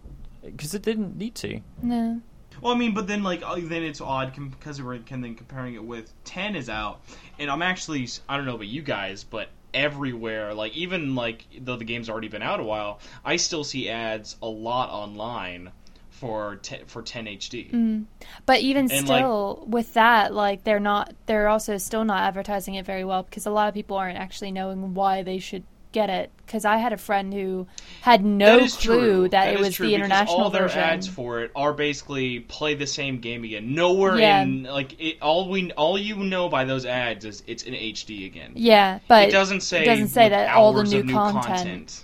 [0.44, 1.60] because it didn't need to.
[1.82, 2.22] No.
[2.62, 5.76] Well, I mean, but then like uh, then it's odd because we're can then comparing
[5.76, 7.02] it with ten is out,
[7.40, 11.76] and I'm actually I don't know about you guys, but everywhere like even like though
[11.76, 15.72] the game's already been out a while, I still see ads a lot online
[16.16, 17.72] for te- for 10 HD.
[17.72, 18.06] Mm.
[18.46, 22.76] But even And, like- still, with that, like they're not, they're also still not advertising
[22.76, 25.64] it very well because a lot of people aren't actually knowing why they should
[25.96, 26.30] get it.
[26.46, 27.66] Because I had a friend who
[28.02, 29.30] had no That is clue true.
[29.30, 30.80] that, it was true, the because international all their version.
[30.80, 33.74] ads for it are basically play the same game again.
[33.74, 34.44] Nowhere Yeah.
[34.44, 38.28] in like it, all we all you know by those ads is it's in HD
[38.28, 38.52] again.
[38.54, 41.14] yeah, but it doesn't say it doesn't say that all the hours new of new
[41.14, 42.04] content.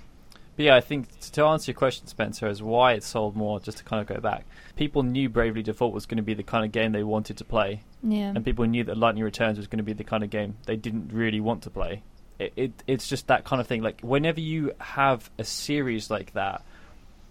[0.58, 3.60] But yeah, I think to answer your question, Spencer, is why it sold more.
[3.60, 4.46] Just to kind of go back,
[4.76, 7.46] people knew Bravely Default was going to be the kind of game they wanted to
[7.46, 10.30] play, yeah, and people knew that Lightning Returns was going to be the kind of
[10.30, 12.02] game they didn't really want to play.
[12.42, 13.82] It, it it's just that kind of thing.
[13.82, 16.64] Like whenever you have a series like that,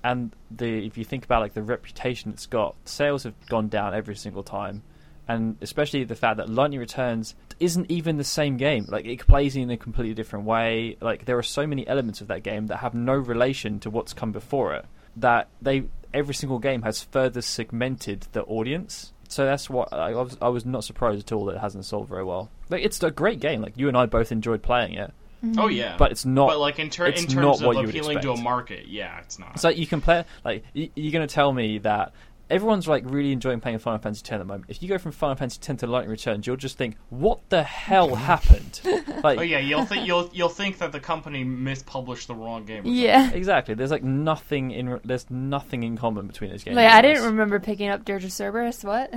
[0.03, 3.95] and the if you think about like the reputation it's got, sales have gone down
[3.95, 4.83] every single time,
[5.29, 8.87] and especially the fact that Lightning Returns isn't even the same game.
[8.89, 10.97] Like it plays in a completely different way.
[11.01, 14.13] Like there are so many elements of that game that have no relation to what's
[14.13, 14.87] come before it.
[15.17, 15.85] That they
[16.15, 19.13] every single game has further segmented the audience.
[19.29, 20.37] So that's what I was.
[20.41, 22.51] I was not surprised at all that it hasn't sold very well.
[22.71, 23.61] Like it's a great game.
[23.61, 25.13] Like you and I both enjoyed playing it,
[25.59, 26.49] Oh yeah, but it's not.
[26.49, 29.19] but like in, ter- it's in terms what of you appealing to a market, yeah,
[29.21, 29.53] it's not.
[29.55, 32.13] It's like you can play like y- you're going to tell me that
[32.51, 34.65] everyone's like really enjoying playing Final Fantasy X at the moment.
[34.69, 37.63] If you go from Final Fantasy X to Lightning Returns, you'll just think, "What the
[37.63, 38.81] hell happened?"
[39.23, 42.85] Like, oh yeah, you'll think you'll you'll think that the company mispublished the wrong game.
[42.87, 43.31] or yeah.
[43.35, 43.75] exactly.
[43.75, 46.77] There's like nothing in there's nothing in common between those games.
[46.77, 48.83] Like I didn't remember picking up Dirge of Cerberus.
[48.83, 49.13] What?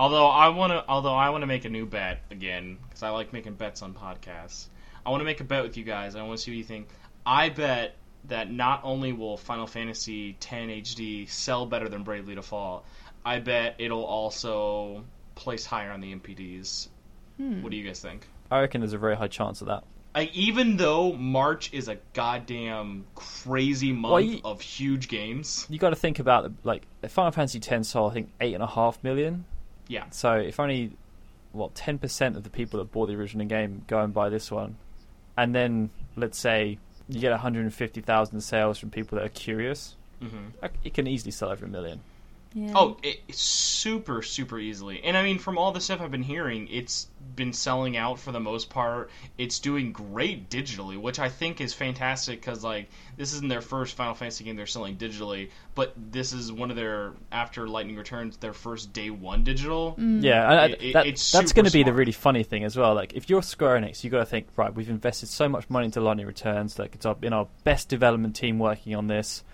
[0.00, 3.10] Although I want to, although I want to make a new bet again because I
[3.10, 4.68] like making bets on podcasts.
[5.04, 6.16] I want to make a bet with you guys.
[6.16, 6.88] I want to see what you think.
[7.26, 7.96] I bet
[8.28, 12.86] that not only will Final Fantasy X HD sell better than Bravely Default,
[13.26, 15.04] I bet it'll also
[15.34, 16.88] place higher on the NPDs.
[17.36, 17.60] Hmm.
[17.62, 18.26] What do you guys think?
[18.50, 19.84] I reckon there's a very high chance of that.
[20.14, 25.78] Like, even though March is a goddamn crazy month Well, you- of huge games, You
[25.78, 29.04] got to think about like Final Fantasy X sold I think eight and a half
[29.04, 29.44] million.
[29.90, 30.92] Yeah, So if only
[31.52, 34.50] what ten percent of the people that bought the original game go and buy this
[34.50, 34.76] one,
[35.36, 40.48] and then let's say you get 150,000 sales from people that are curious, hmm
[40.84, 42.00] it can easily sell over a million.
[42.52, 42.72] Yeah.
[42.74, 45.00] Oh, it, it's super, super easily.
[45.04, 47.06] And I mean, from all the stuff I've been hearing, it's
[47.36, 49.08] been selling out for the most part.
[49.38, 53.94] It's doing great digitally, which I think is fantastic because, like, this isn't their first
[53.96, 58.36] Final Fantasy game they're selling digitally, but this is one of their, after Lightning Returns,
[58.38, 59.94] their first day one digital.
[59.96, 60.24] Mm.
[60.24, 62.64] Yeah, and I- It- it- that, it's that's going to be the really funny thing
[62.64, 62.94] as well.
[62.96, 64.74] Like if you're Square Enix, you've got to think right.
[64.74, 66.80] We've invested so much money into Lightning Returns.
[66.80, 69.44] Like it's our, been our best development team working on this.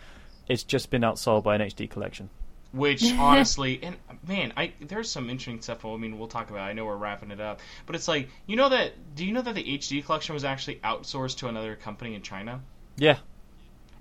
[0.48, 2.30] It's just been outsold by an HD collection.
[2.72, 5.84] Which honestly, and man, I there's some interesting stuff.
[5.84, 6.60] I mean, we'll talk about.
[6.60, 8.92] I know we're wrapping it up, but it's like you know that.
[9.14, 12.60] Do you know that the HD collection was actually outsourced to another company in China,
[12.96, 13.18] Yeah,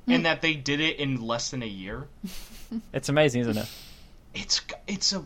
[0.07, 0.23] and hmm.
[0.23, 2.07] that they did it in less than a year?
[2.93, 3.69] it's amazing, isn't it?
[4.35, 5.23] It's it's a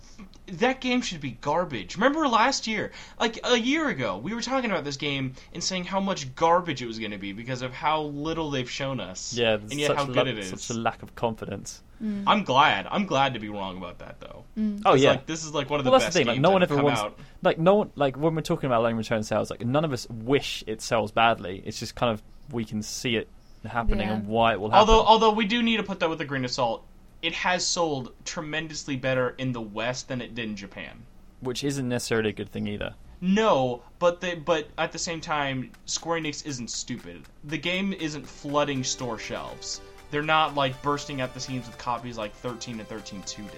[0.53, 1.95] that game should be garbage.
[1.95, 5.83] Remember last year, like a year ago, we were talking about this game and saying
[5.85, 9.33] how much garbage it was going to be because of how little they've shown us.
[9.33, 10.49] Yeah, and yet how good lack- it is.
[10.49, 11.81] such a lack of confidence.
[12.03, 12.23] Mm.
[12.27, 12.87] I'm glad.
[12.89, 14.45] I'm glad to be wrong about that though.
[14.57, 14.81] Mm.
[14.85, 16.27] Oh yeah, like, this is like one of the well that's best the thing.
[16.27, 17.01] Like no one ever wants.
[17.01, 17.19] out.
[17.43, 17.91] Like no one.
[17.95, 21.11] Like when we're talking about Lightning Return sales, like none of us wish it sells
[21.11, 21.61] badly.
[21.65, 22.21] It's just kind of
[22.51, 23.27] we can see it
[23.67, 24.13] happening Yeah.
[24.15, 24.89] and why it will happen.
[24.89, 26.85] Although although we do need to put that with a grain of salt.
[27.21, 31.03] It has sold tremendously better in the West than it did in Japan.
[31.41, 32.93] which isn't necessarily a good thing either.
[33.21, 37.23] No, but the, but at the same time, Square Enix isn't stupid.
[37.45, 39.81] The game isn't flooding store shelves.
[40.11, 43.51] They're not like bursting at the seams with copies like 13 and 13 2 did.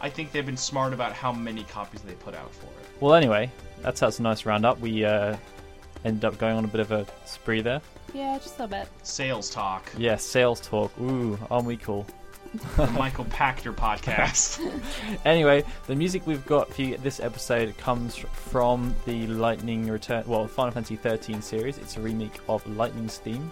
[0.00, 2.86] I think they've been smart about how many copies they put out for it.
[3.00, 3.50] Well, anyway,
[3.82, 4.80] that's that's a nice roundup.
[4.80, 5.36] We uh,
[6.04, 7.80] ended up going on a bit of a spree there.
[8.12, 8.88] Yeah, just a little bit.
[9.02, 9.90] Sales talk.
[9.96, 10.92] Yeah, sales talk.
[11.00, 12.06] Ooh, aren't we cool?
[12.76, 14.60] The Michael Pachter podcast.
[15.24, 20.46] Anyway, the music we've got for you this episode comes from the Lightning Return, well,
[20.46, 21.78] Final Fantasy 13 series.
[21.78, 23.50] It's a remake of Lightning's theme,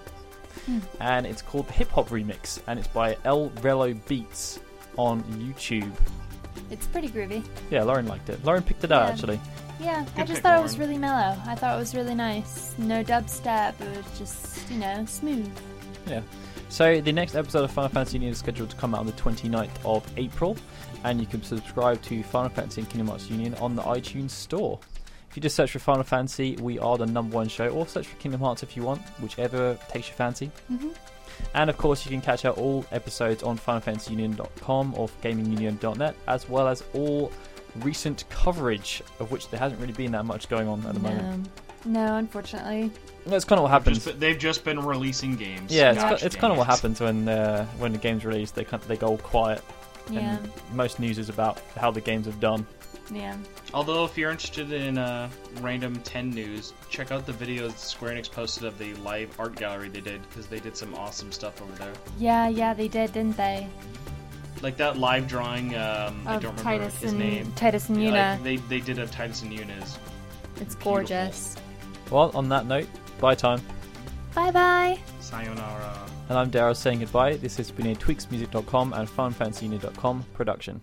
[0.66, 0.78] hmm.
[1.00, 4.60] and it's called the Hip Hop Remix, and it's by El Relo Beats
[4.96, 5.92] on YouTube.
[6.70, 7.44] It's pretty groovy.
[7.70, 8.44] Yeah, Lauren liked it.
[8.44, 9.12] Lauren picked it out Yeah.
[9.12, 9.40] actually.
[9.80, 11.36] Yeah, I just pick, thought it was really mellow.
[11.46, 12.74] I thought it was really nice.
[12.78, 13.80] No dubstep.
[13.80, 15.50] It was just, you know, smooth.
[16.06, 16.20] Yeah.
[16.72, 19.12] So the next episode of Final Fantasy Union is scheduled to come out on the
[19.12, 20.56] 29th of April,
[21.04, 24.80] and you can subscribe to Final Fantasy and Kingdom Hearts Union on the iTunes Store.
[25.28, 28.06] If you just search for Final Fantasy, we are the number one show, or search
[28.06, 30.50] for Kingdom Hearts if you want, whichever takes your fancy.
[30.68, 30.88] hmm
[31.54, 36.68] And of course, you can catch out all episodes on FinalFantasyUnion.com or GamingUnion.net, as well
[36.68, 37.30] as all
[37.80, 41.50] recent coverage, of which there hasn't really been that much going on at the moment.
[41.84, 42.90] No, no, unfortunately.
[43.26, 44.04] That's kind of what happens.
[44.04, 45.72] Just, they've just been releasing games.
[45.72, 48.54] Yeah, it's, not ki- it's kind of what happens when uh, when the game's released.
[48.54, 49.62] They kind of, they go all quiet,
[50.10, 52.66] Yeah, and most news is about how the games have done.
[53.12, 53.36] yeah.
[53.74, 55.30] Although, if you're interested in uh,
[55.60, 59.88] random 10 news, check out the videos Square Enix posted of the live art gallery
[59.88, 61.92] they did, because they did some awesome stuff over there.
[62.18, 63.66] Yeah, yeah, they did, didn't they?
[64.60, 67.46] Like that live drawing, um, I don't remember Tidus his and name.
[67.56, 68.32] Tidus and Yeah, Yuna.
[68.34, 69.82] like, they, they did of Tidus and Yuna.
[69.82, 69.98] is-
[70.60, 71.56] it's gorgeous.
[72.12, 72.86] Well, on that note,
[73.20, 73.60] bye time.
[74.34, 74.98] Bye bye.
[75.20, 75.98] Sayonara.
[76.28, 77.36] And I'm Daryl saying goodbye.
[77.36, 80.82] This has been a TweaksMusic.com and FinalFantasyUnion.com production.